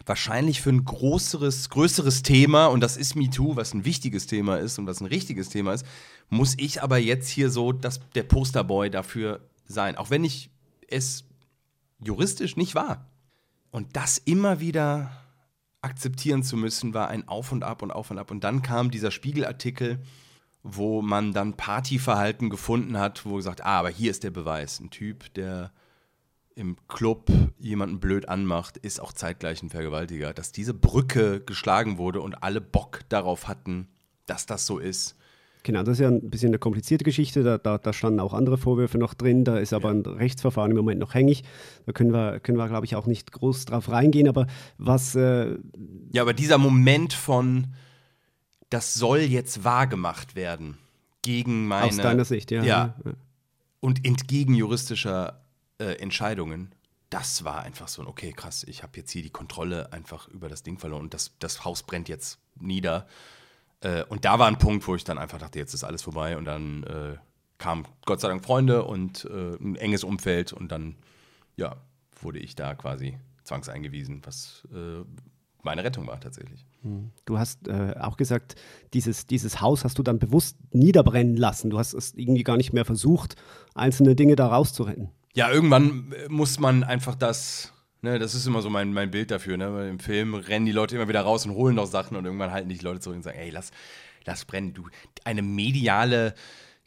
wahrscheinlich 0.06 0.62
für 0.62 0.70
ein 0.70 0.86
größeres, 0.86 1.70
größeres 1.70 2.24
Thema, 2.24 2.68
und 2.68 2.82
das 2.82 2.98
ist 2.98 3.16
MeToo, 3.16 3.56
was 3.56 3.74
ein 3.74 3.86
wichtiges 3.86 4.28
Thema 4.28 4.58
ist 4.58 4.80
und 4.80 4.88
was 4.88 5.02
ein 5.02 5.08
richtiges 5.08 5.50
Thema 5.50 5.74
ist, 5.74 5.86
muss 6.30 6.56
ich 6.58 6.84
aber 6.84 6.98
jetzt 6.98 7.30
hier 7.30 7.50
so 7.50 7.72
das, 7.72 8.00
der 8.16 8.24
Posterboy 8.24 8.90
dafür 8.90 9.42
sein. 9.66 9.96
Auch 9.96 10.10
wenn 10.10 10.24
ich 10.24 10.50
es 10.90 11.26
juristisch 12.00 12.58
nicht 12.58 12.76
war. 12.76 13.10
Und 13.72 13.96
das 13.96 14.18
immer 14.18 14.60
wieder 14.60 15.12
akzeptieren 15.82 16.44
zu 16.44 16.58
müssen, 16.58 16.94
war 16.94 17.10
ein 17.10 17.28
Auf 17.28 17.52
und 17.52 17.64
Ab 17.64 17.82
und 17.82 17.92
Auf 17.92 18.12
und 18.12 18.20
Ab. 18.20 18.32
Und 18.32 18.44
dann 18.44 18.62
kam 18.62 18.92
dieser 18.92 19.12
Spiegelartikel, 19.12 20.00
wo 20.64 21.02
man 21.02 21.34
dann 21.34 21.58
Partyverhalten 21.58 22.50
gefunden 22.50 22.98
hat, 22.98 23.26
wo 23.26 23.36
gesagt, 23.36 23.66
ah, 23.66 23.80
aber 23.80 23.90
hier 23.90 24.12
ist 24.12 24.24
der 24.24 24.32
Beweis. 24.32 24.80
Ein 24.80 24.92
Typ, 24.92 25.34
der 25.34 25.72
im 26.56 26.78
Club 26.88 27.32
jemanden 27.60 28.00
blöd 28.00 28.30
anmacht, 28.30 28.78
ist 28.78 29.00
auch 29.00 29.14
zeitgleich 29.14 29.62
ein 29.64 29.70
Vergewaltiger. 29.70 30.34
Dass 30.34 30.52
diese 30.52 30.74
Brücke 30.74 31.42
geschlagen 31.42 31.98
wurde 31.98 32.22
und 32.22 32.44
alle 32.44 32.62
Bock 32.62 33.02
darauf 33.10 33.48
hatten, 33.48 33.88
dass 34.26 34.46
das 34.46 34.66
so 34.66 34.80
ist. 34.80 35.16
Genau, 35.64 35.82
das 35.84 35.94
ist 35.94 36.00
ja 36.02 36.10
ein 36.10 36.30
bisschen 36.30 36.50
eine 36.50 36.60
komplizierte 36.60 37.06
Geschichte. 37.06 37.42
Da, 37.42 37.58
da, 37.58 37.78
da 37.78 37.94
standen 37.94 38.20
auch 38.20 38.34
andere 38.34 38.58
Vorwürfe 38.58 38.98
noch 38.98 39.14
drin. 39.14 39.46
Da 39.46 39.58
ist 39.58 39.74
aber 39.74 39.92
ein 39.92 40.02
Rechtsverfahren 40.02 40.72
im 40.72 40.78
Moment 40.78 41.00
noch 41.00 41.14
hängig. 41.14 41.44
Da 41.86 41.94
können 41.94 42.12
wir, 42.12 42.42
können 42.42 42.58
wir 42.58 42.68
glaube 42.68 42.86
ich, 42.86 42.96
auch 42.98 43.06
nicht 43.06 43.32
groß 43.32 43.66
drauf 43.66 43.90
reingehen. 43.90 44.28
Aber 44.28 44.48
was. 44.78 45.16
Äh 45.16 45.58
ja, 46.12 46.22
aber 46.22 46.34
dieser 46.34 46.58
Moment 46.58 47.14
von 47.14 47.68
das 48.70 48.96
soll 48.96 49.20
jetzt 49.20 49.64
wahrgemacht 49.64 50.36
werden 50.36 50.78
gegen 51.22 51.68
meine. 51.68 51.88
Aus 51.88 51.98
deiner 51.98 52.26
Sicht, 52.26 52.52
ja. 52.52 52.64
Ja. 52.64 52.96
Und 53.80 54.06
entgegen 54.06 54.56
juristischer 54.56 55.43
äh, 55.84 55.96
Entscheidungen. 55.96 56.74
Das 57.10 57.44
war 57.44 57.62
einfach 57.62 57.88
so 57.88 58.02
ein, 58.02 58.08
okay, 58.08 58.32
krass, 58.32 58.64
ich 58.64 58.82
habe 58.82 58.98
jetzt 58.98 59.12
hier 59.12 59.22
die 59.22 59.30
Kontrolle 59.30 59.94
einfach 59.94 60.28
über 60.30 60.50
das 60.50 60.64
Ding 60.64 60.80
verloren 60.80 61.04
und 61.04 61.14
das, 61.14 61.36
das 61.40 61.64
Haus 61.64 61.84
brennt 61.84 62.10
jetzt 62.10 62.40
nieder. 62.56 63.08
Äh, 63.82 64.04
und 64.06 64.26
da 64.26 64.40
war 64.40 64.48
ein 64.48 64.58
Punkt, 64.58 64.88
wo 64.88 64.96
ich 64.96 65.04
dann 65.04 65.18
einfach 65.18 65.38
dachte, 65.38 65.60
jetzt 65.60 65.74
ist 65.74 65.84
alles 65.84 66.02
vorbei 66.02 66.38
und 66.38 66.46
dann 66.46 66.84
äh, 66.84 67.18
kamen 67.58 67.86
Gott 68.06 68.22
sei 68.22 68.30
Dank 68.30 68.44
Freunde 68.44 68.84
und 68.84 69.26
äh, 69.26 69.56
ein 69.56 69.76
enges 69.76 70.04
Umfeld 70.04 70.54
und 70.54 70.72
dann, 70.72 70.96
ja, 71.56 71.76
wurde 72.20 72.40
ich 72.40 72.56
da 72.56 72.74
quasi 72.74 73.18
zwangseingewiesen, 73.44 74.22
was 74.26 74.68
äh, 74.74 75.04
meine 75.62 75.84
Rettung 75.84 76.08
war 76.08 76.20
tatsächlich. 76.20 76.66
Hm. 76.82 77.12
Du 77.26 77.38
hast 77.38 77.68
äh, 77.68 77.96
auch 78.00 78.18
gesagt, 78.18 78.56
dieses, 78.94 79.28
dieses 79.28 79.62
Haus 79.62 79.84
hast 79.84 79.98
du 79.98 80.04
dann 80.04 80.20
bewusst 80.20 80.58
niederbrennen 80.72 81.38
lassen. 81.38 81.70
Du 81.70 81.80
hast 81.80 81.94
es 81.94 82.14
irgendwie 82.14 82.44
gar 82.44 82.58
nicht 82.58 82.74
mehr 82.74 82.86
versucht, 82.86 83.36
einzelne 83.74 84.16
Dinge 84.16 84.36
da 84.36 84.48
rauszuretten. 84.48 85.10
Ja, 85.34 85.52
irgendwann 85.52 86.12
äh, 86.14 86.30
muss 86.30 86.60
man 86.60 86.84
einfach 86.84 87.16
das, 87.16 87.74
ne, 88.02 88.20
das 88.20 88.36
ist 88.36 88.46
immer 88.46 88.62
so 88.62 88.70
mein, 88.70 88.94
mein 88.94 89.12
Bild 89.12 89.32
dafür, 89.32 89.58
ne? 89.58 89.90
Im 89.90 90.00
Film 90.00 90.36
rennen 90.36 90.66
die 90.66 90.72
Leute 90.72 90.96
immer 90.96 91.08
wieder 91.08 91.22
raus 91.22 91.46
und 91.46 91.54
holen 91.54 91.76
noch 91.76 91.88
Sachen 91.88 92.16
und 92.16 92.26
irgendwann 92.26 92.52
halten 92.52 92.70
die 92.70 92.78
Leute 92.78 93.00
zurück 93.00 93.18
und 93.18 93.24
sagen, 93.24 93.40
ey, 93.40 93.50
lass, 93.50 93.72
lass 94.26 94.46
brennen. 94.46 94.74
Du, 94.74 94.88
eine 95.24 95.42
mediale 95.42 96.36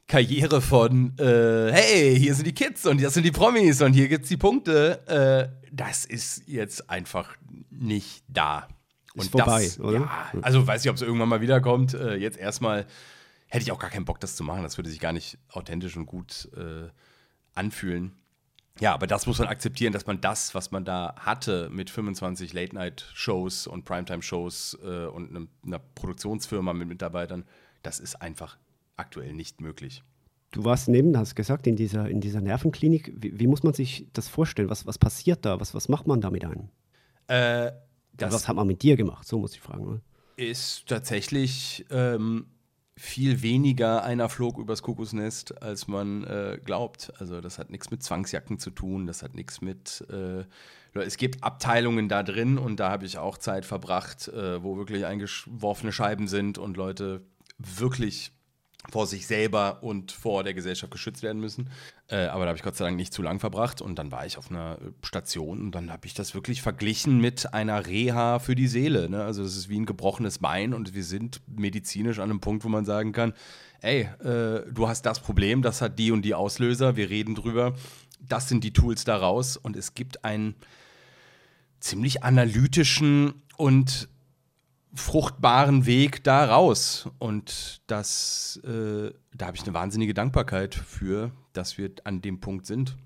Karriere 0.07 0.61
von, 0.61 1.18
äh, 1.18 1.72
hey, 1.72 2.16
hier 2.18 2.34
sind 2.34 2.47
die 2.47 2.55
Kids 2.55 2.86
und 2.86 3.03
das 3.03 3.14
sind 3.14 3.24
die 3.24 3.32
Promis 3.32 3.82
und 3.82 3.92
hier 3.92 4.07
gibt's 4.07 4.28
die 4.28 4.36
Punkte, 4.36 5.51
äh, 5.53 5.66
das 5.72 6.05
ist 6.05 6.44
jetzt 6.47 6.88
einfach 6.88 7.36
nicht 7.70 8.22
da. 8.28 8.68
Und 9.14 9.22
ist 9.22 9.30
vorbei, 9.32 9.64
das, 9.64 9.80
oder? 9.80 10.01
Ja, 10.01 10.32
also 10.42 10.64
weiß 10.64 10.84
ich, 10.84 10.90
ob 10.90 10.97
es 10.97 11.03
irgendwann 11.03 11.28
mal 11.28 11.40
wiederkommt. 11.40 11.94
Äh, 11.94 12.16
jetzt 12.16 12.38
erstmal 12.38 12.86
hätte 13.49 13.62
ich 13.62 13.72
auch 13.72 13.78
gar 13.78 13.90
keinen 13.90 14.05
Bock, 14.05 14.20
das 14.20 14.36
zu 14.36 14.44
machen. 14.44 14.62
Das 14.62 14.78
würde 14.78 14.90
sich 14.90 15.01
gar 15.01 15.12
nicht 15.12 15.38
authentisch 15.51 15.97
und 15.97 16.07
gut 16.07 16.49
äh, 16.57 16.88
anfühlen. 17.55 18.12
Ja, 18.80 18.92
aber 18.92 19.06
das 19.06 19.26
muss 19.26 19.38
man 19.38 19.48
akzeptieren, 19.48 19.92
dass 19.92 20.06
man 20.06 20.20
das, 20.20 20.54
was 20.54 20.70
man 20.70 20.84
da 20.84 21.14
hatte 21.18 21.70
mit 21.70 21.88
25 21.88 22.52
Late-Night-Shows 22.52 23.66
und 23.66 23.84
Primetime-Shows 23.84 24.78
äh, 24.84 25.06
und 25.06 25.30
einem, 25.30 25.48
einer 25.64 25.78
Produktionsfirma 25.78 26.74
mit 26.74 26.88
Mitarbeitern, 26.88 27.44
das 27.82 28.00
ist 28.00 28.20
einfach 28.20 28.58
aktuell 28.96 29.32
nicht 29.32 29.60
möglich. 29.60 30.02
Du 30.50 30.64
warst 30.64 30.88
neben, 30.88 31.16
hast 31.16 31.34
gesagt, 31.34 31.66
in 31.66 31.76
dieser, 31.76 32.08
in 32.08 32.20
dieser 32.20 32.40
Nervenklinik. 32.40 33.12
Wie, 33.16 33.38
wie, 33.38 33.46
muss 33.46 33.62
man 33.62 33.74
sich 33.74 34.08
das 34.12 34.28
vorstellen? 34.28 34.70
Was, 34.70 34.86
was 34.86 34.98
passiert 34.98 35.44
da? 35.44 35.60
Was, 35.60 35.74
was 35.74 35.88
macht 35.88 36.06
man 36.06 36.20
da 36.20 36.30
mit 36.30 36.44
einem? 36.44 36.68
Äh, 37.28 37.72
was 38.18 38.48
hat 38.48 38.56
man 38.56 38.66
mit 38.66 38.82
dir 38.82 38.96
gemacht? 38.96 39.26
So 39.26 39.38
muss 39.38 39.54
ich 39.54 39.60
fragen. 39.60 39.86
Oder? 39.86 40.00
Ist 40.36 40.86
tatsächlich 40.86 41.84
ähm, 41.90 42.46
viel 42.99 43.42
weniger 43.42 44.05
einer 44.05 44.28
flog 44.28 44.59
übers 44.59 44.82
Kuckucksnest, 44.82 45.62
als 45.62 45.86
man 45.86 46.24
äh, 46.24 46.59
glaubt. 46.64 47.12
Also 47.18 47.40
das 47.40 47.59
hat 47.59 47.70
nichts 47.70 47.90
mit 47.90 48.03
Zwangsjacken 48.03 48.59
zu 48.59 48.70
tun, 48.70 49.07
das 49.07 49.22
hat 49.22 49.34
nichts 49.34 49.61
mit... 49.61 50.05
Äh, 50.11 50.44
es 50.94 51.18
gibt 51.18 51.44
Abteilungen 51.44 52.09
da 52.09 52.22
drin 52.22 52.57
und 52.57 52.80
da 52.80 52.90
habe 52.90 53.05
ich 53.05 53.18
auch 53.18 53.36
Zeit 53.36 53.66
verbracht, 53.66 54.28
äh, 54.28 54.62
wo 54.62 54.78
wirklich 54.78 55.05
eingeworfene 55.05 55.92
Scheiben 55.92 56.26
sind 56.26 56.57
und 56.57 56.78
Leute 56.78 57.20
wirklich 57.59 58.32
vor 58.91 59.07
sich 59.07 59.26
selber 59.26 59.82
und 59.82 60.12
vor 60.12 60.45
der 60.45 60.55
Gesellschaft 60.55 60.93
geschützt 60.93 61.22
werden 61.22 61.41
müssen. 61.41 61.70
Äh, 62.09 62.26
aber 62.26 62.45
da 62.45 62.49
habe 62.49 62.57
ich 62.57 62.62
Gott 62.62 62.76
sei 62.76 62.84
Dank 62.84 62.97
nicht 62.97 63.12
zu 63.12 63.22
lang 63.22 63.41
verbracht 63.41 63.80
und 63.80 63.99
dann 63.99 64.12
war 64.12 64.26
ich 64.26 64.39
auf 64.39 64.51
einer 64.51 64.78
Station 65.03 65.61
und 65.61 65.72
dann 65.72 65.91
habe 65.91 66.07
ich 66.07 66.14
das 66.14 66.34
wirklich 66.34 66.62
verglichen 66.62 67.20
mit 67.20 67.53
einer 67.53 67.87
Reha 67.87 68.39
für 68.39 68.55
die 68.55 68.68
Seele. 68.68 69.09
Ne? 69.09 69.24
Also 69.24 69.43
das 69.43 69.57
ist 69.57 69.68
wie 69.68 69.78
ein 69.78 69.87
gebrochenes 69.87 70.39
Bein 70.39 70.74
und 70.74 70.95
wir 70.95 71.05
sind 71.05 71.41
medizinisch 71.47 72.18
an 72.18 72.30
einem 72.30 72.41
Punkt, 72.41 72.64
wo 72.64 72.68
man 72.68 72.84
sagen 72.84 73.12
kann, 73.12 73.32
ey, 73.80 74.09
äh, 74.22 74.62
du 74.72 74.89
hast 74.89 75.03
das 75.03 75.20
Problem, 75.20 75.62
das 75.62 75.80
hat 75.80 75.99
die 75.99 76.12
und 76.12 76.22
die 76.22 76.34
Auslöser, 76.34 76.97
wir 76.97 77.11
reden 77.11 77.34
drüber, 77.34 77.74
das 78.20 78.49
sind 78.49 78.64
die 78.64 78.72
Tools 78.72 79.05
daraus 79.05 79.57
und 79.57 79.76
es 79.76 79.95
gibt 79.95 80.24
einen 80.24 80.55
ziemlich 81.80 82.22
analytischen 82.24 83.43
und 83.57 84.09
fruchtbaren 84.97 85.86
Weg 85.86 86.24
da 86.24 86.47
raus. 86.47 87.09
Und 87.18 87.82
das, 87.86 88.61
äh, 88.64 89.11
da 89.34 89.47
habe 89.47 89.57
ich 89.57 89.62
eine 89.62 89.74
wahnsinnige 89.74 90.14
Dankbarkeit 90.14 90.74
für, 90.74 91.30
dass 91.53 91.78
wir 91.78 91.90
an 92.05 92.20
dem 92.22 92.40
Punkt 92.40 92.66
sind. 92.66 92.97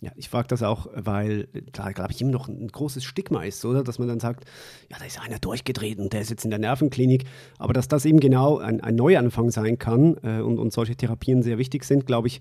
Ja, 0.00 0.12
ich 0.14 0.28
frage 0.28 0.46
das 0.46 0.62
auch, 0.62 0.86
weil 0.94 1.48
da, 1.72 1.90
glaube 1.90 2.12
ich, 2.12 2.20
immer 2.20 2.30
noch 2.30 2.46
ein 2.46 2.68
großes 2.68 3.02
Stigma 3.02 3.42
ist, 3.42 3.64
oder? 3.64 3.82
Dass 3.82 3.98
man 3.98 4.06
dann 4.06 4.20
sagt, 4.20 4.44
ja, 4.88 4.96
da 4.96 5.04
ist 5.04 5.20
einer 5.20 5.40
durchgedreht 5.40 5.98
und 5.98 6.12
der 6.12 6.20
ist 6.20 6.30
jetzt 6.30 6.44
in 6.44 6.50
der 6.50 6.60
Nervenklinik. 6.60 7.24
Aber 7.58 7.72
dass 7.72 7.88
das 7.88 8.04
eben 8.04 8.20
genau 8.20 8.58
ein, 8.58 8.80
ein 8.80 8.94
Neuanfang 8.94 9.50
sein 9.50 9.76
kann 9.76 10.16
äh, 10.22 10.40
und, 10.40 10.60
und 10.60 10.72
solche 10.72 10.94
Therapien 10.94 11.42
sehr 11.42 11.58
wichtig 11.58 11.82
sind, 11.82 12.06
glaube 12.06 12.28
ich, 12.28 12.40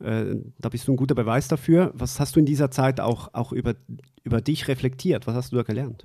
äh, 0.00 0.36
da 0.58 0.68
bist 0.68 0.86
du 0.86 0.92
ein 0.92 0.96
guter 0.96 1.14
Beweis 1.14 1.48
dafür. 1.48 1.92
Was 1.94 2.20
hast 2.20 2.36
du 2.36 2.40
in 2.40 2.46
dieser 2.46 2.70
Zeit 2.70 3.00
auch, 3.00 3.32
auch 3.32 3.52
über, 3.52 3.74
über 4.22 4.42
dich 4.42 4.68
reflektiert? 4.68 5.26
Was 5.26 5.34
hast 5.34 5.52
du 5.52 5.56
da 5.56 5.62
gelernt? 5.62 6.04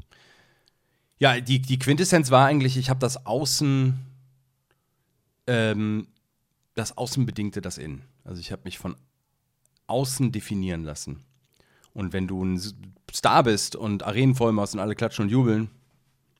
Ja, 1.23 1.39
die, 1.39 1.61
die 1.61 1.79
Quintessenz 1.79 2.31
war 2.31 2.47
eigentlich, 2.47 2.75
ich 2.75 2.89
habe 2.89 2.99
das 2.99 3.25
Außen, 3.25 3.97
ähm, 5.47 6.07
das 6.75 6.97
Außen 6.97 7.25
bedingte 7.25 7.61
das 7.61 7.77
Innen. 7.77 8.03
Also 8.25 8.41
ich 8.41 8.51
habe 8.51 8.63
mich 8.65 8.77
von 8.77 8.97
außen 9.87 10.33
definieren 10.33 10.83
lassen. 10.83 11.23
Und 11.93 12.11
wenn 12.11 12.27
du 12.27 12.43
ein 12.43 12.61
Star 13.09 13.43
bist 13.43 13.77
und 13.77 14.03
Arenen 14.03 14.35
voll 14.35 14.51
machst 14.51 14.73
und 14.73 14.81
alle 14.81 14.95
klatschen 14.95 15.23
und 15.23 15.29
jubeln, 15.29 15.69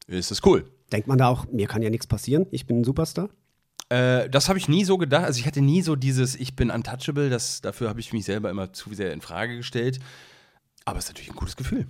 ist 0.07 0.31
das 0.31 0.45
cool. 0.45 0.69
Denkt 0.91 1.07
man 1.07 1.17
da 1.17 1.29
auch, 1.29 1.49
mir 1.49 1.67
kann 1.67 1.81
ja 1.81 1.89
nichts 1.89 2.07
passieren, 2.07 2.45
ich 2.51 2.67
bin 2.67 2.81
ein 2.81 2.83
Superstar? 2.83 3.29
Äh, 3.87 4.29
das 4.29 4.49
habe 4.49 4.59
ich 4.59 4.67
nie 4.67 4.83
so 4.83 4.97
gedacht. 4.97 5.23
Also 5.23 5.39
ich 5.39 5.45
hatte 5.45 5.61
nie 5.61 5.81
so 5.81 5.95
dieses, 5.95 6.35
ich 6.35 6.57
bin 6.57 6.69
untouchable, 6.69 7.29
das, 7.29 7.61
dafür 7.61 7.87
habe 7.87 8.01
ich 8.01 8.11
mich 8.11 8.25
selber 8.25 8.49
immer 8.49 8.73
zu 8.73 8.93
sehr 8.93 9.13
in 9.13 9.21
Frage 9.21 9.55
gestellt. 9.55 10.01
Aber 10.83 10.99
es 10.99 11.05
ist 11.05 11.11
natürlich 11.11 11.31
ein 11.31 11.37
gutes 11.37 11.55
Gefühl. 11.55 11.87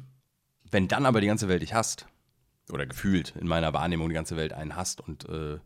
Wenn 0.70 0.88
dann 0.88 1.08
aber 1.08 1.22
die 1.22 1.28
ganze 1.28 1.48
Welt 1.48 1.64
dich 1.64 1.74
hasst, 1.74 2.06
oder 2.72 2.86
gefühlt 2.86 3.36
in 3.36 3.48
meiner 3.48 3.74
Wahrnehmung 3.74 4.10
die 4.10 4.16
ganze 4.16 4.38
Welt 4.38 4.54
einen 4.54 4.76
hast 4.76 5.02
und 5.02 5.28
äh, 5.30 5.60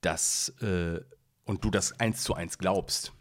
das 0.00 0.50
äh, 0.60 1.00
und 1.44 1.64
du 1.64 1.70
das 1.70 1.98
eins 1.98 2.22
zu 2.22 2.34
eins 2.34 2.58
glaubst, 2.58 3.12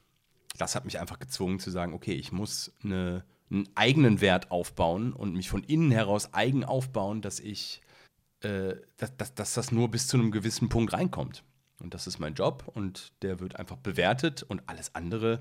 das 0.57 0.75
hat 0.75 0.85
mich 0.85 0.99
einfach 0.99 1.19
gezwungen 1.19 1.59
zu 1.59 1.71
sagen, 1.71 1.93
okay, 1.93 2.13
ich 2.13 2.31
muss 2.31 2.71
eine, 2.83 3.23
einen 3.49 3.67
eigenen 3.75 4.21
Wert 4.21 4.51
aufbauen 4.51 5.13
und 5.13 5.33
mich 5.33 5.49
von 5.49 5.63
innen 5.63 5.91
heraus 5.91 6.33
eigen 6.33 6.63
aufbauen, 6.63 7.21
dass 7.21 7.39
ich, 7.39 7.81
äh, 8.41 8.75
dass, 8.97 9.17
dass, 9.17 9.33
dass 9.33 9.53
das 9.53 9.71
nur 9.71 9.89
bis 9.89 10.07
zu 10.07 10.17
einem 10.17 10.31
gewissen 10.31 10.69
Punkt 10.69 10.93
reinkommt. 10.93 11.43
Und 11.79 11.93
das 11.93 12.07
ist 12.07 12.19
mein 12.19 12.33
Job 12.33 12.69
und 12.73 13.13
der 13.21 13.39
wird 13.39 13.55
einfach 13.55 13.77
bewertet 13.77 14.43
und 14.43 14.61
alles 14.67 14.93
andere 14.95 15.39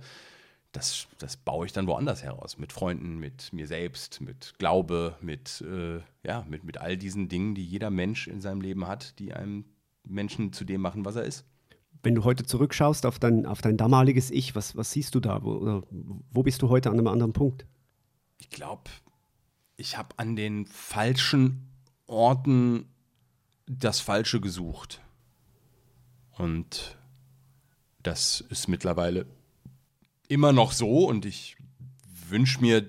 das, 0.72 1.08
das 1.18 1.36
baue 1.36 1.66
ich 1.66 1.72
dann 1.72 1.86
woanders 1.86 2.22
heraus. 2.22 2.58
Mit 2.58 2.72
Freunden, 2.72 3.18
mit 3.18 3.52
mir 3.52 3.66
selbst, 3.66 4.20
mit 4.20 4.54
Glaube, 4.58 5.16
mit, 5.20 5.62
äh, 5.62 6.00
ja, 6.22 6.44
mit, 6.48 6.64
mit 6.64 6.78
all 6.78 6.96
diesen 6.96 7.28
Dingen, 7.28 7.54
die 7.54 7.64
jeder 7.64 7.90
Mensch 7.90 8.28
in 8.28 8.40
seinem 8.40 8.60
Leben 8.60 8.86
hat, 8.86 9.18
die 9.18 9.32
einem 9.32 9.64
Menschen 10.04 10.52
zu 10.52 10.64
dem 10.64 10.80
machen, 10.80 11.04
was 11.04 11.16
er 11.16 11.24
ist. 11.24 11.44
Wenn 12.02 12.14
du 12.14 12.24
heute 12.24 12.44
zurückschaust 12.44 13.06
auf 13.06 13.18
dein, 13.18 13.46
auf 13.46 13.60
dein 13.60 13.76
damaliges 13.76 14.30
Ich, 14.30 14.54
was, 14.54 14.76
was 14.76 14.92
siehst 14.92 15.14
du 15.14 15.20
da? 15.20 15.42
Wo, 15.42 15.82
wo 16.30 16.42
bist 16.42 16.62
du 16.62 16.68
heute 16.68 16.90
an 16.90 16.98
einem 16.98 17.08
anderen 17.08 17.32
Punkt? 17.32 17.66
Ich 18.36 18.50
glaube, 18.50 18.90
ich 19.76 19.96
habe 19.96 20.14
an 20.16 20.36
den 20.36 20.66
falschen 20.66 21.72
Orten 22.06 22.86
das 23.66 24.00
Falsche 24.00 24.40
gesucht. 24.40 25.00
Und 26.36 26.96
das 28.02 28.40
ist 28.40 28.68
mittlerweile 28.68 29.26
immer 30.28 30.52
noch 30.52 30.72
so 30.72 31.06
und 31.06 31.26
ich 31.26 31.56
wünsche 32.28 32.60
mir, 32.60 32.86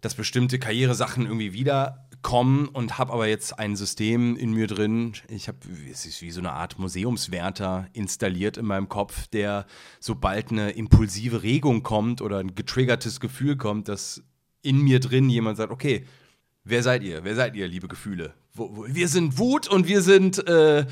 dass 0.00 0.14
bestimmte 0.14 0.58
Karrieresachen 0.58 1.24
irgendwie 1.24 1.52
wiederkommen 1.52 2.68
und 2.68 2.98
habe 2.98 3.12
aber 3.12 3.26
jetzt 3.26 3.58
ein 3.58 3.76
System 3.76 4.36
in 4.36 4.52
mir 4.52 4.66
drin. 4.66 5.14
Ich 5.28 5.48
habe, 5.48 5.58
es 5.90 6.06
ist 6.06 6.22
wie 6.22 6.30
so 6.30 6.40
eine 6.40 6.52
Art 6.52 6.78
Museumswärter 6.78 7.88
installiert 7.92 8.56
in 8.56 8.66
meinem 8.66 8.88
Kopf, 8.88 9.26
der 9.28 9.66
sobald 9.98 10.50
eine 10.50 10.70
impulsive 10.70 11.42
Regung 11.42 11.82
kommt 11.82 12.22
oder 12.22 12.38
ein 12.38 12.54
getriggertes 12.54 13.20
Gefühl 13.20 13.56
kommt, 13.56 13.88
dass 13.88 14.22
in 14.62 14.80
mir 14.80 15.00
drin 15.00 15.28
jemand 15.30 15.56
sagt, 15.56 15.72
okay, 15.72 16.06
wer 16.64 16.82
seid 16.82 17.02
ihr? 17.02 17.24
Wer 17.24 17.34
seid 17.34 17.56
ihr, 17.56 17.66
liebe 17.66 17.88
Gefühle? 17.88 18.34
Wir 18.54 19.08
sind 19.08 19.38
Wut 19.38 19.68
und 19.68 19.88
wir 19.88 20.02
sind 20.02 20.46
äh, 20.46 20.86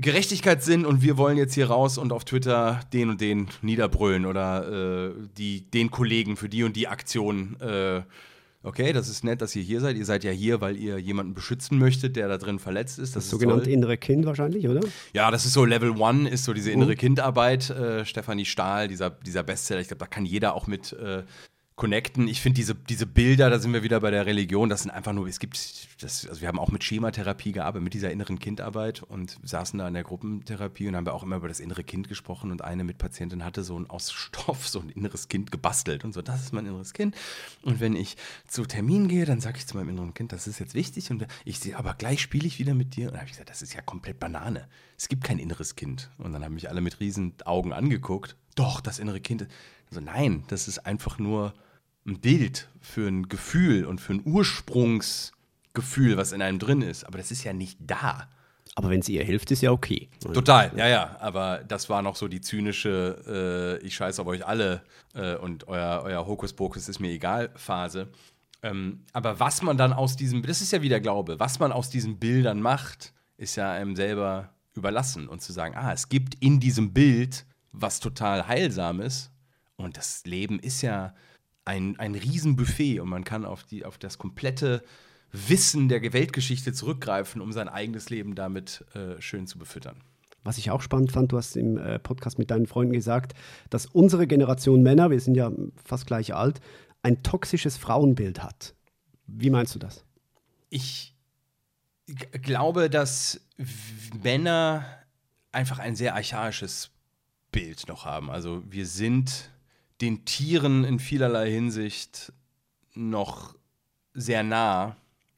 Gerechtigkeitssinn 0.00 0.86
und 0.86 1.02
wir 1.02 1.16
wollen 1.16 1.36
jetzt 1.36 1.54
hier 1.54 1.68
raus 1.68 1.98
und 1.98 2.12
auf 2.12 2.24
Twitter 2.24 2.80
den 2.92 3.10
und 3.10 3.20
den 3.20 3.48
niederbrüllen 3.62 4.26
oder 4.26 5.08
äh, 5.08 5.12
die, 5.36 5.62
den 5.62 5.90
Kollegen 5.90 6.36
für 6.36 6.48
die 6.48 6.62
und 6.62 6.76
die 6.76 6.86
Aktion. 6.86 7.56
Äh, 7.60 8.02
okay, 8.62 8.92
das 8.92 9.08
ist 9.08 9.24
nett, 9.24 9.42
dass 9.42 9.56
ihr 9.56 9.62
hier 9.62 9.80
seid. 9.80 9.96
Ihr 9.96 10.04
seid 10.04 10.22
ja 10.22 10.30
hier, 10.30 10.60
weil 10.60 10.76
ihr 10.76 10.98
jemanden 10.98 11.34
beschützen 11.34 11.78
möchtet, 11.78 12.14
der 12.14 12.28
da 12.28 12.38
drin 12.38 12.60
verletzt 12.60 13.00
ist. 13.00 13.16
Das, 13.16 13.24
das 13.24 13.30
sogenannte 13.30 13.72
innere 13.72 13.96
Kind 13.96 14.24
wahrscheinlich, 14.24 14.68
oder? 14.68 14.80
Ja, 15.14 15.32
das 15.32 15.44
ist 15.44 15.54
so 15.54 15.64
Level 15.64 15.90
One, 15.90 16.28
ist 16.28 16.44
so 16.44 16.52
diese 16.52 16.70
innere 16.70 16.92
mhm. 16.92 16.98
Kindarbeit. 16.98 17.68
Äh, 17.70 18.04
Stefanie 18.04 18.44
Stahl, 18.44 18.86
dieser, 18.86 19.10
dieser 19.10 19.42
Bestseller, 19.42 19.80
ich 19.80 19.88
glaube, 19.88 20.00
da 20.00 20.06
kann 20.06 20.24
jeder 20.24 20.54
auch 20.54 20.68
mit 20.68 20.92
äh, 20.92 21.24
connecten. 21.78 22.26
Ich 22.26 22.42
finde 22.42 22.56
diese, 22.56 22.74
diese 22.74 23.06
Bilder, 23.06 23.48
da 23.48 23.58
sind 23.60 23.72
wir 23.72 23.84
wieder 23.84 24.00
bei 24.00 24.10
der 24.10 24.26
Religion, 24.26 24.68
das 24.68 24.82
sind 24.82 24.90
einfach 24.90 25.12
nur, 25.12 25.28
es 25.28 25.38
gibt, 25.38 25.56
das, 26.02 26.28
also 26.28 26.40
wir 26.40 26.48
haben 26.48 26.58
auch 26.58 26.70
mit 26.70 26.82
Schematherapie 26.82 27.52
gearbeitet, 27.52 27.84
mit 27.84 27.94
dieser 27.94 28.10
inneren 28.10 28.40
Kindarbeit 28.40 29.02
und 29.04 29.38
saßen 29.44 29.78
da 29.78 29.86
in 29.86 29.94
der 29.94 30.02
Gruppentherapie 30.02 30.88
und 30.88 30.96
haben 30.96 31.06
wir 31.06 31.14
auch 31.14 31.22
immer 31.22 31.36
über 31.36 31.46
das 31.46 31.60
innere 31.60 31.84
Kind 31.84 32.08
gesprochen 32.08 32.50
und 32.50 32.62
eine 32.62 32.82
Mitpatientin 32.82 33.44
hatte 33.44 33.62
so 33.62 33.78
ein 33.78 33.88
aus 33.88 34.12
Stoff 34.12 34.68
so 34.68 34.80
ein 34.80 34.90
inneres 34.90 35.28
Kind 35.28 35.52
gebastelt 35.52 36.04
und 36.04 36.12
so, 36.12 36.20
das 36.20 36.42
ist 36.42 36.52
mein 36.52 36.66
inneres 36.66 36.92
Kind. 36.92 37.14
Und 37.62 37.78
wenn 37.78 37.94
ich 37.94 38.16
zu 38.48 38.66
Termin 38.66 39.06
gehe, 39.06 39.24
dann 39.24 39.40
sage 39.40 39.58
ich 39.58 39.66
zu 39.68 39.76
meinem 39.76 39.90
inneren 39.90 40.14
Kind, 40.14 40.32
das 40.32 40.48
ist 40.48 40.58
jetzt 40.58 40.74
wichtig 40.74 41.12
und 41.12 41.28
ich 41.44 41.60
sehe, 41.60 41.78
aber 41.78 41.94
gleich 41.94 42.20
spiele 42.20 42.48
ich 42.48 42.58
wieder 42.58 42.74
mit 42.74 42.96
dir. 42.96 43.06
Und 43.06 43.12
dann 43.12 43.20
habe 43.20 43.26
ich 43.26 43.34
gesagt, 43.34 43.50
das 43.50 43.62
ist 43.62 43.72
ja 43.72 43.82
komplett 43.82 44.18
Banane. 44.18 44.66
Es 44.96 45.08
gibt 45.08 45.22
kein 45.22 45.38
inneres 45.38 45.76
Kind. 45.76 46.10
Und 46.18 46.32
dann 46.32 46.44
haben 46.44 46.54
mich 46.54 46.68
alle 46.68 46.80
mit 46.80 46.98
riesen 46.98 47.34
Augen 47.44 47.72
angeguckt. 47.72 48.36
Doch, 48.56 48.80
das 48.80 48.98
innere 48.98 49.20
Kind. 49.20 49.46
Also 49.90 50.00
nein, 50.00 50.42
das 50.48 50.66
ist 50.66 50.80
einfach 50.80 51.20
nur 51.20 51.54
ein 52.08 52.20
Bild, 52.20 52.68
für 52.80 53.06
ein 53.06 53.28
Gefühl 53.28 53.84
und 53.84 54.00
für 54.00 54.14
ein 54.14 54.22
Ursprungs, 54.24 55.32
Gefühl, 55.74 56.16
was 56.16 56.32
in 56.32 56.42
einem 56.42 56.58
drin 56.58 56.82
ist. 56.82 57.04
Aber 57.04 57.18
das 57.18 57.30
ist 57.30 57.44
ja 57.44 57.52
nicht 57.52 57.78
da. 57.80 58.28
Aber 58.74 58.90
wenn 58.90 59.00
es 59.00 59.08
ihr 59.08 59.24
hilft, 59.24 59.50
ist 59.50 59.62
ja 59.62 59.70
okay. 59.70 60.08
Total, 60.20 60.72
ja, 60.76 60.88
ja. 60.88 61.16
Aber 61.20 61.62
das 61.66 61.88
war 61.88 62.02
noch 62.02 62.16
so 62.16 62.28
die 62.28 62.40
zynische, 62.40 63.78
äh, 63.82 63.86
ich 63.86 63.94
scheiße 63.94 64.20
auf 64.22 64.28
euch 64.28 64.46
alle 64.46 64.82
äh, 65.14 65.36
und 65.36 65.68
euer, 65.68 66.02
euer 66.04 66.26
Hokuspokus 66.26 66.88
ist 66.88 67.00
mir 67.00 67.10
egal 67.10 67.50
Phase. 67.54 68.08
Ähm, 68.62 69.04
aber 69.12 69.38
was 69.40 69.62
man 69.62 69.76
dann 69.76 69.92
aus 69.92 70.16
diesem, 70.16 70.42
das 70.42 70.60
ist 70.60 70.72
ja 70.72 70.82
wieder 70.82 71.00
Glaube, 71.00 71.38
was 71.38 71.58
man 71.58 71.72
aus 71.72 71.90
diesen 71.90 72.18
Bildern 72.18 72.60
macht, 72.60 73.12
ist 73.36 73.56
ja 73.56 73.70
einem 73.70 73.94
selber 73.94 74.50
überlassen 74.74 75.28
und 75.28 75.42
zu 75.42 75.52
sagen, 75.52 75.74
ah, 75.76 75.92
es 75.92 76.08
gibt 76.08 76.34
in 76.40 76.60
diesem 76.60 76.92
Bild 76.92 77.46
was 77.72 78.00
total 78.00 78.48
heilsames 78.48 79.30
und 79.76 79.96
das 79.96 80.24
Leben 80.24 80.58
ist 80.58 80.82
ja 80.82 81.14
ein, 81.68 81.98
ein 81.98 82.14
Riesenbuffet 82.14 83.00
und 83.00 83.10
man 83.10 83.24
kann 83.24 83.44
auf, 83.44 83.62
die, 83.62 83.84
auf 83.84 83.98
das 83.98 84.16
komplette 84.16 84.82
Wissen 85.30 85.90
der 85.90 86.00
Weltgeschichte 86.14 86.72
zurückgreifen, 86.72 87.42
um 87.42 87.52
sein 87.52 87.68
eigenes 87.68 88.08
Leben 88.08 88.34
damit 88.34 88.84
äh, 88.94 89.20
schön 89.20 89.46
zu 89.46 89.58
befüttern. 89.58 90.00
Was 90.42 90.56
ich 90.56 90.70
auch 90.70 90.80
spannend 90.80 91.12
fand, 91.12 91.30
du 91.30 91.36
hast 91.36 91.56
im 91.56 91.76
äh, 91.76 91.98
Podcast 91.98 92.38
mit 92.38 92.50
deinen 92.50 92.66
Freunden 92.66 92.94
gesagt, 92.94 93.34
dass 93.68 93.84
unsere 93.84 94.26
Generation 94.26 94.82
Männer, 94.82 95.10
wir 95.10 95.20
sind 95.20 95.34
ja 95.34 95.52
fast 95.84 96.06
gleich 96.06 96.34
alt, 96.34 96.60
ein 97.02 97.22
toxisches 97.22 97.76
Frauenbild 97.76 98.42
hat. 98.42 98.74
Wie 99.26 99.50
meinst 99.50 99.74
du 99.74 99.78
das? 99.78 100.04
Ich 100.70 101.14
glaube, 102.06 102.88
dass 102.88 103.46
Männer 104.22 104.86
einfach 105.52 105.78
ein 105.78 105.96
sehr 105.96 106.14
archaisches 106.14 106.90
Bild 107.52 107.86
noch 107.88 108.06
haben. 108.06 108.30
Also 108.30 108.62
wir 108.66 108.86
sind 108.86 109.50
den 110.00 110.24
Tieren 110.24 110.84
in 110.84 110.98
vielerlei 110.98 111.50
Hinsicht 111.50 112.32
noch 112.94 113.54
sehr 114.14 114.42
nah 114.42 114.96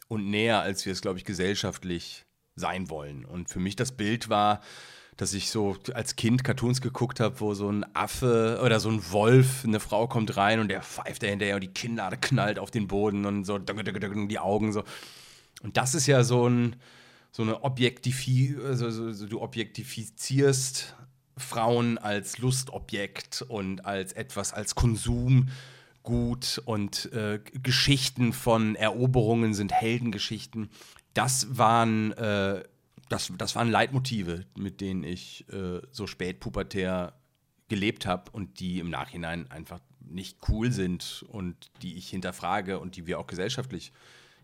und 0.08 0.28
näher, 0.28 0.60
als 0.60 0.84
wir 0.86 0.92
es, 0.92 1.02
glaube 1.02 1.18
ich, 1.18 1.24
gesellschaftlich 1.24 2.24
sein 2.56 2.90
wollen. 2.90 3.24
Und 3.24 3.48
für 3.48 3.60
mich 3.60 3.76
das 3.76 3.92
Bild 3.92 4.28
war, 4.28 4.60
dass 5.16 5.34
ich 5.34 5.50
so 5.50 5.76
als 5.92 6.16
Kind 6.16 6.44
Cartoons 6.44 6.80
geguckt 6.80 7.20
habe, 7.20 7.40
wo 7.40 7.52
so 7.54 7.70
ein 7.70 7.84
Affe 7.94 8.60
oder 8.64 8.80
so 8.80 8.88
ein 8.88 9.02
Wolf, 9.10 9.64
eine 9.64 9.80
Frau 9.80 10.08
kommt 10.08 10.36
rein 10.36 10.60
und 10.60 10.68
der 10.68 10.82
pfeift 10.82 11.22
da 11.22 11.26
hinterher 11.26 11.56
und 11.56 11.60
die 11.62 11.68
Kinnlade 11.68 12.16
knallt 12.16 12.58
auf 12.58 12.70
den 12.70 12.88
Boden 12.88 13.26
und 13.26 13.44
so 13.44 13.58
die 13.58 14.38
Augen 14.38 14.72
so. 14.72 14.82
Und 15.62 15.76
das 15.76 15.94
ist 15.94 16.06
ja 16.06 16.24
so 16.24 16.48
ein 16.48 16.76
so 17.32 17.42
eine 17.42 17.62
Objektifi 17.62 18.56
also 18.64 18.90
so, 18.90 19.26
du 19.26 19.40
objektifizierst 19.40 20.96
Frauen 21.40 21.98
als 21.98 22.38
Lustobjekt 22.38 23.42
und 23.42 23.84
als 23.84 24.12
etwas 24.12 24.52
als 24.52 24.74
Konsum 24.74 25.48
gut 26.02 26.60
und 26.64 27.12
äh, 27.12 27.40
Geschichten 27.62 28.32
von 28.32 28.74
Eroberungen 28.74 29.54
sind 29.54 29.72
Heldengeschichten. 29.72 30.70
Das 31.14 31.58
waren, 31.58 32.12
äh, 32.12 32.62
das, 33.08 33.32
das 33.36 33.54
waren 33.56 33.70
Leitmotive, 33.70 34.46
mit 34.56 34.80
denen 34.80 35.04
ich 35.04 35.46
äh, 35.52 35.80
so 35.90 36.06
spät 36.06 36.40
pubertär 36.40 37.14
gelebt 37.68 38.06
habe 38.06 38.30
und 38.32 38.60
die 38.60 38.80
im 38.80 38.90
Nachhinein 38.90 39.50
einfach 39.50 39.80
nicht 40.00 40.38
cool 40.48 40.72
sind 40.72 41.24
und 41.28 41.70
die 41.82 41.96
ich 41.96 42.08
hinterfrage 42.08 42.78
und 42.78 42.96
die 42.96 43.06
wir 43.06 43.18
auch 43.18 43.26
gesellschaftlich 43.26 43.92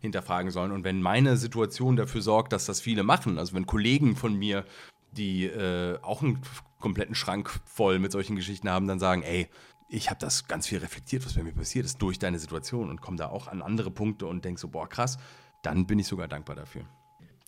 hinterfragen 0.01 0.51
sollen. 0.51 0.73
Und 0.73 0.85
wenn 0.85 1.03
meine 1.03 1.37
Situation 1.37 1.97
dafür 1.97 2.23
sorgt, 2.23 2.53
dass 2.53 2.67
das 2.67 2.81
viele 2.81 3.03
machen, 3.03 3.39
also 3.39 3.55
wenn 3.55 3.67
Kollegen 3.67 4.17
von 4.17 4.35
mir, 4.35 4.65
die 5.13 5.45
äh, 5.47 5.99
auch 6.03 6.23
einen 6.23 6.41
kompletten 6.79 7.15
Schrank 7.15 7.51
voll 7.65 7.99
mit 7.99 8.13
solchen 8.13 8.37
Geschichten 8.37 8.69
haben, 8.69 8.87
dann 8.87 8.99
sagen, 8.99 9.23
ey, 9.23 9.49
ich 9.89 10.11
habe 10.11 10.19
das 10.21 10.49
ganz 10.49 10.67
viel 10.67 10.79
reflektiert, 10.79 11.25
was 11.25 11.35
bei 11.35 11.43
mir 11.43 11.53
passiert 11.53 11.85
ist, 11.85 12.03
durch 12.03 12.19
deine 12.19 12.39
Situation 12.39 12.91
und 12.91 13.01
komme 13.01 13.17
da 13.17 13.29
auch 13.29 13.47
an 13.47 13.63
andere 13.63 13.91
Punkte 13.91 14.27
und 14.27 14.45
denke 14.45 14.61
so, 14.61 14.69
boah, 14.69 14.89
krass, 14.89 15.19
dann 15.63 15.87
bin 15.87 15.99
ich 15.99 16.07
sogar 16.07 16.29
dankbar 16.29 16.57
dafür. 16.57 16.83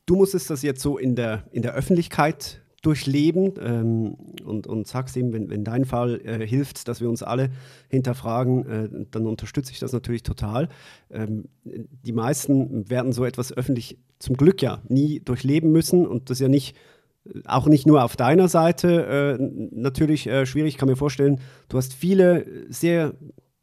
Du 0.07 0.17
musstest 0.17 0.49
das 0.49 0.63
jetzt 0.63 0.81
so 0.81 0.99
in 0.99 1.17
der, 1.17 1.45
in 1.51 1.63
der 1.63 1.75
Öffentlichkeit 1.75 2.63
durchleben 2.83 3.55
ähm, 3.61 4.17
und, 4.45 4.67
und 4.67 4.87
sagst 4.87 5.17
ihm, 5.17 5.33
wenn, 5.33 5.51
wenn 5.51 5.65
dein 5.65 5.85
Fall 5.85 6.21
äh, 6.25 6.47
hilft, 6.47 6.87
dass 6.87 7.01
wir 7.01 7.09
uns 7.09 7.23
alle 7.23 7.51
hinterfragen, 7.89 8.67
äh, 8.67 8.89
dann 9.11 9.27
unterstütze 9.27 9.73
ich 9.73 9.81
das 9.81 9.93
natürlich 9.93 10.23
total. 10.23 10.69
Ähm, 11.11 11.49
die 11.65 12.13
meisten 12.13 12.89
werden 12.89 13.13
so 13.13 13.25
etwas 13.25 13.53
öffentlich 13.53 13.99
zum 14.21 14.37
Glück 14.37 14.63
ja 14.63 14.81
nie 14.89 15.21
durchleben 15.21 15.73
müssen 15.73 16.07
und 16.07 16.31
das 16.31 16.39
ja 16.39 16.49
nicht 16.49 16.77
auch 17.47 17.67
nicht 17.67 17.87
nur 17.87 18.05
auf 18.05 18.17
deiner 18.17 18.49
Seite 18.49 19.39
äh, 19.39 19.43
natürlich 19.73 20.27
äh, 20.27 20.47
schwierig. 20.47 20.75
Ich 20.75 20.79
kann 20.79 20.89
mir 20.89 20.97
vorstellen, 20.97 21.41
du 21.69 21.77
hast 21.77 21.95
viele 21.95 22.47
sehr 22.69 23.15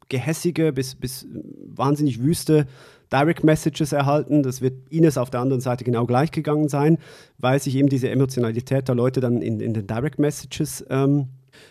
gehässige 0.08 0.72
bis, 0.72 0.94
bis 0.94 1.26
wahnsinnig 1.74 2.22
wüste 2.22 2.66
Direct 3.12 3.44
Messages 3.44 3.92
erhalten. 3.92 4.42
Das 4.42 4.60
wird 4.60 4.88
Ines 4.90 5.18
auf 5.18 5.30
der 5.30 5.40
anderen 5.40 5.60
Seite 5.60 5.84
genau 5.84 6.06
gleich 6.06 6.32
gegangen 6.32 6.68
sein, 6.68 6.98
weil 7.38 7.60
sich 7.60 7.76
eben 7.76 7.88
diese 7.88 8.10
Emotionalität 8.10 8.88
der 8.88 8.94
Leute 8.94 9.20
dann 9.20 9.42
in, 9.42 9.60
in 9.60 9.74
den 9.74 9.86
Direct 9.86 10.18
Messages 10.18 10.84
ähm, 10.90 11.28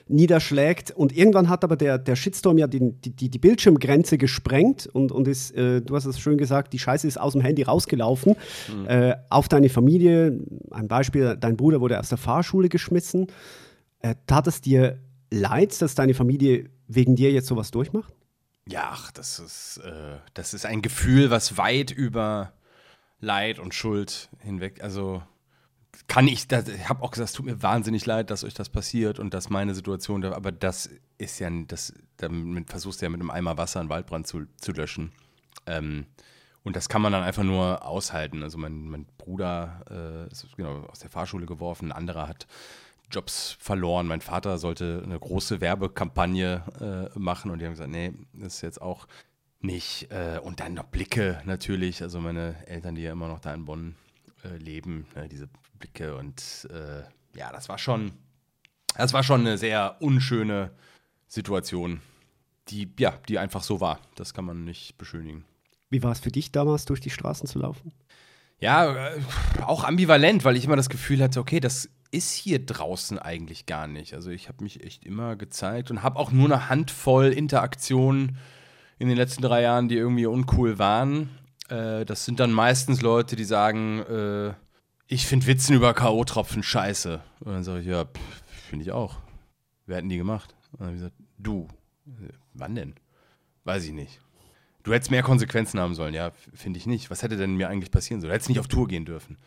niederschlägt. 0.08 0.92
Und 0.92 1.16
irgendwann 1.16 1.50
hat 1.50 1.64
aber 1.64 1.76
der, 1.76 1.98
der 1.98 2.16
Shitstorm 2.16 2.58
ja 2.58 2.68
die, 2.68 2.92
die, 2.94 3.30
die 3.30 3.40
Bildschirmgrenze 3.40 4.18
gesprengt 4.18 4.88
und, 4.88 5.12
und 5.12 5.28
ist, 5.28 5.52
äh, 5.56 5.82
du 5.82 5.96
hast 5.96 6.06
es 6.06 6.20
schön 6.20 6.38
gesagt, 6.38 6.74
die 6.74 6.80
Scheiße 6.80 7.08
ist 7.08 7.20
aus 7.20 7.34
dem 7.34 7.42
Handy 7.42 7.64
rausgelaufen 7.64 8.36
mhm. 8.68 8.88
äh, 8.88 9.16
auf 9.30 9.48
deine 9.48 9.70
Familie. 9.70 10.40
Ein 10.72 10.88
Beispiel, 10.88 11.38
dein 11.40 11.58
Bruder 11.58 11.82
wurde 11.82 12.00
aus 12.00 12.10
der 12.10 12.18
Fahrschule 12.18 12.70
geschmissen. 12.70 13.28
Äh, 14.00 14.16
tat 14.28 14.48
es 14.48 14.62
dir 14.62 15.00
leid, 15.32 15.82
dass 15.82 15.96
deine 15.96 16.14
Familie 16.14 16.70
wegen 16.88 17.16
dir 17.16 17.32
jetzt 17.32 17.48
sowas 17.48 17.72
durchmacht? 17.72 18.14
Ja, 18.68 18.90
ach, 18.92 19.12
das 19.12 19.40
ist, 19.40 19.82
äh, 19.84 20.18
das 20.34 20.54
ist 20.54 20.66
ein 20.66 20.82
Gefühl, 20.82 21.30
was 21.30 21.58
weit 21.58 21.92
über 21.92 22.54
Leid 23.20 23.60
und 23.60 23.74
Schuld 23.74 24.30
hinweg, 24.40 24.84
also 24.84 25.22
kann 26.08 26.28
ich, 26.28 26.48
das, 26.48 26.68
ich 26.68 26.90
habe 26.90 27.04
auch 27.04 27.12
gesagt, 27.12 27.30
es 27.30 27.36
tut 27.36 27.46
mir 27.46 27.62
wahnsinnig 27.62 28.06
leid, 28.06 28.30
dass 28.30 28.44
euch 28.44 28.54
das 28.54 28.70
passiert 28.70 29.20
und 29.20 29.34
dass 29.34 29.50
meine 29.50 29.76
Situation, 29.76 30.24
aber 30.24 30.52
das 30.52 30.90
ist 31.18 31.40
ja, 31.40 31.50
das, 31.68 31.94
damit 32.18 32.70
versuchst 32.70 33.02
du 33.02 33.06
ja 33.06 33.10
mit 33.10 33.22
einem 33.22 33.32
Eimer 33.32 33.58
Wasser 33.58 33.80
einen 33.80 33.90
Waldbrand 33.90 34.28
zu, 34.28 34.46
zu 34.60 34.72
löschen. 34.72 35.12
Ähm, 35.66 36.06
und 36.64 36.76
das 36.76 36.90
kann 36.90 37.02
man 37.02 37.12
dann 37.12 37.24
einfach 37.24 37.44
nur 37.44 37.86
aushalten. 37.86 38.42
Also 38.42 38.58
mein, 38.58 38.90
mein 38.90 39.06
Bruder 39.18 39.82
äh, 39.90 40.32
ist 40.32 40.48
genau, 40.58 40.84
aus 40.88 41.00
der 41.00 41.12
Fahrschule 41.12 41.46
geworfen, 41.46 41.90
ein 41.90 41.98
anderer 41.98 42.28
hat 42.28 42.48
Jobs 43.12 43.56
verloren. 43.60 44.08
Mein 44.08 44.22
Vater 44.22 44.58
sollte 44.58 45.02
eine 45.04 45.20
große 45.20 45.62
Werbekampagne 45.62 47.12
äh, 47.16 47.20
machen 47.20 47.52
und 47.52 47.60
die 47.60 47.66
haben 47.66 47.74
gesagt, 47.74 47.92
nee, 47.92 48.14
das 48.34 48.56
ist 48.56 48.62
jetzt 48.62 48.82
auch 48.82 49.08
nicht. 49.62 50.12
Äh, 50.12 50.40
und 50.42 50.60
dann 50.60 50.74
noch 50.74 50.86
Blicke 50.86 51.42
natürlich, 51.46 52.02
also 52.02 52.20
meine 52.20 52.56
Eltern, 52.68 52.96
die 52.96 53.04
ja 53.04 53.12
immer 53.12 53.28
noch 53.28 53.40
da 53.40 53.54
in 53.54 53.66
Bonn 53.66 53.96
äh, 54.44 54.58
leben, 54.58 55.06
ne, 55.16 55.28
diese 55.30 55.50
Blicke 55.86 56.16
und 56.16 56.68
äh, 56.72 57.04
ja, 57.38 57.52
das 57.52 57.70
war 57.70 57.78
schon, 57.78 58.14
das 58.98 59.14
war 59.14 59.24
schon 59.24 59.42
eine 59.42 59.58
sehr 59.58 59.98
unschöne 60.00 60.72
Situation, 61.28 62.02
die, 62.70 62.92
ja, 62.98 63.14
die 63.28 63.38
einfach 63.38 63.62
so 63.62 63.82
war. 63.82 64.00
Das 64.16 64.34
kann 64.34 64.46
man 64.46 64.64
nicht 64.66 64.98
beschönigen. 64.98 65.46
Wie 65.90 66.02
war 66.02 66.12
es 66.12 66.20
für 66.20 66.32
dich 66.32 66.52
damals, 66.52 66.86
durch 66.86 67.02
die 67.02 67.12
Straßen 67.12 67.48
zu 67.48 67.60
laufen? 67.60 67.94
Ja, 68.60 69.10
äh, 69.10 69.22
auch 69.62 69.84
ambivalent, 69.84 70.44
weil 70.44 70.56
ich 70.56 70.66
immer 70.66 70.76
das 70.76 70.90
Gefühl 70.90 71.22
hatte, 71.22 71.40
okay, 71.40 71.60
das 71.60 71.90
ist 72.10 72.32
hier 72.32 72.66
draußen 72.66 73.20
eigentlich 73.20 73.66
gar 73.66 73.86
nicht. 73.88 74.14
Also 74.14 74.32
ich 74.32 74.48
habe 74.48 74.64
mich 74.64 74.84
echt 74.84 75.06
immer 75.06 75.36
gezeigt 75.36 75.92
und 75.92 76.02
habe 76.02 76.18
auch 76.18 76.32
nur 76.32 76.46
eine 76.46 76.70
Handvoll 76.70 77.28
Interaktionen 77.28 78.38
in 78.98 79.10
den 79.10 79.18
letzten 79.18 79.42
drei 79.42 79.62
Jahren, 79.62 79.90
die 79.90 79.98
irgendwie 79.98 80.26
uncool 80.26 80.80
waren. 80.80 81.30
Äh, 81.70 82.06
das 82.06 82.26
sind 82.26 82.40
dann 82.40 82.52
meistens 82.52 83.02
Leute, 83.02 83.36
die 83.36 83.44
sagen, 83.44 84.00
äh, 84.00 84.54
ich 85.08 85.26
finde 85.26 85.48
Witzen 85.48 85.76
über 85.76 85.94
K.O.-Tropfen 85.94 86.64
scheiße. 86.64 87.22
Und 87.42 87.52
dann 87.52 87.64
sage 87.64 87.82
ich, 87.82 87.88
ja, 87.88 88.06
finde 88.70 88.84
ich 88.84 88.92
auch. 88.92 89.18
Wer 89.86 89.98
hat 89.98 90.04
die 90.06 90.18
gemacht? 90.18 90.56
Und 90.72 90.82
dann 90.82 90.88
habe 90.88 90.98
ich 90.98 91.02
gesagt, 91.02 91.16
du. 91.38 91.68
Wann 92.54 92.76
denn? 92.76 92.96
Weiß 93.64 93.84
ich 93.86 93.92
nicht. 93.92 94.20
Du 94.84 94.94
hättest 94.94 95.12
mehr 95.12 95.24
Konsequenzen 95.24 95.80
haben 95.80 95.96
sollen. 95.96 96.14
Ja, 96.14 96.32
finde 96.54 96.78
ich 96.78 96.86
nicht. 96.86 97.10
Was 97.10 97.24
hätte 97.24 97.38
denn 97.38 97.56
mir 97.56 97.70
eigentlich 97.70 97.92
passieren 97.92 98.22
sollen? 98.22 98.30
Du 98.30 98.34
hättest 98.36 98.50
nicht 98.50 98.60
auf 98.60 98.68
Tour 98.68 98.88
gehen 98.88 99.06
dürfen. 99.06 99.38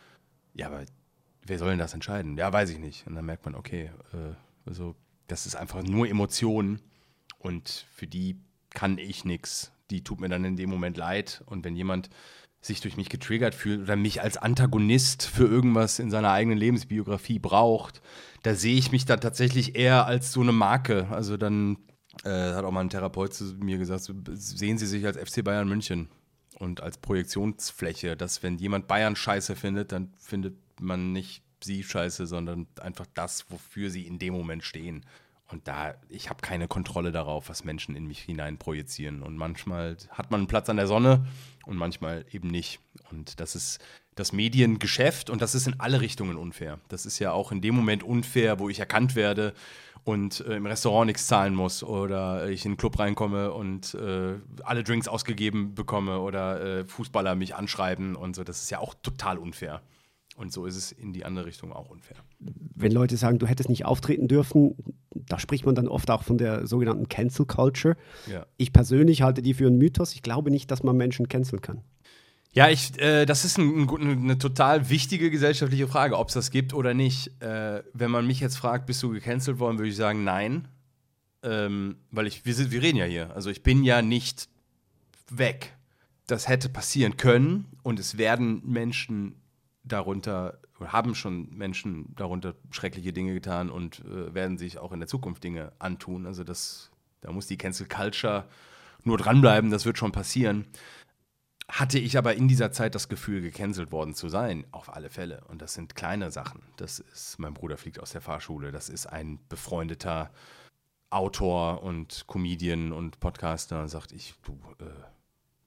Ja, 0.54 0.66
aber 0.66 0.84
wer 1.46 1.58
soll 1.58 1.70
denn 1.70 1.78
das 1.78 1.94
entscheiden? 1.94 2.36
Ja, 2.36 2.52
weiß 2.52 2.70
ich 2.70 2.78
nicht. 2.78 3.06
Und 3.06 3.14
dann 3.14 3.24
merkt 3.24 3.44
man, 3.44 3.54
okay, 3.54 3.90
äh, 4.12 4.34
also 4.66 4.96
das 5.28 5.46
ist 5.46 5.54
einfach 5.54 5.82
nur 5.82 6.08
Emotionen 6.08 6.80
und 7.38 7.86
für 7.92 8.06
die 8.06 8.40
kann 8.70 8.98
ich 8.98 9.24
nichts. 9.24 9.72
Die 9.90 10.04
tut 10.04 10.20
mir 10.20 10.28
dann 10.28 10.44
in 10.44 10.56
dem 10.56 10.70
Moment 10.70 10.96
leid. 10.96 11.42
Und 11.46 11.64
wenn 11.64 11.76
jemand 11.76 12.10
sich 12.60 12.80
durch 12.80 12.96
mich 12.96 13.08
getriggert 13.08 13.54
fühlt 13.54 13.82
oder 13.82 13.96
mich 13.96 14.20
als 14.20 14.36
Antagonist 14.36 15.24
für 15.24 15.46
irgendwas 15.46 15.98
in 15.98 16.10
seiner 16.10 16.32
eigenen 16.32 16.58
Lebensbiografie 16.58 17.38
braucht, 17.38 18.02
da 18.42 18.54
sehe 18.54 18.76
ich 18.76 18.90
mich 18.92 19.04
dann 19.04 19.20
tatsächlich 19.20 19.76
eher 19.76 20.06
als 20.06 20.32
so 20.32 20.40
eine 20.40 20.52
Marke. 20.52 21.06
Also 21.10 21.36
dann 21.36 21.78
äh, 22.24 22.52
hat 22.54 22.64
auch 22.64 22.72
mal 22.72 22.80
ein 22.80 22.90
Therapeut 22.90 23.32
zu 23.32 23.44
mir 23.60 23.78
gesagt, 23.78 24.12
sehen 24.32 24.78
Sie 24.78 24.86
sich 24.86 25.06
als 25.06 25.16
FC 25.16 25.44
Bayern 25.44 25.68
München 25.68 26.08
und 26.58 26.82
als 26.82 26.98
Projektionsfläche, 26.98 28.16
dass 28.16 28.42
wenn 28.42 28.58
jemand 28.58 28.88
Bayern 28.88 29.16
scheiße 29.16 29.54
findet, 29.54 29.92
dann 29.92 30.12
findet 30.18 30.56
man 30.80 31.12
nicht 31.12 31.42
sie 31.62 31.82
scheiße, 31.82 32.26
sondern 32.26 32.66
einfach 32.80 33.06
das, 33.14 33.50
wofür 33.50 33.90
sie 33.90 34.06
in 34.06 34.18
dem 34.18 34.34
Moment 34.34 34.64
stehen. 34.64 35.04
Und 35.50 35.66
da, 35.66 35.94
ich 36.10 36.28
habe 36.28 36.42
keine 36.42 36.68
Kontrolle 36.68 37.10
darauf, 37.10 37.48
was 37.48 37.64
Menschen 37.64 37.96
in 37.96 38.06
mich 38.06 38.20
hinein 38.20 38.58
projizieren. 38.58 39.22
Und 39.22 39.36
manchmal 39.36 39.96
hat 40.10 40.30
man 40.30 40.40
einen 40.40 40.48
Platz 40.48 40.68
an 40.68 40.76
der 40.76 40.86
Sonne 40.86 41.26
und 41.64 41.76
manchmal 41.76 42.26
eben 42.30 42.48
nicht. 42.48 42.80
Und 43.10 43.40
das 43.40 43.54
ist 43.54 43.80
das 44.14 44.32
Mediengeschäft 44.32 45.30
und 45.30 45.40
das 45.40 45.54
ist 45.54 45.66
in 45.66 45.80
alle 45.80 46.00
Richtungen 46.00 46.36
unfair. 46.36 46.80
Das 46.88 47.06
ist 47.06 47.18
ja 47.18 47.32
auch 47.32 47.52
in 47.52 47.60
dem 47.60 47.74
Moment 47.74 48.02
unfair, 48.02 48.58
wo 48.58 48.68
ich 48.68 48.78
erkannt 48.78 49.14
werde 49.14 49.54
und 50.04 50.40
äh, 50.40 50.56
im 50.56 50.66
Restaurant 50.66 51.06
nichts 51.06 51.26
zahlen 51.26 51.54
muss 51.54 51.82
oder 51.82 52.48
ich 52.48 52.64
in 52.64 52.72
den 52.72 52.76
Club 52.76 52.98
reinkomme 52.98 53.52
und 53.52 53.94
äh, 53.94 54.34
alle 54.64 54.82
Drinks 54.82 55.08
ausgegeben 55.08 55.74
bekomme 55.74 56.20
oder 56.20 56.60
äh, 56.60 56.84
Fußballer 56.84 57.34
mich 57.36 57.54
anschreiben 57.54 58.16
und 58.16 58.34
so. 58.34 58.44
Das 58.44 58.62
ist 58.62 58.70
ja 58.70 58.80
auch 58.80 58.94
total 59.02 59.38
unfair. 59.38 59.82
Und 60.38 60.52
so 60.52 60.66
ist 60.66 60.76
es 60.76 60.92
in 60.92 61.12
die 61.12 61.24
andere 61.24 61.46
Richtung 61.46 61.72
auch 61.72 61.90
unfair. 61.90 62.16
Wenn 62.38 62.92
Leute 62.92 63.16
sagen, 63.16 63.40
du 63.40 63.48
hättest 63.48 63.68
nicht 63.68 63.84
auftreten 63.84 64.28
dürfen, 64.28 64.76
da 65.12 65.40
spricht 65.40 65.66
man 65.66 65.74
dann 65.74 65.88
oft 65.88 66.08
auch 66.12 66.22
von 66.22 66.38
der 66.38 66.64
sogenannten 66.64 67.08
Cancel 67.08 67.44
Culture. 67.44 67.96
Ja. 68.30 68.46
Ich 68.56 68.72
persönlich 68.72 69.22
halte 69.22 69.42
die 69.42 69.52
für 69.52 69.66
einen 69.66 69.78
Mythos. 69.78 70.14
Ich 70.14 70.22
glaube 70.22 70.52
nicht, 70.52 70.70
dass 70.70 70.84
man 70.84 70.96
Menschen 70.96 71.28
canceln 71.28 71.60
kann. 71.60 71.82
Ja, 72.52 72.68
ich, 72.68 72.96
äh, 73.00 73.26
das 73.26 73.44
ist 73.44 73.58
ein, 73.58 73.88
ein, 73.88 74.22
eine 74.22 74.38
total 74.38 74.88
wichtige 74.88 75.28
gesellschaftliche 75.28 75.88
Frage, 75.88 76.16
ob 76.16 76.28
es 76.28 76.34
das 76.34 76.52
gibt 76.52 76.72
oder 76.72 76.94
nicht. 76.94 77.42
Äh, 77.42 77.82
wenn 77.92 78.12
man 78.12 78.24
mich 78.24 78.38
jetzt 78.38 78.58
fragt, 78.58 78.86
bist 78.86 79.02
du 79.02 79.10
gecancelt 79.10 79.58
worden, 79.58 79.78
würde 79.78 79.90
ich 79.90 79.96
sagen, 79.96 80.22
nein. 80.22 80.68
Ähm, 81.42 81.96
weil 82.12 82.28
ich, 82.28 82.46
wir, 82.46 82.54
sind, 82.54 82.70
wir 82.70 82.80
reden 82.80 82.96
ja 82.96 83.06
hier. 83.06 83.34
Also 83.34 83.50
ich 83.50 83.64
bin 83.64 83.82
ja 83.82 84.02
nicht 84.02 84.48
weg. 85.30 85.76
Das 86.28 86.46
hätte 86.46 86.68
passieren 86.68 87.16
können 87.16 87.66
und 87.82 87.98
es 87.98 88.18
werden 88.18 88.62
Menschen 88.64 89.34
darunter, 89.88 90.58
haben 90.80 91.14
schon 91.14 91.50
Menschen 91.50 92.14
darunter 92.16 92.54
schreckliche 92.70 93.12
Dinge 93.12 93.34
getan 93.34 93.70
und 93.70 94.00
äh, 94.00 94.34
werden 94.34 94.58
sich 94.58 94.78
auch 94.78 94.92
in 94.92 95.00
der 95.00 95.08
Zukunft 95.08 95.44
Dinge 95.44 95.72
antun. 95.78 96.26
Also 96.26 96.44
das, 96.44 96.90
da 97.20 97.32
muss 97.32 97.46
die 97.46 97.58
Cancel 97.58 97.86
Culture 97.86 98.44
nur 99.04 99.18
dranbleiben, 99.18 99.70
das 99.70 99.84
wird 99.84 99.98
schon 99.98 100.12
passieren 100.12 100.66
hatte 101.68 101.98
ich 101.98 102.16
aber 102.16 102.34
in 102.34 102.48
dieser 102.48 102.72
Zeit 102.72 102.94
das 102.94 103.08
Gefühl, 103.08 103.42
gecancelt 103.42 103.92
worden 103.92 104.14
zu 104.14 104.28
sein, 104.28 104.66
auf 104.72 104.94
alle 104.94 105.10
Fälle. 105.10 105.42
Und 105.48 105.60
das 105.60 105.74
sind 105.74 105.94
kleine 105.94 106.30
Sachen. 106.30 106.62
Das 106.76 106.98
ist, 106.98 107.38
mein 107.38 107.54
Bruder 107.54 107.76
fliegt 107.76 108.00
aus 108.00 108.12
der 108.12 108.22
Fahrschule, 108.22 108.72
das 108.72 108.88
ist 108.88 109.06
ein 109.06 109.38
befreundeter 109.48 110.30
Autor 111.10 111.82
und 111.82 112.26
Comedian 112.26 112.92
und 112.92 113.20
Podcaster 113.20 113.82
und 113.82 113.88
sagt, 113.88 114.12
ich 114.12 114.34
du, 114.44 114.58
äh, 114.80 114.84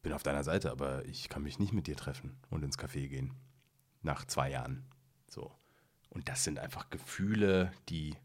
bin 0.01 0.13
auf 0.13 0.23
deiner 0.23 0.43
Seite, 0.43 0.71
aber 0.71 1.05
ich 1.05 1.29
kann 1.29 1.43
mich 1.43 1.59
nicht 1.59 1.73
mit 1.73 1.87
dir 1.87 1.95
treffen 1.95 2.35
und 2.49 2.63
ins 2.63 2.79
Café 2.79 3.07
gehen. 3.07 3.33
Nach 4.01 4.25
zwei 4.25 4.51
Jahren. 4.51 4.83
So. 5.27 5.51
Und 6.09 6.27
das 6.27 6.43
sind 6.43 6.59
einfach 6.59 6.89
Gefühle, 6.89 7.71
die 7.89 8.15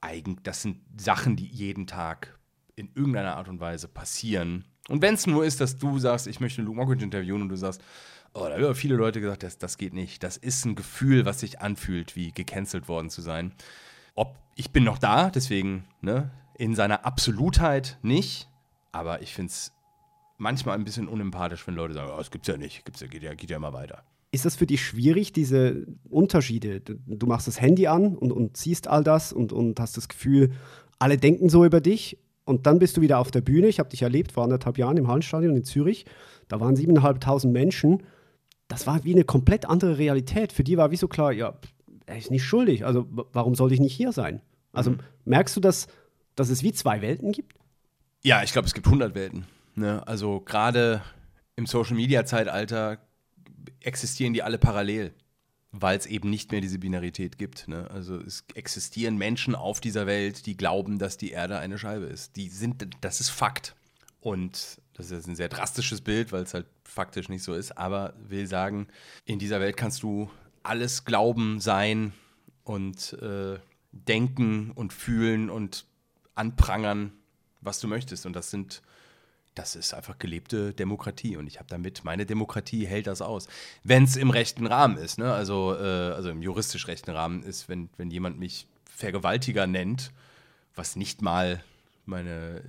eigen, 0.00 0.42
das 0.42 0.62
sind 0.62 0.82
Sachen, 1.00 1.36
die 1.36 1.46
jeden 1.46 1.86
Tag 1.86 2.38
in 2.76 2.90
irgendeiner 2.94 3.36
Art 3.36 3.48
und 3.48 3.60
Weise 3.60 3.88
passieren 3.88 4.64
und 4.88 5.02
wenn 5.02 5.14
es 5.14 5.26
nur 5.26 5.44
ist, 5.44 5.60
dass 5.60 5.78
du 5.78 5.98
sagst, 5.98 6.26
ich 6.26 6.40
möchte 6.40 6.62
Luke 6.62 6.76
Mockridge 6.76 7.04
interviewen 7.04 7.42
und 7.42 7.48
du 7.48 7.56
sagst, 7.56 7.82
oh, 8.34 8.46
da 8.48 8.54
haben 8.54 8.74
viele 8.74 8.96
Leute 8.96 9.20
gesagt, 9.20 9.42
das, 9.42 9.58
das 9.58 9.78
geht 9.78 9.92
nicht. 9.92 10.22
Das 10.22 10.36
ist 10.36 10.64
ein 10.64 10.74
Gefühl, 10.74 11.24
was 11.24 11.40
sich 11.40 11.60
anfühlt, 11.60 12.14
wie 12.16 12.32
gecancelt 12.32 12.88
worden 12.88 13.10
zu 13.10 13.20
sein. 13.20 13.52
Ob 14.14 14.36
ich 14.54 14.70
bin 14.70 14.84
noch 14.84 14.98
da, 14.98 15.30
deswegen 15.30 15.86
ne, 16.00 16.30
in 16.56 16.74
seiner 16.74 17.04
Absolutheit 17.04 17.98
nicht, 18.02 18.48
aber 18.92 19.22
ich 19.22 19.34
finde 19.34 19.50
es 19.50 19.72
manchmal 20.38 20.76
ein 20.76 20.84
bisschen 20.84 21.08
unempathisch, 21.08 21.66
wenn 21.66 21.74
Leute 21.74 21.94
sagen, 21.94 22.10
oh, 22.12 22.18
das 22.18 22.30
gibt's 22.30 22.48
ja 22.48 22.56
nicht, 22.56 22.84
gibt's 22.84 23.00
ja, 23.00 23.06
geht, 23.08 23.22
ja, 23.22 23.34
geht 23.34 23.50
ja 23.50 23.56
immer 23.56 23.72
weiter. 23.72 24.04
Ist 24.32 24.44
das 24.44 24.56
für 24.56 24.66
dich 24.66 24.84
schwierig, 24.84 25.32
diese 25.32 25.86
Unterschiede? 26.08 26.80
Du 26.80 27.26
machst 27.26 27.46
das 27.46 27.60
Handy 27.60 27.86
an 27.86 28.16
und, 28.16 28.32
und 28.32 28.56
siehst 28.56 28.88
all 28.88 29.04
das 29.04 29.32
und, 29.32 29.52
und 29.52 29.78
hast 29.80 29.96
das 29.96 30.08
Gefühl, 30.08 30.52
alle 30.98 31.16
denken 31.16 31.48
so 31.48 31.64
über 31.64 31.80
dich 31.80 32.18
und 32.44 32.66
dann 32.66 32.78
bist 32.78 32.96
du 32.96 33.00
wieder 33.00 33.18
auf 33.18 33.30
der 33.30 33.40
Bühne. 33.40 33.66
Ich 33.66 33.78
habe 33.78 33.88
dich 33.88 34.02
erlebt 34.02 34.32
vor 34.32 34.44
anderthalb 34.44 34.78
Jahren 34.78 34.96
im 34.96 35.08
Hallenstadion 35.08 35.56
in 35.56 35.64
Zürich. 35.64 36.06
Da 36.48 36.60
waren 36.60 36.76
siebeneinhalbtausend 36.76 37.52
Menschen. 37.52 38.04
Das 38.68 38.86
war 38.86 39.04
wie 39.04 39.14
eine 39.14 39.24
komplett 39.24 39.66
andere 39.66 39.98
Realität. 39.98 40.52
Für 40.52 40.64
die 40.64 40.76
war 40.76 40.90
wie 40.90 40.96
so 40.96 41.08
klar, 41.08 41.32
ja, 41.32 41.58
er 42.06 42.18
ist 42.18 42.30
nicht 42.30 42.44
schuldig. 42.44 42.86
Also 42.86 43.06
warum 43.10 43.54
soll 43.54 43.72
ich 43.72 43.80
nicht 43.80 43.94
hier 43.94 44.12
sein? 44.12 44.40
Also 44.72 44.92
mhm. 44.92 44.98
merkst 45.24 45.56
du, 45.56 45.60
dass, 45.60 45.88
dass 46.36 46.48
es 46.48 46.62
wie 46.62 46.72
zwei 46.72 47.02
Welten 47.02 47.32
gibt? 47.32 47.54
Ja, 48.22 48.42
ich 48.42 48.52
glaube, 48.52 48.66
es 48.66 48.74
gibt 48.74 48.86
100 48.86 49.14
Welten. 49.14 49.46
Ne? 49.74 50.06
Also 50.06 50.40
gerade 50.40 51.02
im 51.56 51.66
Social-Media-Zeitalter 51.66 52.98
existieren 53.80 54.32
die 54.32 54.42
alle 54.42 54.58
parallel 54.58 55.14
weil 55.80 55.98
es 55.98 56.06
eben 56.06 56.30
nicht 56.30 56.52
mehr 56.52 56.60
diese 56.60 56.78
Binarität 56.78 57.38
gibt. 57.38 57.68
Ne? 57.68 57.90
Also 57.90 58.16
es 58.16 58.44
existieren 58.54 59.16
Menschen 59.16 59.54
auf 59.54 59.80
dieser 59.80 60.06
Welt, 60.06 60.46
die 60.46 60.56
glauben, 60.56 60.98
dass 60.98 61.16
die 61.16 61.30
Erde 61.30 61.58
eine 61.58 61.78
Scheibe 61.78 62.06
ist. 62.06 62.36
Die 62.36 62.48
sind, 62.48 62.88
das 63.00 63.20
ist 63.20 63.30
Fakt. 63.30 63.74
Und 64.20 64.80
das 64.94 65.06
ist 65.06 65.12
jetzt 65.12 65.28
ein 65.28 65.36
sehr 65.36 65.48
drastisches 65.48 66.00
Bild, 66.00 66.32
weil 66.32 66.42
es 66.42 66.54
halt 66.54 66.66
faktisch 66.84 67.28
nicht 67.28 67.42
so 67.42 67.54
ist, 67.54 67.76
aber 67.76 68.14
will 68.18 68.46
sagen, 68.46 68.88
in 69.24 69.38
dieser 69.38 69.60
Welt 69.60 69.76
kannst 69.76 70.02
du 70.02 70.30
alles 70.62 71.04
glauben, 71.04 71.60
sein 71.60 72.12
und 72.64 73.12
äh, 73.14 73.58
denken 73.92 74.72
und 74.72 74.92
fühlen 74.92 75.50
und 75.50 75.84
anprangern, 76.34 77.12
was 77.60 77.78
du 77.80 77.88
möchtest. 77.88 78.26
Und 78.26 78.34
das 78.34 78.50
sind 78.50 78.82
das 79.56 79.74
ist 79.74 79.94
einfach 79.94 80.18
gelebte 80.18 80.72
Demokratie 80.72 81.36
und 81.36 81.46
ich 81.46 81.58
habe 81.58 81.68
damit, 81.68 82.04
meine 82.04 82.26
Demokratie 82.26 82.86
hält 82.86 83.06
das 83.06 83.22
aus. 83.22 83.48
Wenn 83.82 84.04
es 84.04 84.16
im 84.16 84.30
rechten 84.30 84.66
Rahmen 84.66 84.98
ist, 84.98 85.18
ne? 85.18 85.32
also, 85.32 85.74
äh, 85.74 86.12
also 86.12 86.30
im 86.30 86.42
juristisch 86.42 86.86
rechten 86.86 87.10
Rahmen 87.10 87.42
ist, 87.42 87.68
wenn, 87.68 87.88
wenn 87.96 88.10
jemand 88.10 88.38
mich 88.38 88.68
Vergewaltiger 88.84 89.66
nennt, 89.66 90.12
was 90.74 90.94
nicht 90.94 91.22
mal 91.22 91.62
meine 92.04 92.62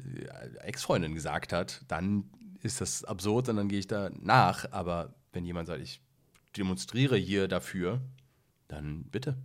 Ex-Freundin 0.64 1.14
gesagt 1.14 1.54
hat, 1.54 1.82
dann 1.90 2.24
ist 2.64 2.82
das 2.82 3.04
absurd 3.04 3.50
und 3.50 3.58
dann 3.58 3.68
gehe 3.68 3.80
ich 3.80 3.88
da 3.88 4.10
nach. 4.20 4.72
Aber 4.72 5.14
wenn 5.34 5.46
jemand 5.46 5.68
sagt, 5.68 5.82
ich 5.82 6.02
demonstriere 6.56 7.18
hier 7.18 7.48
dafür, 7.48 8.02
dann 8.68 9.04
bitte 9.04 9.38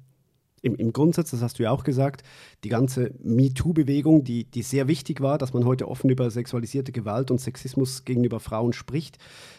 im, 0.62 0.76
im 0.76 0.92
Grundsatz, 0.92 1.32
das 1.32 1.42
hast 1.42 1.58
du 1.58 1.64
ja 1.64 1.70
auch 1.70 1.84
gesagt, 1.84 2.22
die 2.64 2.68
ganze 2.68 3.12
MeToo-Bewegung, 3.22 4.24
die, 4.24 4.44
die 4.44 4.62
sehr 4.62 4.88
wichtig 4.88 5.20
war, 5.20 5.36
dass 5.36 5.52
man 5.52 5.64
heute 5.64 5.88
offen 5.88 6.08
über 6.08 6.30
sexualisierte 6.30 6.92
Gewalt 6.92 7.30
und 7.30 7.40
Sexismus 7.40 8.04
gegenüber 8.04 8.40
Frauen 8.40 8.72
spricht, 8.72 9.18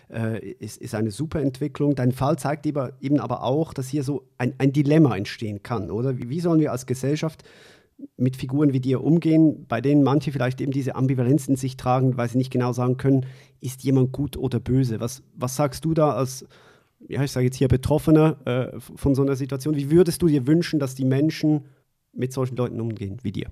äh, 0.09 0.39
ist, 0.53 0.81
ist 0.81 0.95
eine 0.95 1.11
super 1.11 1.41
Entwicklung. 1.41 1.95
Dein 1.95 2.13
Fall 2.13 2.39
zeigt 2.39 2.65
eben 2.65 3.19
aber 3.19 3.43
auch, 3.43 3.73
dass 3.73 3.89
hier 3.89 4.03
so 4.03 4.23
ein, 4.37 4.53
ein 4.57 4.71
Dilemma 4.71 5.15
entstehen 5.15 5.61
kann, 5.61 5.91
oder? 5.91 6.17
Wie, 6.17 6.29
wie 6.29 6.39
sollen 6.39 6.61
wir 6.61 6.71
als 6.71 6.85
Gesellschaft 6.85 7.43
mit 8.17 8.37
Figuren 8.37 8.73
wie 8.73 8.79
dir 8.79 9.03
umgehen, 9.03 9.65
bei 9.67 9.81
denen 9.81 10.03
manche 10.03 10.31
vielleicht 10.31 10.61
eben 10.61 10.71
diese 10.71 10.95
Ambivalenz 10.95 11.47
in 11.47 11.57
sich 11.57 11.77
tragen, 11.77 12.17
weil 12.17 12.29
sie 12.29 12.37
nicht 12.37 12.51
genau 12.51 12.73
sagen 12.73 12.97
können, 12.97 13.25
ist 13.59 13.83
jemand 13.83 14.13
gut 14.13 14.37
oder 14.37 14.59
böse? 14.59 14.99
Was, 14.99 15.21
was 15.35 15.55
sagst 15.55 15.85
du 15.85 15.93
da 15.93 16.11
als 16.11 16.45
ja, 17.07 17.23
ich 17.23 17.31
sage 17.31 17.45
jetzt 17.45 17.57
hier 17.57 17.67
Betroffener 17.67 18.37
äh, 18.45 18.79
von 18.79 19.15
so 19.15 19.21
einer 19.21 19.35
Situation. 19.35 19.75
Wie 19.75 19.91
würdest 19.91 20.21
du 20.21 20.27
dir 20.27 20.47
wünschen, 20.47 20.79
dass 20.79 20.95
die 20.95 21.05
Menschen 21.05 21.65
mit 22.13 22.33
solchen 22.33 22.55
Leuten 22.55 22.79
umgehen 22.79 23.17
wie 23.23 23.31
dir? 23.31 23.51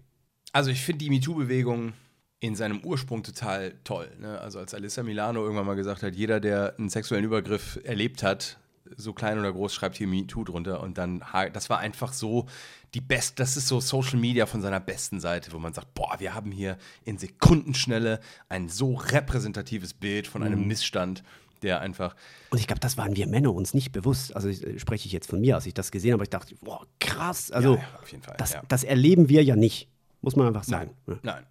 Also 0.54 0.72
ich 0.72 0.82
finde 0.82 1.06
die 1.06 1.10
MeToo-Bewegung 1.10 1.94
in 2.40 2.56
seinem 2.56 2.84
Ursprung 2.84 3.24
total 3.24 3.76
toll. 3.84 4.10
Ne? 4.20 4.40
Also 4.40 4.60
als 4.60 4.74
Alissa 4.74 5.04
Milano 5.04 5.42
irgendwann 5.44 5.66
mal 5.66 5.76
gesagt 5.76 6.04
hat, 6.04 6.16
jeder, 6.16 6.40
der 6.40 6.76
einen 6.78 6.90
sexuellen 6.90 7.24
Übergriff 7.24 7.80
erlebt 7.84 8.24
hat, 8.24 8.58
so 8.98 9.14
klein 9.14 9.40
oder 9.40 9.54
groß, 9.54 9.74
schreibt 9.74 9.98
hier 9.98 10.08
MeToo 10.08 10.44
drunter. 10.44 10.82
Und 10.82 10.98
dann, 10.98 11.24
das 11.54 11.70
war 11.70 11.80
einfach 11.80 12.14
so 12.14 12.48
die 12.94 13.00
best, 13.00 13.40
das 13.40 13.56
ist 13.56 13.68
so 13.68 13.80
Social 13.80 14.20
Media 14.20 14.46
von 14.46 14.62
seiner 14.62 14.80
besten 14.80 15.20
Seite, 15.20 15.54
wo 15.54 15.60
man 15.60 15.74
sagt, 15.74 15.94
boah, 15.94 16.16
wir 16.20 16.34
haben 16.34 16.52
hier 16.52 16.78
in 17.06 17.18
Sekundenschnelle 17.18 18.20
ein 18.50 18.68
so 18.70 18.96
repräsentatives 18.96 19.94
Bild 19.94 20.28
von 20.28 20.44
einem 20.44 20.62
mhm. 20.62 20.68
Missstand 20.68 21.24
der 21.64 21.82
einfach. 21.82 22.16
Und 22.50 22.60
ich 22.60 22.68
glaube, 22.68 22.80
das 22.80 22.98
waren 22.98 23.16
wir 23.16 23.28
Männer 23.28 23.54
uns 23.54 23.74
nicht 23.74 23.92
bewusst. 23.92 24.36
Also 24.36 24.50
ich, 24.50 24.66
äh, 24.66 24.80
spreche 24.80 25.08
ich 25.08 25.12
jetzt 25.12 25.30
von 25.30 25.40
mir, 25.40 25.56
als 25.56 25.66
ich 25.66 25.74
das 25.74 25.92
gesehen 25.92 26.14
habe, 26.14 26.24
ich 26.24 26.30
dachte, 26.30 26.56
boah, 26.62 26.86
krass. 27.00 27.52
Also 27.52 27.76
ja, 27.76 27.84
auf 28.02 28.12
jeden 28.12 28.24
Fall. 28.24 28.36
Das, 28.38 28.54
ja. 28.54 28.64
das 28.68 28.84
erleben 28.84 29.30
wir 29.30 29.44
ja 29.44 29.56
nicht, 29.56 29.90
muss 30.22 30.36
man 30.36 30.48
einfach 30.48 30.64
sagen. 30.64 30.92
Nein, 31.06 31.20
nein. 31.24 31.46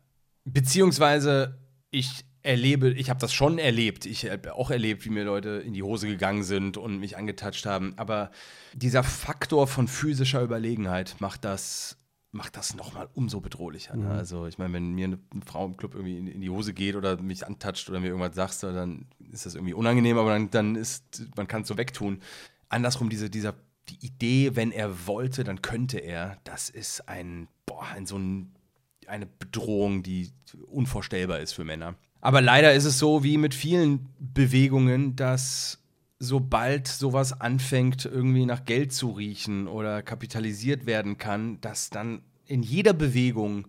Beziehungsweise 0.45 1.59
ich 1.91 2.25
erlebe, 2.43 2.91
ich 2.91 3.11
habe 3.11 3.21
das 3.21 3.33
schon 3.33 3.59
erlebt. 3.59 4.07
Ich 4.07 4.29
habe 4.31 4.55
auch 4.55 4.71
erlebt, 4.71 5.05
wie 5.05 5.11
mir 5.11 5.25
Leute 5.25 5.63
in 5.65 5.75
die 5.75 5.83
Hose 5.83 6.07
gegangen 6.07 6.43
sind 6.43 6.77
und 6.77 6.99
mich 6.99 7.17
angetatscht 7.17 7.67
haben. 7.67 7.95
Aber 7.97 8.31
dieser 8.73 9.03
Faktor 9.03 9.67
von 9.67 9.89
physischer 9.89 10.43
Überlegenheit 10.43 11.17
macht 11.19 11.45
das 11.45 11.97
macht 12.33 12.57
das 12.57 12.75
nochmal 12.75 13.09
umso 13.15 13.41
bedrohlicher. 13.41 13.97
Ne? 13.97 14.05
Mhm. 14.05 14.11
Also 14.13 14.47
ich 14.47 14.59
meine, 14.59 14.73
wenn 14.75 14.93
mir 14.93 15.07
eine 15.07 15.19
Frau 15.45 15.67
im 15.67 15.77
Club 15.77 15.95
irgendwie 15.95 16.19
in, 16.19 16.27
in, 16.27 16.41
die 16.41 16.51
Hose 16.51 16.73
geht 16.73 16.95
oder 16.95 17.21
mich 17.21 17.47
antatscht 17.47 17.89
oder 17.91 18.01
mir 18.01 18.09
irgendwas 18.09 18.37
sagst, 18.37 18.63
dann 18.63 19.07
ist 19.33 19.47
das 19.47 19.55
irgendwie 19.55 19.75
unangenehm, 19.75 20.19
aber 20.19 20.31
dann, 20.31 20.51
dann 20.51 20.77
ist, 20.77 21.29
man 21.37 21.49
kann 21.49 21.63
es 21.63 21.69
so 21.69 21.77
wegtun. 21.77 22.21
Andersrum, 22.69 23.11
diese, 23.11 23.31
dieser, 23.31 23.55
die 23.89 24.07
Idee, 24.07 24.55
wenn 24.55 24.71
er 24.71 25.07
wollte, 25.07 25.43
dann 25.43 25.61
könnte 25.61 25.99
er, 25.99 26.39
das 26.45 26.71
ist 26.71 27.09
ein, 27.09 27.49
boah, 27.67 27.85
ein, 27.95 28.07
so 28.07 28.17
ein, 28.17 28.55
eine 29.07 29.27
Bedrohung, 29.27 30.05
die 30.05 30.31
unvorstellbar 30.67 31.41
ist 31.41 31.53
für 31.53 31.65
Männer. 31.65 31.97
Aber 32.21 32.41
leider 32.41 32.75
ist 32.75 32.85
es 32.85 32.99
so 32.99 33.25
wie 33.25 33.39
mit 33.39 33.55
vielen 33.55 34.09
Bewegungen, 34.19 35.17
dass 35.17 35.80
sobald 36.21 36.87
sowas 36.87 37.41
anfängt, 37.41 38.05
irgendwie 38.05 38.47
nach 38.47 38.65
Geld 38.65 38.93
zu 38.93 39.11
riechen 39.11 39.67
oder 39.67 40.03
kapitalisiert 40.03 40.87
werden 40.87 41.19
kann, 41.19 41.61
dass 41.63 41.91
dann 41.91 42.23
in 42.47 42.63
jeder 42.63 42.93
Bewegung 42.93 43.67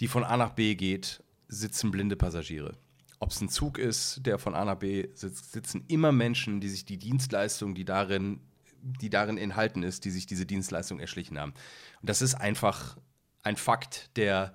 die 0.00 0.08
von 0.08 0.24
A 0.24 0.36
nach 0.36 0.52
B 0.52 0.74
geht, 0.74 1.22
sitzen 1.46 1.90
blinde 1.90 2.16
Passagiere. 2.16 2.72
Ob 3.18 3.32
es 3.32 3.40
ein 3.42 3.50
Zug 3.50 3.76
ist, 3.76 4.24
der 4.24 4.38
von 4.38 4.54
A 4.54 4.64
nach 4.64 4.76
B 4.76 5.08
sitzt, 5.14 5.52
sitzen 5.52 5.84
immer 5.88 6.10
Menschen, 6.10 6.60
die 6.60 6.70
sich 6.70 6.86
die 6.86 6.96
Dienstleistung, 6.96 7.74
die 7.74 7.84
darin, 7.84 8.40
die 8.80 9.10
darin 9.10 9.36
enthalten 9.36 9.82
ist, 9.82 10.06
die 10.06 10.10
sich 10.10 10.26
diese 10.26 10.46
Dienstleistung 10.46 11.00
erschlichen 11.00 11.38
haben. 11.38 11.52
Und 12.00 12.08
das 12.08 12.22
ist 12.22 12.34
einfach 12.34 12.96
ein 13.42 13.56
Fakt, 13.56 14.16
der, 14.16 14.54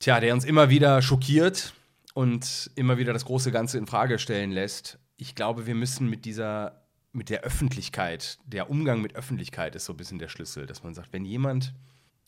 tja, 0.00 0.18
der 0.18 0.34
uns 0.34 0.44
immer 0.44 0.70
wieder 0.70 1.02
schockiert 1.02 1.72
und 2.14 2.72
immer 2.74 2.98
wieder 2.98 3.12
das 3.12 3.26
große 3.26 3.52
Ganze 3.52 3.78
in 3.78 3.86
Frage 3.86 4.18
stellen 4.18 4.50
lässt. 4.50 4.98
Ich 5.16 5.36
glaube, 5.36 5.66
wir 5.66 5.76
müssen 5.76 6.08
mit 6.08 6.24
dieser, 6.24 6.79
mit 7.12 7.28
der 7.28 7.40
Öffentlichkeit, 7.42 8.38
der 8.44 8.70
Umgang 8.70 9.02
mit 9.02 9.16
Öffentlichkeit 9.16 9.74
ist 9.74 9.84
so 9.84 9.92
ein 9.92 9.96
bisschen 9.96 10.18
der 10.18 10.28
Schlüssel, 10.28 10.66
dass 10.66 10.82
man 10.82 10.94
sagt, 10.94 11.12
wenn 11.12 11.24
jemand, 11.24 11.74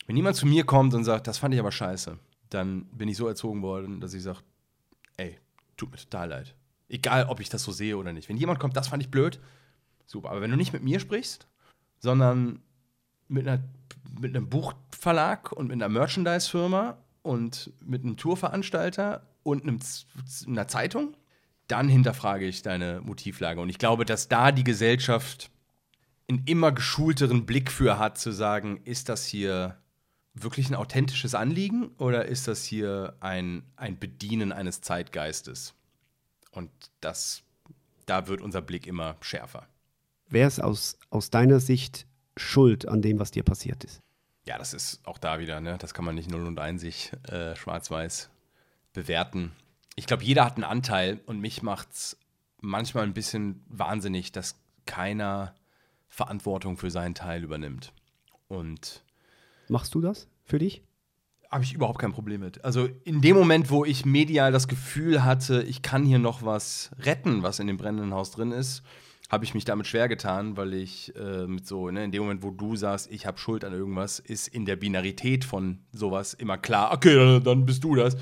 wenn 0.07 0.15
jemand 0.15 0.35
zu 0.35 0.45
mir 0.45 0.65
kommt 0.65 0.93
und 0.93 1.03
sagt, 1.03 1.27
das 1.27 1.37
fand 1.37 1.53
ich 1.53 1.59
aber 1.59 1.71
scheiße, 1.71 2.19
dann 2.49 2.85
bin 2.87 3.07
ich 3.07 3.17
so 3.17 3.27
erzogen 3.27 3.61
worden, 3.61 4.01
dass 4.01 4.13
ich 4.13 4.23
sage, 4.23 4.39
ey, 5.17 5.39
tut 5.77 5.91
mir 5.91 5.97
total 5.97 6.29
leid. 6.29 6.55
Egal, 6.89 7.27
ob 7.27 7.39
ich 7.39 7.49
das 7.49 7.63
so 7.63 7.71
sehe 7.71 7.97
oder 7.97 8.13
nicht. 8.13 8.29
Wenn 8.29 8.37
jemand 8.37 8.59
kommt, 8.59 8.75
das 8.75 8.89
fand 8.89 9.01
ich 9.01 9.09
blöd, 9.09 9.39
super. 10.05 10.29
Aber 10.29 10.41
wenn 10.41 10.51
du 10.51 10.57
nicht 10.57 10.73
mit 10.73 10.83
mir 10.83 10.99
sprichst, 10.99 11.47
sondern 11.99 12.61
mit, 13.29 13.47
einer, 13.47 13.63
mit 14.19 14.35
einem 14.35 14.49
Buchverlag 14.49 15.51
und 15.53 15.67
mit 15.67 15.75
einer 15.75 15.89
Merchandise-Firma 15.89 16.97
und 17.21 17.71
mit 17.79 18.03
einem 18.03 18.17
Tourveranstalter 18.17 19.25
und 19.43 19.63
einem, 19.63 19.79
einer 20.45 20.67
Zeitung, 20.67 21.15
dann 21.73 21.89
hinterfrage 21.89 22.45
ich 22.45 22.61
deine 22.61 23.01
Motivlage. 23.01 23.59
Und 23.59 23.69
ich 23.69 23.79
glaube, 23.79 24.05
dass 24.05 24.27
da 24.27 24.51
die 24.51 24.63
Gesellschaft 24.63 25.49
einen 26.29 26.43
immer 26.45 26.71
geschulteren 26.71 27.47
Blick 27.47 27.71
für 27.71 27.97
hat, 27.97 28.19
zu 28.19 28.31
sagen, 28.31 28.79
ist 28.83 29.09
das 29.09 29.25
hier 29.25 29.79
wirklich 30.35 30.69
ein 30.69 30.75
authentisches 30.75 31.33
Anliegen 31.33 31.87
oder 31.97 32.25
ist 32.25 32.47
das 32.47 32.63
hier 32.63 33.15
ein, 33.21 33.63
ein 33.75 33.97
Bedienen 33.97 34.51
eines 34.51 34.81
Zeitgeistes? 34.81 35.73
Und 36.51 36.69
das, 37.01 37.41
da 38.05 38.27
wird 38.27 38.41
unser 38.41 38.61
Blick 38.61 38.85
immer 38.85 39.15
schärfer. 39.21 39.67
Wer 40.27 40.45
ist 40.47 40.61
aus, 40.61 40.99
aus 41.09 41.31
deiner 41.31 41.59
Sicht 41.59 42.05
schuld 42.37 42.87
an 42.87 43.01
dem, 43.01 43.17
was 43.17 43.31
dir 43.31 43.43
passiert 43.43 43.83
ist? 43.83 43.99
Ja, 44.45 44.59
das 44.59 44.75
ist 44.75 44.99
auch 45.07 45.17
da 45.17 45.39
wieder, 45.39 45.59
ne? 45.59 45.79
das 45.79 45.95
kann 45.95 46.05
man 46.05 46.13
nicht 46.13 46.29
null 46.29 46.45
und 46.45 46.59
einsig 46.59 47.11
äh, 47.29 47.55
schwarz-weiß 47.55 48.29
bewerten. 48.93 49.53
Ich 49.95 50.07
glaube, 50.07 50.23
jeder 50.23 50.45
hat 50.45 50.55
einen 50.55 50.63
Anteil 50.63 51.21
und 51.25 51.39
mich 51.39 51.61
macht 51.61 51.91
es 51.91 52.17
manchmal 52.61 53.03
ein 53.03 53.13
bisschen 53.13 53.63
wahnsinnig, 53.67 54.31
dass 54.31 54.55
keiner 54.85 55.53
Verantwortung 56.07 56.77
für 56.77 56.91
seinen 56.91 57.15
Teil 57.15 57.43
übernimmt. 57.43 57.93
Und 58.47 59.03
Machst 59.67 59.95
du 59.95 60.01
das 60.01 60.27
für 60.45 60.59
dich? 60.59 60.83
Habe 61.49 61.63
ich 61.63 61.73
überhaupt 61.73 61.99
kein 61.99 62.13
Problem 62.13 62.41
mit. 62.41 62.63
Also 62.65 62.89
in 63.03 63.21
dem 63.21 63.35
Moment, 63.35 63.69
wo 63.69 63.85
ich 63.85 64.05
medial 64.05 64.51
das 64.51 64.67
Gefühl 64.67 65.23
hatte, 65.23 65.61
ich 65.63 65.83
kann 65.83 66.03
hier 66.03 66.19
noch 66.19 66.43
was 66.43 66.91
retten, 66.99 67.43
was 67.43 67.59
in 67.59 67.67
dem 67.67 67.77
brennenden 67.77 68.13
Haus 68.13 68.31
drin 68.31 68.51
ist, 68.51 68.81
habe 69.29 69.45
ich 69.45 69.53
mich 69.53 69.65
damit 69.65 69.87
schwer 69.87 70.07
getan, 70.07 70.57
weil 70.57 70.73
ich 70.73 71.15
äh, 71.15 71.47
mit 71.47 71.67
so, 71.67 71.89
ne, 71.89 72.03
in 72.03 72.11
dem 72.11 72.23
Moment, 72.23 72.43
wo 72.43 72.51
du 72.51 72.75
sagst, 72.75 73.11
ich 73.11 73.25
habe 73.25 73.37
Schuld 73.37 73.65
an 73.65 73.73
irgendwas, 73.73 74.19
ist 74.19 74.47
in 74.47 74.65
der 74.65 74.75
Binarität 74.75 75.45
von 75.45 75.79
sowas 75.91 76.33
immer 76.33 76.57
klar, 76.57 76.91
okay, 76.93 77.39
dann 77.39 77.65
bist 77.65 77.83
du 77.83 77.95
das. 77.95 78.17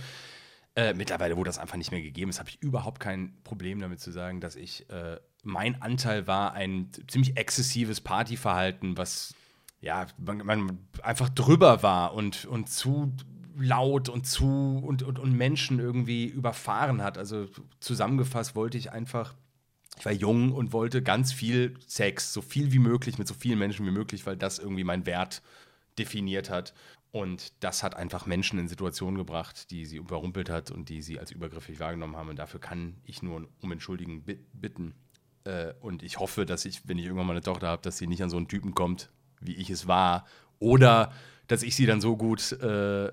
Äh, 0.76 0.94
mittlerweile, 0.94 1.36
wo 1.36 1.44
das 1.44 1.58
einfach 1.58 1.76
nicht 1.76 1.92
mehr 1.92 2.02
gegeben 2.02 2.30
ist, 2.30 2.40
habe 2.40 2.50
ich 2.50 2.62
überhaupt 2.62 3.02
kein 3.02 3.34
Problem 3.44 3.80
damit 3.82 4.00
zu 4.00 4.12
sagen, 4.12 4.40
dass 4.40 4.56
ich, 4.56 4.90
äh, 4.90 5.20
mein 5.44 5.82
Anteil 5.82 6.28
war 6.28 6.54
ein 6.54 6.92
ziemlich 7.08 7.36
exzessives 7.36 8.00
Partyverhalten, 8.00 8.98
was 8.98 9.36
ja, 9.82 10.06
man, 10.18 10.46
man 10.46 10.88
einfach 11.04 11.28
drüber 11.30 11.84
war 11.84 12.14
und, 12.14 12.46
und 12.46 12.70
zu 12.70 13.14
laut 13.58 14.10
und 14.10 14.26
zu 14.26 14.82
und, 14.84 15.04
und, 15.04 15.20
und 15.20 15.34
Menschen 15.34 15.80
irgendwie 15.80 16.26
überfahren 16.26 17.02
hat. 17.04 17.18
Also 17.18 17.48
zusammengefasst 17.80 18.56
wollte 18.56 18.78
ich 18.78 18.92
einfach, 18.92 19.34
ich 19.98 20.06
war 20.06 20.14
jung 20.14 20.54
und 20.54 20.72
wollte 20.72 21.02
ganz 21.02 21.34
viel 21.34 21.76
Sex, 21.86 22.32
so 22.32 22.42
viel 22.42 22.72
wie 22.72 22.80
möglich 22.80 23.18
mit 23.18 23.28
so 23.28 23.34
vielen 23.34 23.60
Menschen 23.60 23.86
wie 23.86 23.92
möglich, 23.92 24.26
weil 24.26 24.38
das 24.38 24.60
irgendwie 24.60 24.84
mein 24.84 25.06
Wert 25.06 25.42
definiert 25.98 26.50
hat. 26.50 26.74
Und 27.12 27.52
das 27.62 27.84
hat 27.84 27.96
einfach 27.96 28.26
Menschen 28.26 28.58
in 28.58 28.70
Situationen 28.70 29.18
gebracht, 29.18 29.70
die 29.70 29.86
sie 29.86 29.98
überrumpelt 29.98 30.50
hat 30.50 30.72
und 30.72 30.88
die 30.88 31.02
sie 31.02 31.20
als 31.20 31.32
übergriffig 31.32 31.80
wahrgenommen 31.80 32.16
haben. 32.16 32.30
Und 32.30 32.40
dafür 32.40 32.62
kann 32.62 32.96
ich 33.04 33.22
nur 33.22 33.50
um 33.60 33.72
Entschuldigen 33.72 34.24
bitten. 34.54 34.94
Äh, 35.44 35.74
und 35.82 36.04
ich 36.04 36.20
hoffe, 36.20 36.46
dass 36.46 36.64
ich, 36.64 36.88
wenn 36.88 36.98
ich 36.98 37.06
irgendwann 37.06 37.28
mal 37.28 37.34
eine 37.34 37.42
Tochter 37.42 37.68
habe, 37.68 37.82
dass 37.82 37.98
sie 37.98 38.08
nicht 38.08 38.24
an 38.24 38.30
so 38.30 38.38
einen 38.38 38.48
Typen 38.48 38.74
kommt, 38.74 39.10
wie 39.42 39.56
ich 39.56 39.70
es 39.70 39.88
war. 39.88 40.26
Oder 40.60 41.12
dass 41.48 41.64
ich 41.64 41.76
sie 41.76 41.86
dann 41.86 42.00
so 42.00 42.16
gut 42.16 42.54
äh, 42.54 43.12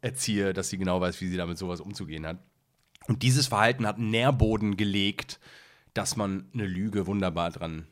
erziehe, 0.00 0.52
dass 0.52 0.68
sie 0.68 0.78
genau 0.78 1.00
weiß, 1.00 1.20
wie 1.20 1.28
sie 1.28 1.36
damit 1.36 1.56
sowas 1.56 1.80
umzugehen 1.80 2.26
hat. 2.26 2.38
Und 3.06 3.22
dieses 3.22 3.46
Verhalten 3.46 3.86
hat 3.86 3.96
einen 3.96 4.10
Nährboden 4.10 4.76
gelegt, 4.76 5.38
dass 5.94 6.16
man 6.16 6.50
eine 6.52 6.66
Lüge 6.66 7.06
wunderbar 7.06 7.50
dran 7.52 7.86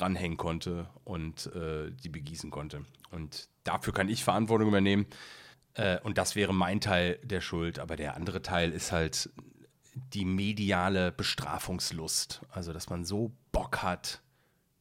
dranhängen 0.00 0.36
konnte 0.36 0.88
und 1.04 1.46
äh, 1.54 1.90
die 1.90 2.08
begießen 2.08 2.50
konnte. 2.50 2.84
Und 3.10 3.48
dafür 3.64 3.92
kann 3.92 4.08
ich 4.08 4.24
Verantwortung 4.24 4.68
übernehmen. 4.68 5.06
Äh, 5.74 5.98
und 6.00 6.18
das 6.18 6.36
wäre 6.36 6.54
mein 6.54 6.80
Teil 6.80 7.18
der 7.22 7.40
Schuld. 7.40 7.78
Aber 7.78 7.96
der 7.96 8.16
andere 8.16 8.42
Teil 8.42 8.72
ist 8.72 8.92
halt 8.92 9.30
die 9.94 10.24
mediale 10.24 11.12
Bestrafungslust. 11.12 12.42
Also, 12.50 12.72
dass 12.72 12.88
man 12.88 13.04
so 13.04 13.32
Bock 13.52 13.82
hat, 13.82 14.22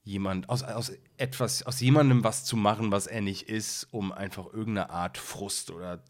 jemand, 0.03 0.49
aus, 0.49 0.63
aus 0.63 0.91
etwas, 1.17 1.63
aus 1.63 1.79
jemandem 1.79 2.23
was 2.23 2.45
zu 2.45 2.57
machen, 2.57 2.91
was 2.91 3.07
er 3.07 3.21
nicht 3.21 3.49
ist, 3.49 3.87
um 3.91 4.11
einfach 4.11 4.45
irgendeine 4.45 4.89
Art 4.89 5.17
Frust 5.17 5.71
oder 5.71 6.03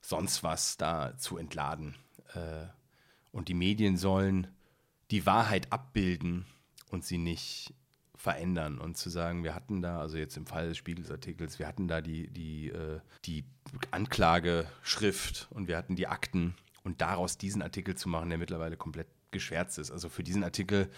sonst 0.00 0.42
was 0.42 0.76
da 0.76 1.16
zu 1.18 1.36
entladen. 1.36 1.94
Äh, 2.34 2.66
und 3.30 3.48
die 3.48 3.54
Medien 3.54 3.96
sollen 3.96 4.48
die 5.10 5.26
Wahrheit 5.26 5.72
abbilden 5.72 6.46
und 6.90 7.04
sie 7.04 7.18
nicht 7.18 7.74
verändern 8.28 8.76
und 8.76 8.98
zu 8.98 9.08
sagen, 9.08 9.42
wir 9.42 9.54
hatten 9.54 9.80
da, 9.80 10.00
also 10.00 10.18
jetzt 10.18 10.36
im 10.36 10.44
Fall 10.44 10.68
des 10.68 10.76
Spiegelsartikels, 10.76 11.58
wir 11.58 11.66
hatten 11.66 11.88
da 11.88 12.02
die, 12.02 12.28
die, 12.28 12.68
äh, 12.68 13.00
die 13.24 13.42
Anklageschrift 13.90 15.48
und 15.48 15.66
wir 15.66 15.78
hatten 15.78 15.96
die 15.96 16.08
Akten 16.08 16.54
und 16.84 17.00
daraus 17.00 17.38
diesen 17.38 17.62
Artikel 17.62 17.94
zu 17.94 18.10
machen, 18.10 18.28
der 18.28 18.36
mittlerweile 18.36 18.76
komplett 18.76 19.06
geschwärzt 19.30 19.78
ist. 19.78 19.90
Also 19.90 20.10
für 20.10 20.22
diesen 20.22 20.44
Artikel 20.44 20.90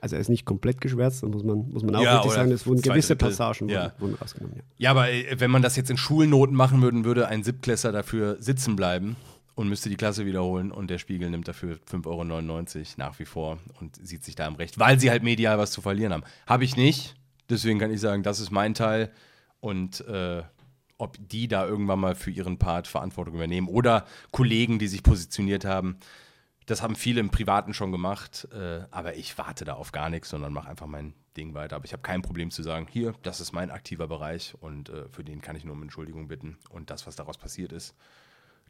also 0.00 0.14
er 0.14 0.20
ist 0.20 0.28
nicht 0.28 0.44
komplett 0.44 0.80
geschwärzt, 0.80 1.24
muss 1.24 1.42
man, 1.42 1.70
muss 1.70 1.82
man 1.82 1.96
auch 1.96 2.02
ja, 2.02 2.14
wirklich 2.16 2.34
sagen, 2.34 2.52
es 2.52 2.66
wurden 2.66 2.82
gewisse 2.82 3.16
Passagen 3.16 3.68
ja. 3.70 3.92
wurden, 3.98 4.14
rausgenommen. 4.14 4.58
Ja. 4.58 4.62
ja, 4.76 4.90
aber 4.90 5.10
äh, 5.10 5.40
wenn 5.40 5.50
man 5.50 5.62
das 5.62 5.74
jetzt 5.74 5.90
in 5.90 5.96
Schulnoten 5.96 6.54
machen 6.54 6.82
würde, 6.82 7.04
würde 7.04 7.26
ein 7.26 7.42
Siebtklässler 7.42 7.92
dafür 7.92 8.36
sitzen 8.38 8.76
bleiben 8.76 9.16
und 9.56 9.68
müsste 9.68 9.88
die 9.88 9.96
Klasse 9.96 10.26
wiederholen 10.26 10.70
und 10.70 10.88
der 10.88 10.98
Spiegel 10.98 11.30
nimmt 11.30 11.48
dafür 11.48 11.78
5,99 11.90 12.06
Euro 12.06 12.84
nach 12.98 13.18
wie 13.18 13.24
vor 13.24 13.58
und 13.80 13.96
sieht 14.06 14.22
sich 14.22 14.36
da 14.36 14.46
im 14.46 14.54
Recht, 14.54 14.78
weil 14.78 15.00
sie 15.00 15.10
halt 15.10 15.24
medial 15.24 15.58
was 15.58 15.72
zu 15.72 15.80
verlieren 15.80 16.12
haben. 16.12 16.24
Habe 16.46 16.64
ich 16.64 16.76
nicht, 16.76 17.16
deswegen 17.48 17.78
kann 17.78 17.90
ich 17.90 18.00
sagen, 18.00 18.22
das 18.22 18.38
ist 18.38 18.50
mein 18.50 18.74
Teil 18.74 19.10
und 19.58 20.02
äh, 20.02 20.42
ob 20.98 21.16
die 21.18 21.48
da 21.48 21.66
irgendwann 21.66 22.00
mal 22.00 22.14
für 22.14 22.30
ihren 22.30 22.58
Part 22.58 22.86
Verantwortung 22.86 23.34
übernehmen 23.34 23.68
oder 23.68 24.06
Kollegen, 24.30 24.78
die 24.78 24.88
sich 24.88 25.02
positioniert 25.02 25.64
haben, 25.64 25.98
das 26.66 26.82
haben 26.82 26.96
viele 26.96 27.20
im 27.20 27.30
Privaten 27.30 27.72
schon 27.72 27.92
gemacht, 27.92 28.48
äh, 28.52 28.80
aber 28.90 29.14
ich 29.14 29.38
warte 29.38 29.64
da 29.64 29.74
auf 29.74 29.92
gar 29.92 30.10
nichts, 30.10 30.28
sondern 30.28 30.52
mache 30.52 30.68
einfach 30.68 30.86
mein 30.86 31.14
Ding 31.36 31.54
weiter. 31.54 31.76
Aber 31.76 31.84
ich 31.84 31.92
habe 31.92 32.02
kein 32.02 32.22
Problem 32.22 32.50
zu 32.50 32.62
sagen, 32.62 32.88
hier, 32.90 33.14
das 33.22 33.40
ist 33.40 33.52
mein 33.52 33.70
aktiver 33.70 34.08
Bereich 34.08 34.54
und 34.60 34.88
äh, 34.88 35.08
für 35.08 35.24
den 35.24 35.40
kann 35.40 35.56
ich 35.56 35.64
nur 35.64 35.74
um 35.74 35.82
Entschuldigung 35.82 36.28
bitten. 36.28 36.58
Und 36.68 36.90
das, 36.90 37.06
was 37.06 37.16
daraus 37.16 37.38
passiert 37.38 37.72
ist, 37.72 37.94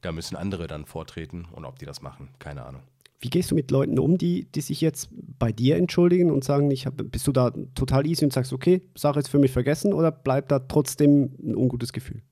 da 0.07 0.13
müssen 0.13 0.37
andere 0.37 0.67
dann 0.67 0.87
vortreten 0.87 1.47
und 1.51 1.65
ob 1.65 1.79
die 1.79 1.85
das 1.85 2.01
machen, 2.01 2.29
keine 2.39 2.65
Ahnung. 2.65 2.83
Wie 3.19 3.31
gehst 3.31 3.51
du 3.51 3.55
mit 3.55 3.71
Leuten 3.71 3.99
um, 3.99 4.19
die, 4.19 4.45
die 4.55 4.61
sich 4.61 4.81
jetzt 4.81 5.09
bei 5.11 5.51
dir 5.51 5.77
entschuldigen 5.77 6.31
und 6.31 6.45
sagen, 6.45 6.71
ich 6.71 6.87
hab, 6.87 6.95
bist 6.97 7.27
du 7.27 7.33
da 7.33 7.51
total 7.75 8.07
easy 8.07 8.25
und 8.25 8.33
sagst, 8.33 8.53
okay, 8.53 8.83
Sache 8.95 9.19
ist 9.19 9.29
für 9.29 9.39
mich 9.39 9.51
vergessen 9.51 9.93
oder 9.93 10.13
bleibt 10.13 10.53
da 10.53 10.61
trotzdem 10.61 11.35
ein 11.43 11.57
ungutes 11.57 11.93
Gefühl? 11.93 12.23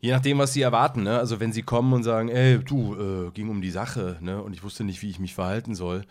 Je 0.00 0.10
nachdem, 0.10 0.38
was 0.38 0.52
sie 0.52 0.62
erwarten. 0.62 1.04
Ne? 1.04 1.16
Also 1.16 1.38
wenn 1.38 1.52
sie 1.52 1.62
kommen 1.62 1.92
und 1.92 2.02
sagen, 2.02 2.28
ey, 2.28 2.58
du, 2.58 2.94
äh, 3.28 3.30
ging 3.30 3.50
um 3.50 3.60
die 3.60 3.70
Sache 3.70 4.16
ne? 4.20 4.42
und 4.42 4.52
ich 4.52 4.64
wusste 4.64 4.82
nicht, 4.82 5.00
wie 5.02 5.10
ich 5.10 5.20
mich 5.20 5.34
verhalten 5.34 5.76
soll, 5.76 6.04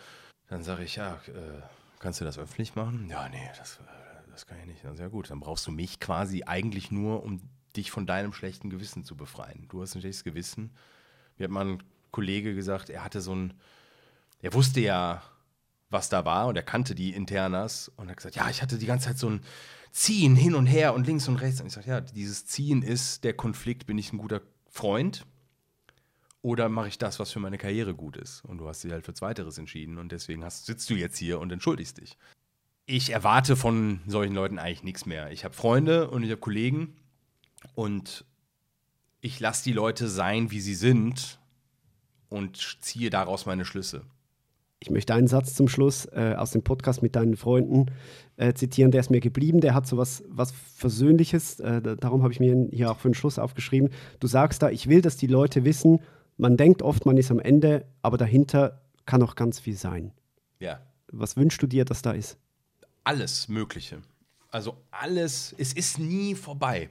dann 0.48 0.64
sage 0.64 0.84
ich, 0.84 0.96
ja, 0.96 1.16
äh, 1.28 1.62
kannst 2.00 2.22
du 2.22 2.26
das 2.26 2.38
öffentlich 2.38 2.76
machen? 2.76 3.08
Ja, 3.10 3.28
nee, 3.28 3.50
das, 3.58 3.80
äh, 3.82 4.32
das 4.32 4.46
kann 4.46 4.58
ich 4.62 4.68
nicht. 4.68 4.86
Dann 4.86 4.96
sehr 4.96 5.10
gut, 5.10 5.30
dann 5.30 5.42
brauchst 5.42 5.68
du 5.68 5.72
mich 5.72 6.00
quasi 6.00 6.44
eigentlich 6.46 6.90
nur, 6.92 7.24
um 7.24 7.42
dich 7.76 7.92
von 7.92 8.06
deinem 8.06 8.34
schlechten 8.34 8.70
Gewissen 8.70 9.04
zu 9.04 9.18
befreien. 9.18 9.66
Du 9.70 9.82
hast 9.82 9.96
ein 9.96 10.02
schlechtes 10.02 10.24
Gewissen. 10.24 10.72
Mir 11.42 11.46
hat 11.46 11.52
mal 11.52 11.66
ein 11.66 11.84
Kollege 12.12 12.54
gesagt, 12.54 12.92
er 12.92 13.04
hatte 13.04 13.20
so 13.20 13.34
ein, 13.34 13.56
er 14.42 14.54
wusste 14.54 14.80
ja, 14.80 15.24
was 15.90 16.08
da 16.08 16.24
war 16.24 16.48
und 16.48 16.56
er 16.56 16.62
kannte 16.62 16.94
die 16.94 17.14
Internas 17.14 17.92
und 17.98 18.10
hat 18.10 18.18
gesagt, 18.18 18.36
ja, 18.36 18.48
ich 18.50 18.62
hatte 18.62 18.78
die 18.78 18.86
ganze 18.86 19.08
Zeit 19.08 19.18
so 19.18 19.28
ein 19.28 19.42
Ziehen 19.92 20.36
hin 20.36 20.54
und 20.54 20.68
her 20.68 20.94
und 20.94 21.08
links 21.08 21.28
und 21.28 21.38
rechts. 21.38 21.60
Und 21.60 21.68
ich 21.68 21.74
sage, 21.74 21.90
ja, 21.90 22.00
dieses 22.00 22.46
Ziehen 22.46 22.84
ist 22.84 23.24
der 23.24 23.34
Konflikt, 23.34 23.88
bin 23.88 23.98
ich 23.98 24.14
ein 24.14 24.20
guter 24.20 24.42
Freund 24.70 25.26
oder 26.44 26.70
mache 26.70 26.90
ich 26.90 27.00
das, 27.00 27.20
was 27.20 27.32
für 27.32 27.40
meine 27.40 27.58
Karriere 27.58 27.96
gut 27.96 28.18
ist? 28.18 28.46
Und 28.46 28.60
du 28.60 28.68
hast 28.68 28.84
dich 28.84 28.92
halt 28.92 29.04
für 29.04 29.16
Zweiteres 29.16 29.58
entschieden 29.58 29.98
und 29.98 30.12
deswegen 30.12 30.46
hast, 30.46 30.68
sitzt 30.68 30.92
du 30.92 30.94
jetzt 30.94 31.18
hier 31.18 31.40
und 31.40 31.52
entschuldigst 31.52 31.98
dich. 31.98 32.20
Ich 32.86 33.10
erwarte 33.10 33.56
von 33.56 34.02
solchen 34.06 34.36
Leuten 34.36 34.60
eigentlich 34.60 34.84
nichts 34.84 35.08
mehr. 35.08 35.32
Ich 35.32 35.44
habe 35.44 35.56
Freunde 35.56 36.12
und 36.12 36.22
ich 36.22 36.30
habe 36.30 36.40
Kollegen 36.40 36.96
und 37.74 38.26
ich 39.22 39.40
lasse 39.40 39.64
die 39.64 39.74
Leute 39.74 40.08
sein, 40.08 40.52
wie 40.52 40.60
sie 40.60 40.76
sind 40.76 41.40
und 42.30 42.58
ziehe 42.82 43.10
daraus 43.10 43.46
meine 43.46 43.66
Schlüsse. 43.66 44.02
Ich 44.80 44.90
möchte 44.90 45.14
einen 45.14 45.28
Satz 45.28 45.54
zum 45.54 45.68
Schluss 45.68 46.06
äh, 46.08 46.34
aus 46.36 46.52
dem 46.52 46.64
Podcast 46.64 47.04
mit 47.04 47.16
deinen 47.16 47.38
Freunden 47.38 47.92
äh, 48.38 48.54
zitieren, 48.54 48.90
der 48.90 49.02
ist 49.02 49.12
mir 49.12 49.20
geblieben, 49.20 49.62
der 49.62 49.76
hat 49.76 49.86
so 49.86 49.96
was, 49.98 50.24
was 50.28 50.52
Versöhnliches, 50.52 51.60
äh, 51.60 51.82
darum 51.98 52.24
habe 52.24 52.34
ich 52.34 52.40
mir 52.40 52.68
hier 52.72 52.90
auch 52.90 52.98
für 52.98 53.10
den 53.10 53.14
Schluss 53.14 53.38
aufgeschrieben. 53.38 53.92
Du 54.20 54.26
sagst 54.26 54.64
da, 54.64 54.72
ich 54.72 54.90
will, 54.90 55.04
dass 55.04 55.18
die 55.18 55.28
Leute 55.28 55.66
wissen, 55.66 56.00
man 56.38 56.58
denkt 56.58 56.82
oft, 56.82 57.06
man 57.06 57.18
ist 57.18 57.30
am 57.30 57.40
Ende, 57.40 57.86
aber 58.02 58.18
dahinter 58.18 58.82
kann 59.06 59.20
noch 59.20 59.36
ganz 59.36 59.60
viel 59.60 59.76
sein. 59.76 60.12
Ja. 60.60 60.80
Was 61.12 61.38
wünschst 61.38 61.62
du 61.62 61.68
dir, 61.68 61.86
dass 61.86 62.02
da 62.02 62.12
ist? 62.12 62.38
Alles 63.04 63.50
Mögliche. 63.50 64.02
Also 64.50 64.78
alles, 64.90 65.54
es 65.60 65.74
ist 65.74 66.00
nie 66.00 66.34
vorbei. 66.34 66.90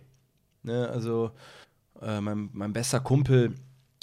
Ne? 0.63 0.89
Also 0.89 1.33
äh, 2.01 2.21
mein, 2.21 2.51
mein 2.53 2.73
bester 2.73 3.01
Kumpel 3.01 3.55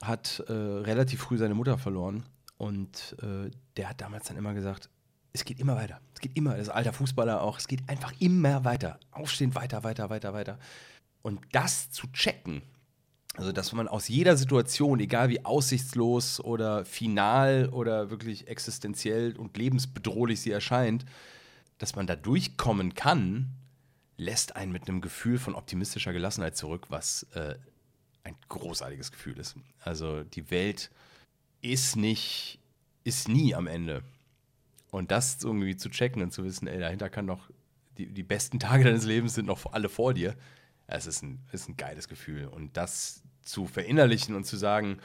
hat 0.01 0.43
äh, 0.47 0.53
relativ 0.53 1.21
früh 1.21 1.37
seine 1.37 1.55
Mutter 1.55 1.77
verloren 1.77 2.23
und 2.57 3.15
äh, 3.21 3.49
der 3.75 3.89
hat 3.89 4.01
damals 4.01 4.27
dann 4.27 4.37
immer 4.37 4.53
gesagt, 4.53 4.89
es 5.33 5.45
geht 5.45 5.59
immer 5.59 5.75
weiter. 5.75 6.01
Es 6.13 6.21
geht 6.21 6.35
immer, 6.35 6.57
das 6.57 6.69
alter 6.69 6.93
Fußballer 6.93 7.41
auch, 7.41 7.59
es 7.59 7.67
geht 7.67 7.87
einfach 7.87 8.13
immer 8.19 8.65
weiter. 8.65 8.99
Aufstehen, 9.11 9.53
weiter, 9.55 9.83
weiter, 9.83 10.09
weiter, 10.09 10.33
weiter. 10.33 10.59
Und 11.21 11.41
das 11.51 11.91
zu 11.91 12.07
checken, 12.07 12.61
also 13.35 13.51
dass 13.51 13.71
man 13.71 13.87
aus 13.87 14.07
jeder 14.07 14.35
Situation, 14.35 14.99
egal 14.99 15.29
wie 15.29 15.45
aussichtslos 15.45 16.39
oder 16.39 16.85
final 16.85 17.69
oder 17.69 18.09
wirklich 18.09 18.47
existenziell 18.47 19.35
und 19.37 19.57
lebensbedrohlich 19.57 20.41
sie 20.41 20.51
erscheint, 20.51 21.05
dass 21.77 21.95
man 21.95 22.07
da 22.07 22.15
durchkommen 22.15 22.95
kann, 22.95 23.51
lässt 24.17 24.55
einen 24.55 24.71
mit 24.71 24.89
einem 24.89 25.01
Gefühl 25.01 25.37
von 25.37 25.53
optimistischer 25.53 26.13
Gelassenheit 26.13 26.57
zurück, 26.57 26.87
was 26.89 27.23
äh, 27.35 27.55
ein 28.27 28.35
großartiges 28.49 29.11
Gefühl 29.11 29.37
ist. 29.39 29.55
Also 29.79 30.23
die 30.23 30.51
Welt 30.51 30.91
ist 31.61 31.95
nicht, 31.95 32.59
ist 33.03 33.27
nie 33.27 33.55
am 33.55 33.67
Ende. 33.67 34.03
Und 34.91 35.11
das 35.11 35.43
irgendwie 35.43 35.75
zu 35.77 35.89
checken 35.89 36.21
und 36.21 36.31
zu 36.31 36.43
wissen, 36.43 36.67
ey, 36.67 36.79
dahinter 36.79 37.09
kann 37.09 37.25
noch, 37.25 37.49
die, 37.97 38.07
die 38.07 38.23
besten 38.23 38.59
Tage 38.59 38.83
deines 38.83 39.05
Lebens 39.05 39.33
sind 39.33 39.45
noch 39.45 39.73
alle 39.73 39.89
vor 39.89 40.13
dir, 40.13 40.35
es 40.87 41.05
ist 41.05 41.21
ein, 41.21 41.39
ist 41.51 41.67
ein 41.67 41.77
geiles 41.77 42.07
Gefühl. 42.07 42.45
Und 42.45 42.77
das 42.77 43.21
zu 43.41 43.65
verinnerlichen 43.65 44.35
und 44.35 44.45
zu 44.45 44.57
sagen, 44.57 44.99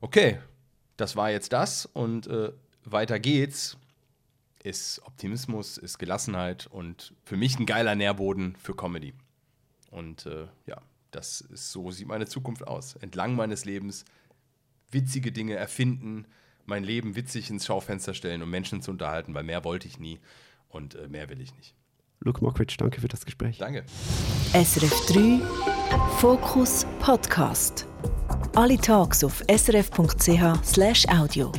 okay, 0.00 0.38
das 0.96 1.16
war 1.16 1.30
jetzt 1.30 1.52
das 1.52 1.86
und 1.86 2.26
äh, 2.26 2.52
weiter 2.84 3.18
geht's, 3.18 3.76
ist 4.62 5.00
Optimismus, 5.04 5.78
ist 5.78 5.98
Gelassenheit 5.98 6.66
und 6.66 7.14
für 7.24 7.36
mich 7.36 7.58
ein 7.58 7.66
geiler 7.66 7.94
Nährboden 7.94 8.56
für 8.56 8.74
Comedy. 8.74 9.14
Und 9.90 10.26
äh, 10.26 10.46
ja, 10.66 10.82
das 11.10 11.40
ist 11.40 11.72
so 11.72 11.90
sieht 11.90 12.08
meine 12.08 12.26
Zukunft 12.26 12.66
aus. 12.66 12.96
Entlang 12.96 13.34
meines 13.34 13.64
Lebens 13.64 14.04
witzige 14.90 15.32
Dinge 15.32 15.54
erfinden, 15.54 16.26
mein 16.66 16.84
Leben 16.84 17.16
witzig 17.16 17.50
ins 17.50 17.66
Schaufenster 17.66 18.14
stellen, 18.14 18.42
um 18.42 18.50
Menschen 18.50 18.82
zu 18.82 18.90
unterhalten, 18.90 19.34
weil 19.34 19.42
mehr 19.42 19.64
wollte 19.64 19.88
ich 19.88 19.98
nie 19.98 20.20
und 20.68 20.94
äh, 20.94 21.08
mehr 21.08 21.28
will 21.28 21.40
ich 21.40 21.54
nicht. 21.56 21.74
Luke 22.20 22.42
Mockridge, 22.42 22.76
danke 22.78 23.00
für 23.00 23.08
das 23.08 23.24
Gespräch. 23.24 23.58
Danke. 23.58 23.84
SRF 24.52 25.06
3 25.06 25.40
Fokus 26.18 26.84
Podcast. 26.98 27.86
Alle 28.54 28.76
Tags 28.76 29.22
auf 29.22 29.42
srf.ch/audio. 29.48 31.52